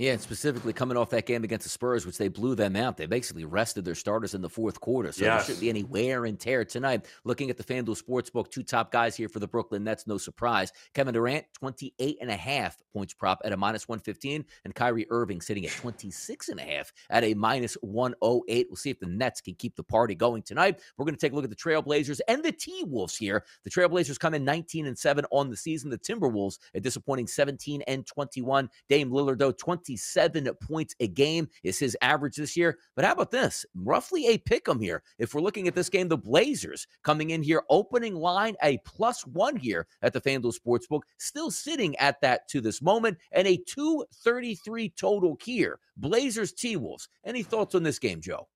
Yeah, 0.00 0.12
and 0.12 0.20
specifically 0.22 0.72
coming 0.72 0.96
off 0.96 1.10
that 1.10 1.26
game 1.26 1.44
against 1.44 1.64
the 1.64 1.68
Spurs, 1.68 2.06
which 2.06 2.16
they 2.16 2.28
blew 2.28 2.54
them 2.54 2.74
out. 2.74 2.96
They 2.96 3.04
basically 3.04 3.44
rested 3.44 3.84
their 3.84 3.94
starters 3.94 4.32
in 4.32 4.40
the 4.40 4.48
fourth 4.48 4.80
quarter. 4.80 5.12
So 5.12 5.26
yes. 5.26 5.40
there 5.40 5.44
shouldn't 5.44 5.60
be 5.60 5.68
any 5.68 5.82
wear 5.82 6.24
and 6.24 6.40
tear 6.40 6.64
tonight. 6.64 7.04
Looking 7.24 7.50
at 7.50 7.58
the 7.58 7.62
FanDuel 7.62 8.02
Sportsbook, 8.02 8.50
two 8.50 8.62
top 8.62 8.92
guys 8.92 9.14
here 9.14 9.28
for 9.28 9.40
the 9.40 9.46
Brooklyn 9.46 9.84
Nets, 9.84 10.06
no 10.06 10.16
surprise. 10.16 10.72
Kevin 10.94 11.12
Durant, 11.12 11.44
28 11.52 12.16
and 12.18 12.30
a 12.30 12.34
half 12.34 12.78
points 12.94 13.12
prop 13.12 13.42
at 13.44 13.52
a 13.52 13.58
minus 13.58 13.88
115, 13.88 14.42
and 14.64 14.74
Kyrie 14.74 15.06
Irving 15.10 15.42
sitting 15.42 15.66
at 15.66 15.72
26 15.72 16.48
and 16.48 16.60
a 16.60 16.62
half 16.62 16.90
at 17.10 17.22
a 17.22 17.34
minus 17.34 17.74
108. 17.82 18.68
We'll 18.70 18.76
see 18.76 18.88
if 18.88 19.00
the 19.00 19.06
Nets 19.06 19.42
can 19.42 19.54
keep 19.56 19.76
the 19.76 19.84
party 19.84 20.14
going 20.14 20.40
tonight. 20.40 20.80
We're 20.96 21.04
going 21.04 21.14
to 21.14 21.20
take 21.20 21.32
a 21.32 21.34
look 21.34 21.44
at 21.44 21.50
the 21.50 21.56
Trailblazers 21.56 22.20
and 22.26 22.42
the 22.42 22.52
T 22.52 22.84
Wolves 22.86 23.18
here. 23.18 23.44
The 23.64 23.70
Trailblazers 23.70 24.18
come 24.18 24.32
in 24.32 24.46
19 24.46 24.86
and 24.86 24.98
7 24.98 25.26
on 25.30 25.50
the 25.50 25.58
season. 25.58 25.90
The 25.90 25.98
Timberwolves, 25.98 26.58
a 26.72 26.80
disappointing 26.80 27.26
17 27.26 27.82
and 27.82 28.06
21. 28.06 28.70
Dame 28.88 29.10
Lillard, 29.10 29.36
though, 29.36 29.52
27 29.90 30.48
points 30.60 30.94
a 31.00 31.08
game 31.08 31.48
is 31.64 31.78
his 31.78 31.96
average 32.00 32.36
this 32.36 32.56
year. 32.56 32.78
But 32.94 33.04
how 33.04 33.12
about 33.12 33.30
this? 33.30 33.66
Roughly 33.74 34.28
a 34.28 34.38
pick 34.38 34.68
'em 34.68 34.80
here. 34.80 35.02
If 35.18 35.34
we're 35.34 35.40
looking 35.40 35.66
at 35.66 35.74
this 35.74 35.88
game, 35.88 36.08
the 36.08 36.16
Blazers 36.16 36.86
coming 37.02 37.30
in 37.30 37.42
here, 37.42 37.62
opening 37.68 38.14
line 38.14 38.56
a 38.62 38.78
plus 38.78 39.26
one 39.26 39.56
here 39.56 39.86
at 40.02 40.12
the 40.12 40.20
FanDuel 40.20 40.54
Sportsbook, 40.56 41.02
still 41.18 41.50
sitting 41.50 41.96
at 41.96 42.20
that 42.20 42.46
to 42.48 42.60
this 42.60 42.80
moment, 42.80 43.18
and 43.32 43.48
a 43.48 43.56
233 43.56 44.90
total 44.90 45.36
here. 45.42 45.80
Blazers 45.96 46.52
T 46.52 46.76
Wolves. 46.76 47.08
Any 47.24 47.42
thoughts 47.42 47.74
on 47.74 47.82
this 47.82 47.98
game, 47.98 48.20
Joe? 48.20 48.48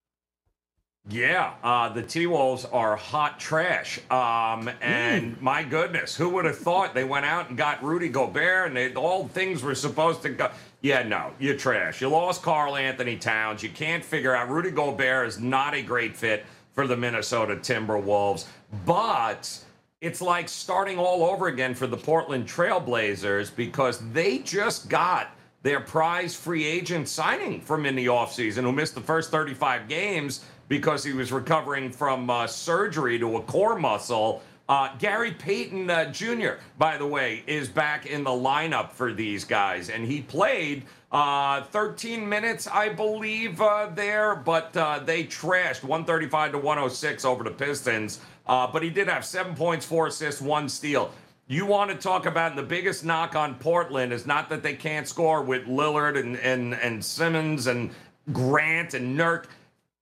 Yeah, 1.10 1.52
uh, 1.62 1.90
the 1.90 2.02
T 2.02 2.26
Wolves 2.26 2.64
are 2.64 2.96
hot 2.96 3.38
trash. 3.38 3.98
Um, 4.10 4.70
and 4.80 5.36
mm. 5.36 5.40
my 5.42 5.62
goodness, 5.62 6.16
who 6.16 6.30
would 6.30 6.46
have 6.46 6.56
thought 6.56 6.94
they 6.94 7.04
went 7.04 7.26
out 7.26 7.50
and 7.50 7.58
got 7.58 7.84
Rudy 7.84 8.08
Gobert 8.08 8.68
and 8.68 8.76
they, 8.76 8.94
all 8.94 9.28
things 9.28 9.62
were 9.62 9.74
supposed 9.74 10.22
to 10.22 10.30
go. 10.30 10.50
Yeah, 10.84 11.02
no, 11.02 11.32
you're 11.38 11.56
trash. 11.56 12.02
You 12.02 12.10
lost 12.10 12.42
Karl-Anthony 12.42 13.16
Towns. 13.16 13.62
You 13.62 13.70
can't 13.70 14.04
figure 14.04 14.36
out. 14.36 14.50
Rudy 14.50 14.70
Gobert 14.70 15.26
is 15.26 15.40
not 15.40 15.72
a 15.72 15.80
great 15.80 16.14
fit 16.14 16.44
for 16.74 16.86
the 16.86 16.94
Minnesota 16.94 17.56
Timberwolves. 17.56 18.44
But 18.84 19.64
it's 20.02 20.20
like 20.20 20.46
starting 20.46 20.98
all 20.98 21.24
over 21.24 21.46
again 21.46 21.74
for 21.74 21.86
the 21.86 21.96
Portland 21.96 22.46
Trailblazers 22.46 23.56
because 23.56 24.00
they 24.12 24.40
just 24.40 24.90
got 24.90 25.30
their 25.62 25.80
prize 25.80 26.34
free 26.34 26.66
agent 26.66 27.08
signing 27.08 27.62
from 27.62 27.86
in 27.86 27.96
the 27.96 28.04
offseason 28.04 28.64
who 28.64 28.72
missed 28.72 28.94
the 28.94 29.00
first 29.00 29.30
35 29.30 29.88
games 29.88 30.44
because 30.68 31.02
he 31.02 31.14
was 31.14 31.32
recovering 31.32 31.90
from 31.90 32.28
uh, 32.28 32.46
surgery 32.46 33.18
to 33.18 33.38
a 33.38 33.40
core 33.44 33.78
muscle. 33.78 34.42
Uh, 34.68 34.96
Gary 34.98 35.32
Payton 35.32 35.90
uh, 35.90 36.10
Jr., 36.10 36.54
by 36.78 36.96
the 36.96 37.06
way, 37.06 37.42
is 37.46 37.68
back 37.68 38.06
in 38.06 38.24
the 38.24 38.30
lineup 38.30 38.92
for 38.92 39.12
these 39.12 39.44
guys, 39.44 39.90
and 39.90 40.06
he 40.06 40.22
played 40.22 40.84
uh, 41.12 41.62
13 41.64 42.26
minutes, 42.28 42.66
I 42.66 42.88
believe, 42.88 43.60
uh, 43.60 43.90
there, 43.94 44.34
but 44.34 44.76
uh, 44.76 45.00
they 45.00 45.24
trashed 45.24 45.82
135 45.82 46.52
to 46.52 46.58
106 46.58 47.24
over 47.24 47.44
the 47.44 47.50
Pistons. 47.50 48.20
Uh, 48.46 48.66
but 48.66 48.82
he 48.82 48.90
did 48.90 49.08
have 49.08 49.24
seven 49.24 49.54
points, 49.54 49.86
four 49.86 50.08
assists, 50.08 50.40
one 50.40 50.68
steal. 50.68 51.12
You 51.46 51.66
want 51.66 51.90
to 51.90 51.96
talk 51.96 52.26
about 52.26 52.56
the 52.56 52.62
biggest 52.62 53.04
knock 53.04 53.36
on 53.36 53.54
Portland 53.56 54.12
is 54.12 54.26
not 54.26 54.48
that 54.48 54.62
they 54.62 54.74
can't 54.74 55.06
score 55.06 55.42
with 55.42 55.66
Lillard 55.66 56.18
and 56.18 56.36
and, 56.38 56.74
and 56.74 57.04
Simons 57.04 57.66
and 57.66 57.90
Grant 58.32 58.94
and 58.94 59.18
Nurk 59.18 59.44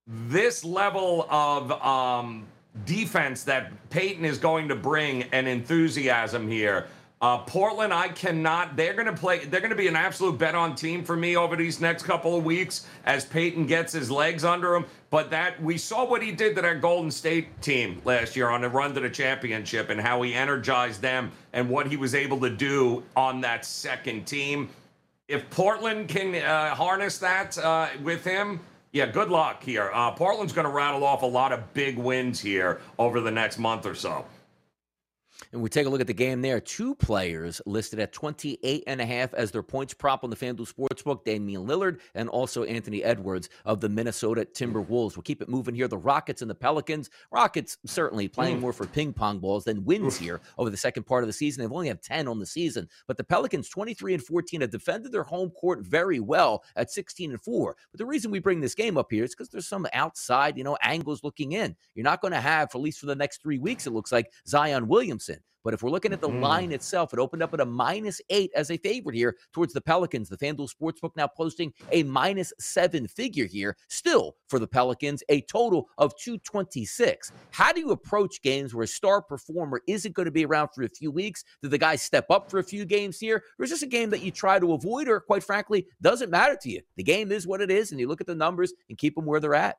this 0.07 0.65
level 0.65 1.27
of 1.31 1.71
um, 1.73 2.47
defense 2.85 3.45
that 3.45 3.73
Payton 3.91 4.25
is 4.25 4.39
going 4.39 4.69
to 4.69 4.77
bring 4.77 5.25
and 5.33 5.47
enthusiasm 5.47 6.49
here. 6.49 6.87
Uh, 7.23 7.39
Portland, 7.39 7.95
I 7.95 8.09
cannot. 8.09 8.75
They're 8.75 8.95
going 8.95 9.07
to 9.07 9.13
play. 9.13 9.45
They're 9.45 9.61
going 9.61 9.71
to 9.71 9.77
be 9.77 9.87
an 9.87 9.95
absolute 9.95 10.39
bet 10.39 10.57
on 10.57 10.75
team 10.75 11.05
for 11.05 11.17
me 11.17 11.37
over 11.37 11.55
these 11.55 11.81
next 11.81 12.03
couple 12.03 12.37
of 12.37 12.45
weeks 12.45 12.85
as 13.05 13.25
Payton 13.25 13.67
gets 13.67 13.93
his 13.93 14.11
legs 14.11 14.43
under 14.43 14.75
him. 14.75 14.87
But 15.09 15.31
that 15.31 15.63
we 15.63 15.79
saw 15.79 16.05
what 16.05 16.21
he 16.21 16.33
did 16.33 16.57
to 16.57 16.63
that 16.63 16.81
Golden 16.81 17.13
State 17.13 17.63
team 17.63 18.03
last 18.05 18.35
year 18.35 18.49
on 18.49 18.65
a 18.65 18.69
run 18.69 18.93
to 18.95 19.01
the 19.01 19.09
championship 19.09 19.89
and 19.89 20.01
how 20.01 20.21
he 20.23 20.35
energized 20.35 21.01
them 21.01 21.31
and 21.53 21.71
what 21.71 21.87
he 21.87 21.97
was 21.97 22.17
able 22.17 22.41
to 22.41 22.51
do 22.51 23.05
on 23.15 23.41
that 23.43 23.65
second 23.65 24.27
team. 24.27 24.69
If 25.29 25.49
Portland 25.49 26.09
can 26.09 26.35
uh, 26.35 26.75
harness 26.75 27.19
that 27.19 27.57
uh, 27.57 27.91
with 28.03 28.25
him, 28.25 28.59
yeah, 28.93 29.07
good 29.07 29.31
luck 29.31 29.63
here. 29.63 29.91
Uh, 29.93 30.11
Portland's 30.13 30.53
going 30.53 30.67
to 30.67 30.73
rattle 30.73 31.05
off 31.05 31.23
a 31.23 31.27
lot 31.27 31.53
of 31.53 31.73
big 31.73 31.97
wins 31.97 32.39
here 32.41 32.81
over 32.99 33.21
the 33.21 33.31
next 33.31 33.59
month 33.59 33.87
or 33.87 33.95
so. 33.95 34.25
And 35.53 35.61
we 35.61 35.69
take 35.69 35.85
a 35.87 35.91
look 35.91 36.01
at 36.01 36.07
the 36.07 36.15
game 36.15 36.41
there. 36.41 36.61
Two 36.61 36.95
players 36.95 37.61
listed 37.67 38.01
at 38.01 38.13
28 38.13 38.85
and 38.87 39.03
a 39.03 39.05
half 39.05 39.35
as 39.35 39.51
their 39.51 39.63
points 39.63 39.93
prop 39.93 40.25
on 40.25 40.31
the 40.31 40.37
FanDuel 40.37 40.73
Sportsbook, 40.73 41.25
Damian 41.25 41.67
Lillard 41.67 42.01
and 42.15 42.31
also 42.31 42.65
Anthony 42.65 43.05
Edwards 43.05 43.51
of 43.67 43.81
the 43.81 43.89
Minnesota 43.91 44.47
Timberwolves. 44.47 45.15
We'll 45.15 45.23
keep 45.23 45.43
it 45.43 45.51
moving 45.51 45.75
here. 45.75 45.89
The 45.89 45.99
Rockets 45.99 46.41
and 46.41 46.51
the 46.51 46.55
Pelicans. 46.55 47.11
Rockets 47.31 47.77
certainly 47.85 48.29
playing 48.29 48.57
mm. 48.57 48.61
more 48.61 48.73
for 48.73 48.87
ping 48.87 49.13
pong 49.13 49.41
balls 49.41 49.65
than 49.65 49.85
wins 49.85 50.17
here 50.17 50.41
over 50.57 50.71
the 50.71 50.77
second 50.77 51.03
part 51.03 51.23
of 51.23 51.27
the 51.27 51.35
season. 51.35 51.63
They've 51.63 51.73
only 51.73 51.89
have 51.89 52.01
10 52.01 52.29
on 52.29 52.39
the 52.39 52.47
season, 52.47 52.89
but 53.07 53.19
the 53.19 53.25
Pelicans 53.25 53.69
23 53.69 54.15
and 54.15 54.23
14 54.25 54.63
have 54.63 54.71
defended 54.71 55.13
their 55.13 55.23
home 55.23 55.51
court 55.51 55.81
very 55.81 56.19
well 56.19 56.65
at 56.77 56.91
16 56.91 57.31
and 57.31 57.41
4. 57.43 57.77
But 57.91 57.99
the 57.99 58.07
reason 58.07 58.31
we 58.31 58.39
bring 58.39 58.61
this 58.61 58.75
game 58.75 58.97
up 58.97 59.09
here 59.11 59.25
is 59.25 59.35
because 59.35 59.51
there's 59.51 59.69
some 59.69 59.87
outside, 59.93 60.57
you 60.57 60.65
know, 60.65 60.79
angles 60.81 61.23
looking 61.23 61.53
in. 61.53 61.77
You're 61.95 62.05
not 62.05 62.23
going 62.23 62.33
to 62.33 62.41
have, 62.41 62.71
for 62.71 62.79
at 62.79 62.85
least 62.85 63.01
for 63.01 63.07
the 63.07 63.15
next 63.15 63.43
three 63.43 63.59
weeks, 63.59 63.87
it 63.87 63.93
looks 63.93 64.13
like 64.13 64.33
Zion 64.47 64.89
Williamson. 64.89 65.42
But 65.65 65.75
if 65.75 65.83
we're 65.83 65.91
looking 65.91 66.13
at 66.13 66.21
the 66.21 66.29
mm. 66.29 66.41
line 66.41 66.73
itself, 66.73 67.13
it 67.13 67.19
opened 67.19 67.43
up 67.43 67.55
at 67.55 67.61
a 67.61 67.65
minus 67.65 68.21
eight 68.31 68.51
as 68.55 68.71
a 68.71 68.77
favorite 68.77 69.15
here 69.15 69.37
towards 69.53 69.73
the 69.73 69.81
Pelicans. 69.81 70.29
The 70.29 70.37
FanDuel 70.37 70.69
Sportsbook 70.71 71.13
now 71.17 71.27
posting 71.29 71.73
a 71.93 72.03
minus 72.03 72.53
seven 72.59 73.07
figure 73.07 73.47
here, 73.47 73.77
still 73.89 74.37
for 74.49 74.59
the 74.59 74.67
Pelicans, 74.67 75.23
a 75.29 75.41
total 75.43 75.89
of 75.99 76.17
226. 76.19 77.33
How 77.51 77.73
do 77.73 77.81
you 77.81 77.91
approach 77.91 78.43
games 78.43 78.75
where 78.75 78.85
a 78.85 78.89
star 78.89 79.23
performer 79.23 79.83
isn't 79.87 80.15
going 80.15 80.27
to 80.27 80.33
be 80.33 80.45
around 80.45 80.69
for 80.75 80.83
a 80.83 80.89
few 80.89 81.11
weeks? 81.11 81.45
Do 81.63 81.69
the 81.69 81.79
guys 81.79 82.03
step 82.03 82.27
up 82.31 82.51
for 82.51 82.59
a 82.59 82.65
few 82.65 82.85
games 82.85 83.19
here? 83.19 83.43
Or 83.59 83.65
is 83.65 83.71
this 83.71 83.83
a 83.83 83.87
game 83.87 84.11
that 84.11 84.23
you 84.23 84.31
try 84.31 84.59
to 84.59 84.73
avoid, 84.73 85.09
or 85.09 85.21
quite 85.21 85.45
frankly, 85.45 85.87
doesn't 86.01 86.31
matter 86.31 86.57
to 86.63 86.71
you? 86.71 86.81
The 86.97 87.05
game 87.05 87.31
is 87.31 87.47
what 87.47 87.61
it 87.61 87.71
is, 87.71 87.91
and 87.91 88.01
you 88.01 88.09
look 88.09 88.21
at 88.21 88.27
the 88.27 88.35
numbers 88.35 88.73
and 88.89 88.99
keep 88.99 89.15
them 89.15 89.27
where 89.27 89.41
they're 89.41 89.55
at 89.55 89.77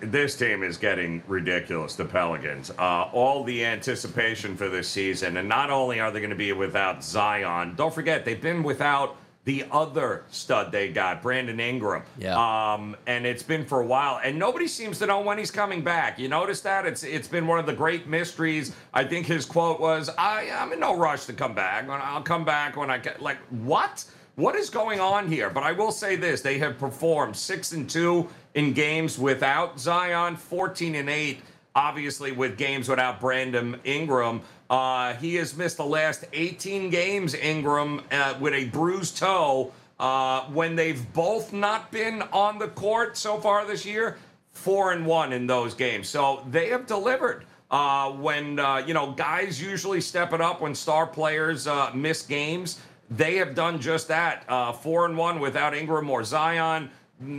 this 0.00 0.36
team 0.36 0.62
is 0.62 0.76
getting 0.76 1.22
ridiculous, 1.26 1.94
the 1.94 2.04
Pelicans. 2.04 2.70
Uh, 2.70 3.08
all 3.12 3.44
the 3.44 3.64
anticipation 3.64 4.56
for 4.56 4.68
this 4.68 4.88
season, 4.88 5.36
and 5.36 5.48
not 5.48 5.70
only 5.70 6.00
are 6.00 6.10
they 6.10 6.20
going 6.20 6.30
to 6.30 6.36
be 6.36 6.52
without 6.52 7.04
Zion, 7.04 7.74
don't 7.76 7.94
forget, 7.94 8.24
they've 8.24 8.40
been 8.40 8.62
without 8.62 9.16
the 9.44 9.64
other 9.70 10.24
stud 10.28 10.72
they 10.72 10.88
got, 10.88 11.22
Brandon 11.22 11.60
Ingram. 11.60 12.02
Yeah. 12.18 12.34
Um, 12.34 12.96
and 13.06 13.24
it's 13.24 13.44
been 13.44 13.64
for 13.64 13.80
a 13.80 13.86
while, 13.86 14.20
and 14.22 14.36
nobody 14.36 14.66
seems 14.66 14.98
to 14.98 15.06
know 15.06 15.20
when 15.20 15.38
he's 15.38 15.52
coming 15.52 15.82
back. 15.82 16.18
You 16.18 16.28
notice 16.28 16.60
that? 16.62 16.84
It's 16.84 17.04
it's 17.04 17.28
been 17.28 17.46
one 17.46 17.60
of 17.60 17.66
the 17.66 17.72
great 17.72 18.08
mysteries. 18.08 18.74
I 18.92 19.04
think 19.04 19.24
his 19.24 19.46
quote 19.46 19.78
was, 19.80 20.10
"I 20.18 20.50
I'm 20.50 20.72
in 20.72 20.80
no 20.80 20.96
rush 20.96 21.26
to 21.26 21.32
come 21.32 21.54
back. 21.54 21.88
I'll 21.88 22.22
come 22.22 22.44
back 22.44 22.76
when 22.76 22.90
I 22.90 22.98
get." 22.98 23.22
Like 23.22 23.38
what? 23.50 24.04
What 24.34 24.54
is 24.54 24.68
going 24.68 25.00
on 25.00 25.28
here? 25.28 25.48
But 25.48 25.62
I 25.62 25.70
will 25.72 25.92
say 25.92 26.16
this: 26.16 26.40
they 26.40 26.58
have 26.58 26.76
performed 26.76 27.36
six 27.36 27.70
and 27.70 27.88
two 27.88 28.28
in 28.56 28.72
games 28.72 29.18
without 29.18 29.78
Zion, 29.78 30.34
fourteen 30.34 30.96
and 30.96 31.08
eight. 31.08 31.42
Obviously, 31.76 32.32
with 32.32 32.56
games 32.56 32.88
without 32.88 33.20
Brandon 33.20 33.78
Ingram, 33.84 34.40
uh, 34.70 35.12
he 35.14 35.34
has 35.36 35.54
missed 35.54 35.76
the 35.76 35.84
last 35.84 36.24
18 36.32 36.88
games. 36.88 37.34
Ingram 37.34 38.00
uh, 38.10 38.34
with 38.40 38.54
a 38.54 38.64
bruised 38.64 39.18
toe. 39.18 39.72
Uh, 39.98 40.42
when 40.46 40.74
they've 40.76 41.10
both 41.14 41.52
not 41.52 41.90
been 41.90 42.22
on 42.32 42.58
the 42.58 42.68
court 42.68 43.16
so 43.16 43.38
far 43.38 43.66
this 43.66 43.86
year, 43.86 44.18
four 44.52 44.92
and 44.92 45.06
one 45.06 45.32
in 45.32 45.46
those 45.46 45.74
games. 45.74 46.08
So 46.08 46.44
they 46.50 46.68
have 46.68 46.86
delivered. 46.86 47.44
Uh, 47.70 48.12
when 48.12 48.60
uh, 48.60 48.76
you 48.86 48.94
know 48.94 49.10
guys 49.12 49.60
usually 49.60 50.00
step 50.00 50.32
it 50.32 50.40
up 50.40 50.60
when 50.60 50.74
star 50.74 51.06
players 51.06 51.66
uh, 51.66 51.90
miss 51.94 52.22
games. 52.22 52.80
They 53.10 53.36
have 53.36 53.54
done 53.54 53.80
just 53.80 54.08
that. 54.08 54.44
Uh, 54.48 54.72
four 54.72 55.06
and 55.06 55.16
one 55.16 55.40
without 55.40 55.74
Ingram 55.74 56.10
or 56.10 56.24
Zion. 56.24 56.90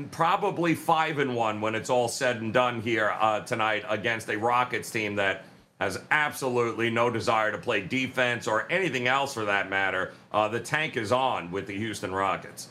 Probably 0.09 0.73
five 0.73 1.19
and 1.19 1.36
one 1.36 1.61
when 1.61 1.75
it's 1.75 1.91
all 1.91 2.07
said 2.07 2.41
and 2.41 2.51
done 2.51 2.82
here 2.82 3.13
uh, 3.19 3.41
tonight 3.41 3.86
against 3.88 4.28
a 4.28 4.36
Rockets 4.36 4.89
team 4.89 5.15
that 5.17 5.45
has 5.80 5.99
absolutely 6.09 6.89
no 6.89 7.11
desire 7.11 7.51
to 7.51 7.59
play 7.59 7.82
defense 7.82 8.47
or 8.47 8.65
anything 8.71 9.07
else 9.07 9.36
for 9.36 9.45
that 9.45 9.69
matter. 9.69 10.13
Uh, 10.32 10.47
the 10.47 10.59
tank 10.59 10.97
is 10.97 11.11
on 11.11 11.51
with 11.51 11.67
the 11.67 11.78
Houston 11.78 12.11
Rockets. 12.11 12.69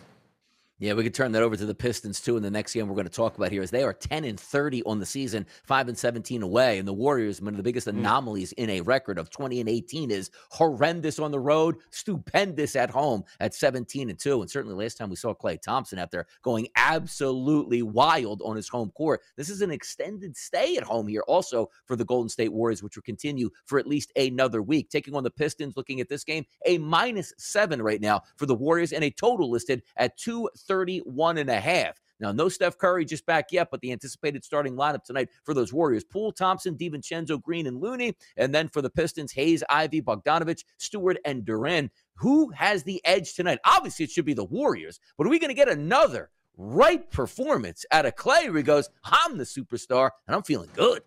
Yeah, 0.78 0.92
we 0.92 1.04
could 1.04 1.14
turn 1.14 1.32
that 1.32 1.42
over 1.42 1.56
to 1.56 1.64
the 1.64 1.74
Pistons 1.74 2.20
too 2.20 2.36
in 2.36 2.42
the 2.42 2.50
next 2.50 2.74
game 2.74 2.86
we're 2.86 2.94
going 2.94 3.06
to 3.06 3.12
talk 3.12 3.38
about 3.38 3.50
here 3.50 3.62
as 3.62 3.70
they 3.70 3.82
are 3.82 3.94
10 3.94 4.24
and 4.24 4.38
30 4.38 4.82
on 4.82 4.98
the 4.98 5.06
season, 5.06 5.46
5 5.64 5.88
and 5.88 5.96
17 5.96 6.42
away. 6.42 6.78
And 6.78 6.86
the 6.86 6.92
Warriors, 6.92 7.40
one 7.40 7.54
of 7.54 7.56
the 7.56 7.62
biggest 7.62 7.86
mm. 7.86 7.96
anomalies 7.96 8.52
in 8.52 8.68
a 8.68 8.82
record 8.82 9.18
of 9.18 9.30
20 9.30 9.60
and 9.60 9.70
18 9.70 10.10
is 10.10 10.30
horrendous 10.50 11.18
on 11.18 11.30
the 11.30 11.40
road, 11.40 11.76
stupendous 11.88 12.76
at 12.76 12.90
home 12.90 13.24
at 13.40 13.54
17 13.54 14.10
and 14.10 14.18
2. 14.18 14.42
And 14.42 14.50
certainly 14.50 14.76
last 14.76 14.98
time 14.98 15.08
we 15.08 15.16
saw 15.16 15.32
Klay 15.32 15.58
Thompson 15.58 15.98
out 15.98 16.10
there 16.10 16.26
going 16.42 16.68
absolutely 16.76 17.80
wild 17.80 18.42
on 18.44 18.54
his 18.54 18.68
home 18.68 18.90
court. 18.90 19.22
This 19.34 19.48
is 19.48 19.62
an 19.62 19.70
extended 19.70 20.36
stay 20.36 20.76
at 20.76 20.82
home 20.82 21.08
here 21.08 21.22
also 21.26 21.70
for 21.86 21.96
the 21.96 22.04
Golden 22.04 22.28
State 22.28 22.52
Warriors, 22.52 22.82
which 22.82 22.96
will 22.96 23.02
continue 23.02 23.48
for 23.64 23.78
at 23.78 23.86
least 23.86 24.12
another 24.14 24.60
week. 24.60 24.90
Taking 24.90 25.14
on 25.14 25.24
the 25.24 25.30
Pistons, 25.30 25.74
looking 25.74 26.02
at 26.02 26.10
this 26.10 26.22
game, 26.22 26.44
a 26.66 26.76
minus 26.76 27.32
seven 27.38 27.80
right 27.80 28.02
now 28.02 28.20
for 28.36 28.44
the 28.44 28.54
Warriors 28.54 28.92
and 28.92 29.04
a 29.04 29.10
total 29.10 29.50
listed 29.50 29.82
at 29.96 30.18
two 30.18 30.50
31 30.66 31.38
and 31.38 31.50
a 31.50 31.60
half. 31.60 32.00
Now, 32.18 32.32
no 32.32 32.48
Steph 32.48 32.78
Curry 32.78 33.04
just 33.04 33.26
back 33.26 33.52
yet, 33.52 33.68
but 33.70 33.80
the 33.80 33.92
anticipated 33.92 34.44
starting 34.44 34.74
lineup 34.74 35.04
tonight 35.04 35.28
for 35.44 35.52
those 35.52 35.72
Warriors 35.72 36.04
Poole, 36.04 36.32
Thompson, 36.32 36.76
DiVincenzo, 36.76 37.40
Green, 37.40 37.66
and 37.66 37.80
Looney. 37.80 38.16
And 38.36 38.54
then 38.54 38.68
for 38.68 38.80
the 38.80 38.90
Pistons, 38.90 39.32
Hayes, 39.32 39.62
Ivey, 39.68 40.00
Bogdanovic, 40.00 40.64
Stewart, 40.78 41.18
and 41.24 41.44
Duren. 41.44 41.90
Who 42.14 42.50
has 42.50 42.82
the 42.82 43.04
edge 43.04 43.34
tonight? 43.34 43.58
Obviously, 43.64 44.04
it 44.04 44.10
should 44.10 44.24
be 44.24 44.32
the 44.32 44.44
Warriors, 44.44 44.98
but 45.18 45.26
are 45.26 45.30
we 45.30 45.38
going 45.38 45.50
to 45.50 45.54
get 45.54 45.68
another 45.68 46.30
right 46.56 47.10
performance 47.10 47.84
out 47.92 48.06
of 48.06 48.14
Klay 48.16 48.46
where 48.46 48.56
he 48.56 48.62
goes, 48.62 48.88
I'm 49.04 49.36
the 49.36 49.44
superstar 49.44 50.10
and 50.26 50.34
I'm 50.34 50.42
feeling 50.42 50.70
good? 50.74 51.02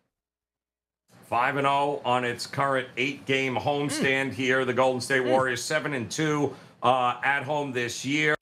5 1.26 1.58
and 1.58 1.66
0 1.66 2.02
on 2.06 2.26
its 2.26 2.48
current 2.48 2.88
eight 2.98 3.26
game 3.26 3.56
homestand 3.56 4.30
mm. 4.30 4.34
here. 4.34 4.66
The 4.66 4.74
Golden 4.74 5.00
State 5.00 5.22
hmm. 5.22 5.30
Warriors 5.30 5.64
7 5.64 5.94
and 5.94 6.10
2 6.10 6.56
uh, 6.82 7.20
at 7.24 7.44
home 7.44 7.72
this 7.72 8.04
year. 8.04 8.36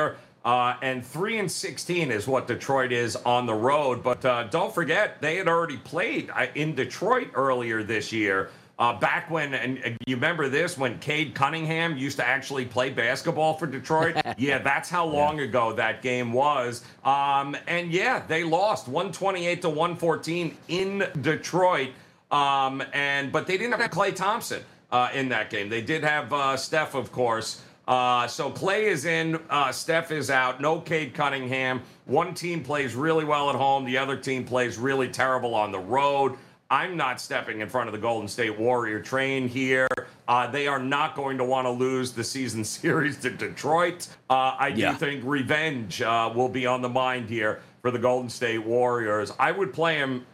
Uh, 0.45 0.75
and 0.81 1.05
three 1.05 1.39
and 1.39 1.51
sixteen 1.51 2.11
is 2.11 2.27
what 2.27 2.47
Detroit 2.47 2.91
is 2.91 3.15
on 3.17 3.45
the 3.45 3.53
road. 3.53 4.01
But 4.03 4.23
uh, 4.23 4.43
don't 4.45 4.73
forget, 4.73 5.21
they 5.21 5.35
had 5.35 5.47
already 5.47 5.77
played 5.77 6.29
uh, 6.29 6.47
in 6.55 6.75
Detroit 6.75 7.29
earlier 7.33 7.83
this 7.83 8.13
year. 8.13 8.49
Uh, 8.79 8.93
back 8.99 9.31
when, 9.31 9.55
and 9.55 9.97
you 10.05 10.15
remember 10.15 10.49
this, 10.49 10.77
when 10.77 10.99
Cade 10.99 11.33
Cunningham 11.33 11.97
used 11.97 12.17
to 12.17 12.27
actually 12.27 12.63
play 12.63 12.91
basketball 12.91 13.55
for 13.55 13.65
Detroit? 13.65 14.15
yeah, 14.37 14.59
that's 14.59 14.87
how 14.87 15.03
long 15.03 15.39
yeah. 15.39 15.45
ago 15.45 15.73
that 15.73 16.03
game 16.03 16.31
was. 16.31 16.83
Um, 17.03 17.57
and 17.65 17.91
yeah, 17.91 18.21
they 18.27 18.43
lost 18.43 18.87
128 18.87 19.63
to 19.63 19.69
114 19.69 20.55
in 20.67 21.07
Detroit. 21.21 21.89
Um, 22.29 22.83
and 22.93 23.31
but 23.31 23.47
they 23.47 23.57
didn't 23.57 23.79
have 23.79 23.89
Klay 23.89 24.15
Thompson 24.15 24.61
uh, 24.91 25.09
in 25.13 25.29
that 25.29 25.49
game. 25.49 25.69
They 25.69 25.81
did 25.81 26.03
have 26.03 26.31
uh, 26.31 26.55
Steph, 26.55 26.93
of 26.93 27.11
course. 27.11 27.61
Uh, 27.87 28.27
so 28.27 28.51
Klay 28.51 28.83
is 28.83 29.05
in, 29.05 29.39
uh, 29.49 29.71
Steph 29.71 30.11
is 30.11 30.29
out. 30.29 30.59
No 30.59 30.81
Cade 30.81 31.13
Cunningham. 31.13 31.81
One 32.05 32.33
team 32.33 32.63
plays 32.63 32.95
really 32.95 33.23
well 33.23 33.49
at 33.49 33.55
home. 33.55 33.85
The 33.85 33.97
other 33.97 34.17
team 34.17 34.43
plays 34.43 34.77
really 34.77 35.07
terrible 35.07 35.55
on 35.55 35.71
the 35.71 35.79
road. 35.79 36.37
I'm 36.69 36.97
not 36.97 37.21
stepping 37.21 37.61
in 37.61 37.69
front 37.69 37.87
of 37.87 37.93
the 37.93 37.99
Golden 37.99 38.27
State 38.27 38.57
Warrior 38.59 38.99
train 38.99 39.47
here. 39.47 39.87
Uh, 40.27 40.47
they 40.47 40.67
are 40.67 40.79
not 40.79 41.15
going 41.15 41.37
to 41.37 41.45
want 41.45 41.65
to 41.65 41.71
lose 41.71 42.11
the 42.11 42.23
season 42.23 42.63
series 42.65 43.17
to 43.19 43.29
Detroit. 43.29 44.07
Uh, 44.29 44.55
I 44.59 44.71
do 44.71 44.93
think 44.93 45.23
revenge 45.23 46.01
uh, 46.01 46.29
will 46.35 46.49
be 46.49 46.65
on 46.65 46.81
the 46.81 46.89
mind 46.89 47.29
here 47.29 47.61
for 47.81 47.91
the 47.91 47.99
Golden 47.99 48.29
State 48.29 48.65
Warriors. 48.65 49.31
I 49.39 49.51
would 49.51 49.73
play 49.73 49.95
him 49.95 50.25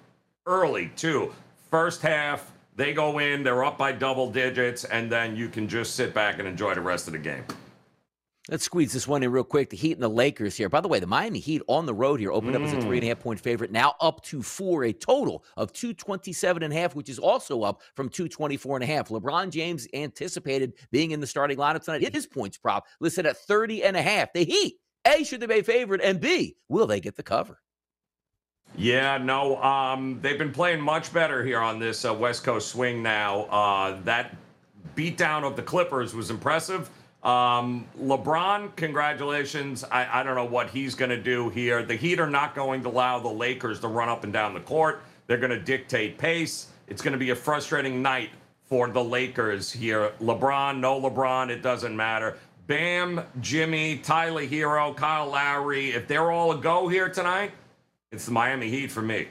early, 0.47 0.91
too. 0.95 1.33
First 1.69 2.01
half, 2.01 2.51
they 2.75 2.93
go 2.93 3.19
in, 3.19 3.43
they're 3.43 3.63
up 3.63 3.77
by 3.77 3.91
double 3.91 4.29
digits, 4.29 4.83
and 4.85 5.11
then 5.11 5.35
you 5.35 5.49
can 5.49 5.67
just 5.67 5.95
sit 5.95 6.13
back 6.13 6.39
and 6.39 6.47
enjoy 6.47 6.73
the 6.73 6.81
rest 6.81 7.07
of 7.07 7.13
the 7.13 7.19
game. 7.19 7.43
Let's 8.49 8.65
squeeze 8.65 8.91
this 8.91 9.07
one 9.07 9.23
in 9.23 9.31
real 9.31 9.45
quick. 9.45 9.69
The 9.69 9.77
Heat 9.77 9.93
and 9.93 10.03
the 10.03 10.09
Lakers 10.09 10.57
here. 10.57 10.67
By 10.67 10.81
the 10.81 10.89
way, 10.89 10.99
the 10.99 11.07
Miami 11.07 11.39
Heat 11.39 11.61
on 11.67 11.85
the 11.85 11.93
road 11.93 12.19
here 12.19 12.31
opened 12.33 12.55
mm. 12.55 12.57
up 12.57 12.63
as 12.63 12.73
a 12.73 12.81
three 12.81 12.97
and 12.97 13.05
a 13.05 13.07
half 13.07 13.21
point 13.21 13.39
favorite, 13.39 13.71
now 13.71 13.93
up 14.01 14.21
to 14.23 14.41
four, 14.41 14.83
a 14.83 14.91
total 14.91 15.45
of 15.55 15.71
227 15.71 16.61
and 16.61 16.73
a 16.73 16.75
half, 16.75 16.93
which 16.93 17.07
is 17.07 17.19
also 17.19 17.61
up 17.61 17.81
from 17.95 18.09
224 18.09 18.77
and 18.77 18.83
a 18.83 18.87
half. 18.87 19.07
LeBron 19.07 19.49
James 19.49 19.87
anticipated 19.93 20.73
being 20.91 21.11
in 21.11 21.21
the 21.21 21.27
starting 21.27 21.57
lineup 21.57 21.85
tonight. 21.85 22.13
His 22.13 22.27
points 22.27 22.57
prop 22.57 22.85
listed 22.99 23.25
at 23.25 23.37
30 23.37 23.81
and 23.81 23.95
a 23.95 24.01
half. 24.01 24.33
The 24.33 24.43
Heat, 24.43 24.75
A, 25.07 25.23
should 25.23 25.39
they 25.39 25.47
be 25.47 25.61
favored? 25.61 26.01
And 26.01 26.19
B, 26.19 26.57
will 26.67 26.87
they 26.87 26.99
get 26.99 27.15
the 27.15 27.23
cover? 27.23 27.59
Yeah, 28.75 29.17
no, 29.17 29.61
um, 29.61 30.19
they've 30.21 30.37
been 30.37 30.51
playing 30.51 30.81
much 30.81 31.13
better 31.13 31.43
here 31.43 31.59
on 31.59 31.79
this 31.79 32.05
uh, 32.05 32.13
West 32.13 32.43
Coast 32.43 32.69
swing 32.69 33.03
now. 33.03 33.41
Uh, 33.43 34.01
that 34.03 34.35
beatdown 34.95 35.43
of 35.43 35.55
the 35.55 35.61
Clippers 35.61 36.15
was 36.15 36.31
impressive. 36.31 36.89
Um, 37.23 37.87
LeBron, 38.01 38.75
congratulations. 38.75 39.83
I, 39.85 40.19
I 40.19 40.23
don't 40.23 40.35
know 40.35 40.45
what 40.45 40.69
he's 40.69 40.95
going 40.95 41.11
to 41.11 41.21
do 41.21 41.49
here. 41.49 41.83
The 41.83 41.95
Heat 41.95 42.19
are 42.19 42.29
not 42.29 42.55
going 42.55 42.83
to 42.83 42.89
allow 42.89 43.19
the 43.19 43.29
Lakers 43.29 43.79
to 43.81 43.87
run 43.87 44.09
up 44.09 44.23
and 44.23 44.33
down 44.33 44.53
the 44.53 44.59
court. 44.59 45.03
They're 45.27 45.37
going 45.37 45.51
to 45.51 45.59
dictate 45.59 46.17
pace. 46.17 46.67
It's 46.87 47.01
going 47.01 47.13
to 47.13 47.17
be 47.19 47.29
a 47.29 47.35
frustrating 47.35 48.01
night 48.01 48.31
for 48.65 48.89
the 48.89 49.03
Lakers 49.03 49.71
here. 49.71 50.11
LeBron, 50.19 50.79
no 50.79 50.99
LeBron, 50.99 51.49
it 51.49 51.61
doesn't 51.61 51.95
matter. 51.95 52.37
Bam, 52.67 53.21
Jimmy, 53.39 53.97
Tyler 53.97 54.45
Herro, 54.45 54.95
Kyle 54.95 55.29
Lowry, 55.29 55.91
if 55.91 56.07
they're 56.07 56.31
all 56.31 56.51
a 56.51 56.57
go 56.57 56.87
here 56.87 57.09
tonight, 57.09 57.51
it's 58.13 58.25
the 58.25 58.31
Miami 58.31 58.69
Heat 58.69 58.91
for 58.91 59.01
me. 59.01 59.27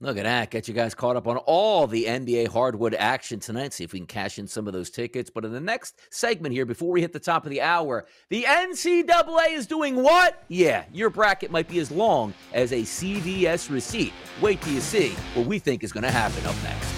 Look 0.00 0.16
at 0.16 0.24
that. 0.24 0.50
Get 0.50 0.68
you 0.68 0.74
guys 0.74 0.94
caught 0.94 1.16
up 1.16 1.26
on 1.26 1.38
all 1.38 1.88
the 1.88 2.04
NBA 2.04 2.48
hardwood 2.48 2.94
action 2.94 3.40
tonight. 3.40 3.72
See 3.72 3.82
if 3.82 3.92
we 3.92 3.98
can 3.98 4.06
cash 4.06 4.38
in 4.38 4.46
some 4.46 4.68
of 4.68 4.72
those 4.72 4.90
tickets. 4.90 5.28
But 5.28 5.44
in 5.44 5.52
the 5.52 5.60
next 5.60 5.98
segment 6.10 6.54
here, 6.54 6.64
before 6.64 6.90
we 6.90 7.00
hit 7.00 7.12
the 7.12 7.18
top 7.18 7.44
of 7.44 7.50
the 7.50 7.60
hour, 7.60 8.06
the 8.28 8.44
NCAA 8.44 9.54
is 9.54 9.66
doing 9.66 9.96
what? 9.96 10.44
Yeah, 10.46 10.84
your 10.92 11.10
bracket 11.10 11.50
might 11.50 11.68
be 11.68 11.80
as 11.80 11.90
long 11.90 12.32
as 12.52 12.72
a 12.72 12.82
CVS 12.82 13.70
receipt. 13.70 14.12
Wait 14.40 14.60
till 14.60 14.74
you 14.74 14.80
see 14.80 15.10
what 15.34 15.46
we 15.46 15.58
think 15.58 15.82
is 15.82 15.92
going 15.92 16.04
to 16.04 16.12
happen 16.12 16.46
up 16.46 16.56
next. 16.62 16.97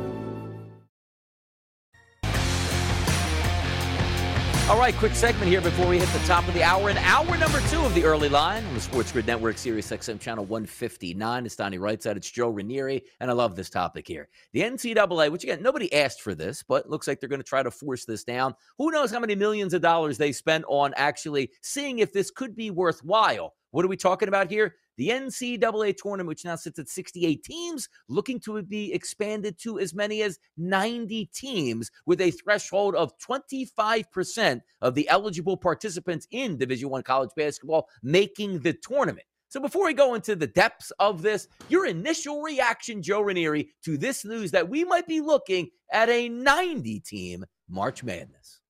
All 4.71 4.79
right, 4.79 4.95
quick 4.95 5.15
segment 5.15 5.49
here 5.49 5.59
before 5.59 5.85
we 5.85 5.99
hit 5.99 6.07
the 6.17 6.25
top 6.25 6.47
of 6.47 6.53
the 6.53 6.63
hour. 6.63 6.87
And 6.87 6.97
hour 6.99 7.37
number 7.37 7.59
two 7.67 7.81
of 7.81 7.93
the 7.93 8.05
early 8.05 8.29
line 8.29 8.63
on 8.63 8.73
the 8.73 8.79
Sports 8.79 9.11
Grid 9.11 9.27
Network, 9.27 9.57
Sirius 9.57 9.91
XM 9.91 10.17
Channel 10.17 10.45
159. 10.45 11.45
It's 11.45 11.57
Donnie 11.57 11.77
Rightside. 11.77 12.15
It's 12.15 12.31
Joe 12.31 12.47
Ranieri. 12.47 13.03
And 13.19 13.29
I 13.29 13.33
love 13.33 13.57
this 13.57 13.69
topic 13.69 14.07
here. 14.07 14.29
The 14.53 14.61
NCAA, 14.61 15.29
which 15.29 15.43
again, 15.43 15.61
nobody 15.61 15.91
asked 15.91 16.21
for 16.21 16.33
this, 16.33 16.63
but 16.63 16.89
looks 16.89 17.05
like 17.05 17.19
they're 17.19 17.27
going 17.27 17.41
to 17.41 17.45
try 17.45 17.61
to 17.61 17.69
force 17.69 18.05
this 18.05 18.23
down. 18.23 18.55
Who 18.77 18.91
knows 18.91 19.11
how 19.11 19.19
many 19.19 19.35
millions 19.35 19.73
of 19.73 19.81
dollars 19.81 20.17
they 20.17 20.31
spent 20.31 20.63
on 20.69 20.93
actually 20.95 21.51
seeing 21.61 21.99
if 21.99 22.13
this 22.13 22.31
could 22.31 22.55
be 22.55 22.71
worthwhile. 22.71 23.53
What 23.71 23.83
are 23.83 23.89
we 23.89 23.97
talking 23.97 24.29
about 24.29 24.49
here? 24.49 24.75
The 24.97 25.09
NCAA 25.09 25.95
tournament, 25.97 26.27
which 26.27 26.45
now 26.45 26.55
sits 26.55 26.79
at 26.79 26.89
68 26.89 27.43
teams, 27.43 27.89
looking 28.07 28.39
to 28.41 28.61
be 28.61 28.93
expanded 28.93 29.57
to 29.59 29.79
as 29.79 29.93
many 29.93 30.21
as 30.21 30.39
90 30.57 31.25
teams 31.33 31.91
with 32.05 32.21
a 32.21 32.31
threshold 32.31 32.95
of 32.95 33.17
25% 33.19 34.61
of 34.81 34.95
the 34.95 35.07
eligible 35.09 35.57
participants 35.57 36.27
in 36.31 36.57
Division 36.57 36.89
One 36.89 37.03
college 37.03 37.31
basketball 37.35 37.87
making 38.03 38.59
the 38.59 38.73
tournament. 38.73 39.25
So 39.51 39.59
before 39.59 39.85
we 39.85 39.93
go 39.93 40.13
into 40.13 40.33
the 40.33 40.47
depths 40.47 40.91
of 40.91 41.21
this, 41.21 41.49
your 41.67 41.85
initial 41.85 42.41
reaction, 42.41 43.01
Joe 43.01 43.19
Ranieri, 43.19 43.67
to 43.83 43.97
this 43.97 44.23
news 44.23 44.51
that 44.51 44.69
we 44.69 44.85
might 44.85 45.07
be 45.07 45.19
looking 45.19 45.69
at 45.91 46.07
a 46.07 46.29
90 46.29 47.01
team 47.01 47.43
March 47.67 48.01
Madness. 48.01 48.60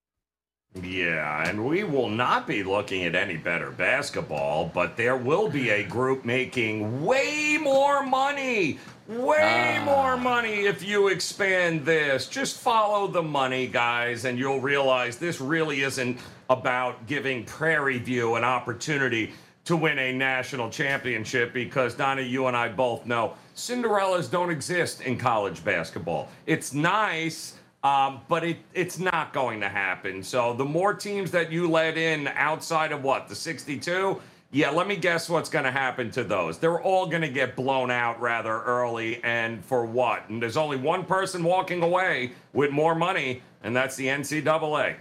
Yeah, 0.74 1.49
and 1.49 1.65
we 1.65 1.84
will 1.84 2.07
not 2.07 2.47
be 2.47 2.63
looking 2.63 3.03
at 3.03 3.13
any 3.13 3.36
better 3.36 3.72
basketball, 3.72 4.72
but 4.74 4.95
there 4.95 5.17
will 5.17 5.49
be 5.49 5.69
a 5.69 5.84
group 5.84 6.24
making 6.24 7.03
way 7.03 7.57
more 7.61 8.03
money. 8.05 8.80
Way 9.09 9.80
ah. 9.80 9.84
more 9.84 10.15
money 10.15 10.67
if 10.67 10.82
you 10.82 11.09
expand 11.09 11.86
this. 11.86 12.28
Just 12.28 12.57
follow 12.57 13.07
the 13.07 13.22
money, 13.22 13.67
guys, 13.67 14.24
and 14.24 14.39
you'll 14.39 14.61
realize 14.61 15.17
this 15.17 15.41
really 15.41 15.82
isn't 15.82 16.17
about 16.49 17.05
giving 17.05 17.43
Prairie 17.43 17.99
View 17.99 18.36
an 18.36 18.45
opportunity 18.45 19.34
to 19.65 19.76
win 19.76 19.99
a 19.99 20.13
national 20.13 20.69
championship 20.69 21.53
because, 21.53 21.95
Donna, 21.95 22.22
you 22.22 22.47
and 22.47 22.55
I 22.55 22.69
both 22.69 23.05
know 23.05 23.34
Cinderellas 23.57 24.32
don't 24.32 24.49
exist 24.49 25.01
in 25.01 25.17
college 25.17 25.65
basketball. 25.65 26.30
It's 26.45 26.74
nice 26.74 27.57
um, 27.84 28.21
but 28.27 28.43
it, 28.43 28.57
it's 28.73 28.99
not 28.99 29.34
going 29.34 29.59
to 29.61 29.69
happen. 29.69 30.21
So 30.21 30.53
the 30.53 30.65
more 30.65 30.93
teams 30.93 31.32
that 31.32 31.51
you 31.51 31.69
let 31.69 31.97
in 31.97 32.27
outside 32.27 32.91
of 32.91 33.03
what, 33.03 33.27
the 33.27 33.36
62, 33.36 34.21
yeah, 34.51 34.69
let 34.69 34.88
me 34.88 34.97
guess 34.97 35.29
what's 35.29 35.49
going 35.49 35.65
to 35.65 35.71
happen 35.71 36.11
to 36.11 36.23
those. 36.23 36.57
They're 36.57 36.82
all 36.82 37.07
going 37.07 37.21
to 37.21 37.29
get 37.29 37.55
blown 37.55 37.89
out 37.89 38.19
rather 38.19 38.61
early. 38.63 39.23
And 39.23 39.63
for 39.63 39.86
what? 39.86 40.29
And 40.29 40.41
there's 40.41 40.57
only 40.57 40.77
one 40.77 41.05
person 41.05 41.43
walking 41.43 41.82
away 41.82 42.34
with 42.53 42.69
more 42.71 42.93
money, 42.93 43.41
and 43.63 43.75
that's 43.75 43.95
the 43.95 44.07
NCAA. 44.07 44.95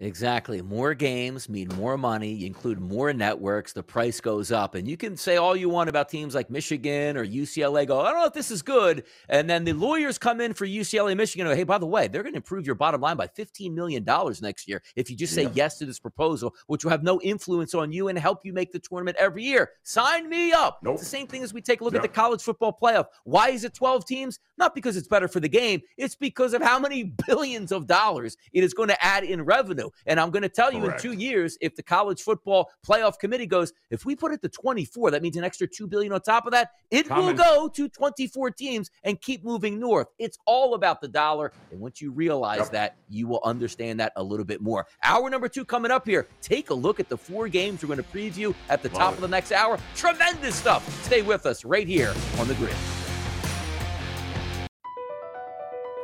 Exactly. 0.00 0.62
More 0.62 0.94
games 0.94 1.48
mean 1.48 1.68
more 1.76 1.98
money. 1.98 2.30
You 2.32 2.46
include 2.46 2.78
more 2.78 3.12
networks, 3.12 3.72
the 3.72 3.82
price 3.82 4.20
goes 4.20 4.52
up. 4.52 4.76
And 4.76 4.86
you 4.86 4.96
can 4.96 5.16
say 5.16 5.38
all 5.38 5.56
you 5.56 5.68
want 5.68 5.88
about 5.88 6.08
teams 6.08 6.36
like 6.36 6.50
Michigan 6.50 7.16
or 7.16 7.26
UCLA, 7.26 7.84
go, 7.84 8.00
I 8.00 8.12
don't 8.12 8.20
know 8.20 8.26
if 8.26 8.32
this 8.32 8.52
is 8.52 8.62
good. 8.62 9.02
And 9.28 9.50
then 9.50 9.64
the 9.64 9.72
lawyers 9.72 10.16
come 10.16 10.40
in 10.40 10.54
for 10.54 10.66
UCLA 10.66 11.16
Michigan, 11.16 11.48
go, 11.48 11.54
hey, 11.54 11.64
by 11.64 11.78
the 11.78 11.86
way, 11.86 12.06
they're 12.06 12.22
going 12.22 12.34
to 12.34 12.38
improve 12.38 12.64
your 12.64 12.76
bottom 12.76 13.00
line 13.00 13.16
by 13.16 13.26
$15 13.26 13.74
million 13.74 14.04
next 14.40 14.68
year 14.68 14.82
if 14.94 15.10
you 15.10 15.16
just 15.16 15.34
say 15.34 15.42
yeah. 15.42 15.50
yes 15.54 15.78
to 15.78 15.86
this 15.86 15.98
proposal, 15.98 16.54
which 16.68 16.84
will 16.84 16.92
have 16.92 17.02
no 17.02 17.20
influence 17.22 17.74
on 17.74 17.90
you 17.90 18.06
and 18.06 18.16
help 18.16 18.44
you 18.44 18.52
make 18.52 18.70
the 18.70 18.78
tournament 18.78 19.16
every 19.18 19.42
year. 19.42 19.70
Sign 19.82 20.28
me 20.28 20.52
up. 20.52 20.78
Nope. 20.84 20.94
It's 20.94 21.02
the 21.02 21.08
same 21.08 21.26
thing 21.26 21.42
as 21.42 21.52
we 21.52 21.60
take 21.60 21.80
a 21.80 21.84
look 21.84 21.96
at 21.96 22.02
the 22.02 22.08
college 22.08 22.42
football 22.42 22.76
playoff. 22.80 23.06
Why 23.24 23.50
is 23.50 23.64
it 23.64 23.74
12 23.74 24.04
teams? 24.04 24.38
Not 24.58 24.76
because 24.76 24.96
it's 24.96 25.08
better 25.08 25.26
for 25.26 25.40
the 25.40 25.48
game, 25.48 25.80
it's 25.96 26.14
because 26.14 26.54
of 26.54 26.62
how 26.62 26.78
many 26.78 27.02
billions 27.26 27.72
of 27.72 27.88
dollars 27.88 28.36
it 28.52 28.62
is 28.62 28.74
going 28.74 28.90
to 28.90 29.04
add 29.04 29.24
in 29.24 29.42
revenue. 29.42 29.87
And 30.06 30.18
I'm 30.20 30.30
going 30.30 30.42
to 30.42 30.48
tell 30.48 30.72
you 30.72 30.80
Correct. 30.80 31.04
in 31.04 31.10
two 31.12 31.18
years, 31.18 31.58
if 31.60 31.74
the 31.76 31.82
college 31.82 32.22
football 32.22 32.70
playoff 32.86 33.18
committee 33.18 33.46
goes, 33.46 33.72
if 33.90 34.04
we 34.04 34.16
put 34.16 34.32
it 34.32 34.42
to 34.42 34.48
24, 34.48 35.10
that 35.12 35.22
means 35.22 35.36
an 35.36 35.44
extra 35.44 35.66
two 35.66 35.86
billion 35.86 36.12
on 36.12 36.20
top 36.20 36.46
of 36.46 36.52
that. 36.52 36.72
It 36.90 37.08
will 37.10 37.32
go 37.32 37.68
to 37.68 37.88
24 37.88 38.50
teams 38.52 38.90
and 39.04 39.20
keep 39.20 39.44
moving 39.44 39.78
north. 39.78 40.08
It's 40.18 40.38
all 40.46 40.74
about 40.74 41.00
the 41.00 41.08
dollar. 41.08 41.52
And 41.70 41.80
once 41.80 42.00
you 42.00 42.10
realize 42.10 42.58
yep. 42.58 42.70
that, 42.70 42.96
you 43.08 43.26
will 43.26 43.40
understand 43.44 44.00
that 44.00 44.12
a 44.16 44.22
little 44.22 44.44
bit 44.44 44.60
more. 44.60 44.86
Hour 45.02 45.30
number 45.30 45.48
two 45.48 45.64
coming 45.64 45.90
up 45.90 46.06
here. 46.06 46.26
Take 46.40 46.70
a 46.70 46.74
look 46.74 47.00
at 47.00 47.08
the 47.08 47.16
four 47.16 47.48
games 47.48 47.82
we're 47.82 47.94
going 47.94 48.04
to 48.04 48.10
preview 48.10 48.54
at 48.68 48.82
the 48.82 48.88
Love 48.90 48.98
top 48.98 49.12
it. 49.12 49.16
of 49.16 49.20
the 49.22 49.28
next 49.28 49.52
hour. 49.52 49.78
Tremendous 49.94 50.54
stuff. 50.56 51.04
Stay 51.04 51.22
with 51.22 51.46
us 51.46 51.64
right 51.64 51.86
here 51.86 52.14
on 52.38 52.48
the 52.48 52.54
grid. 52.54 52.74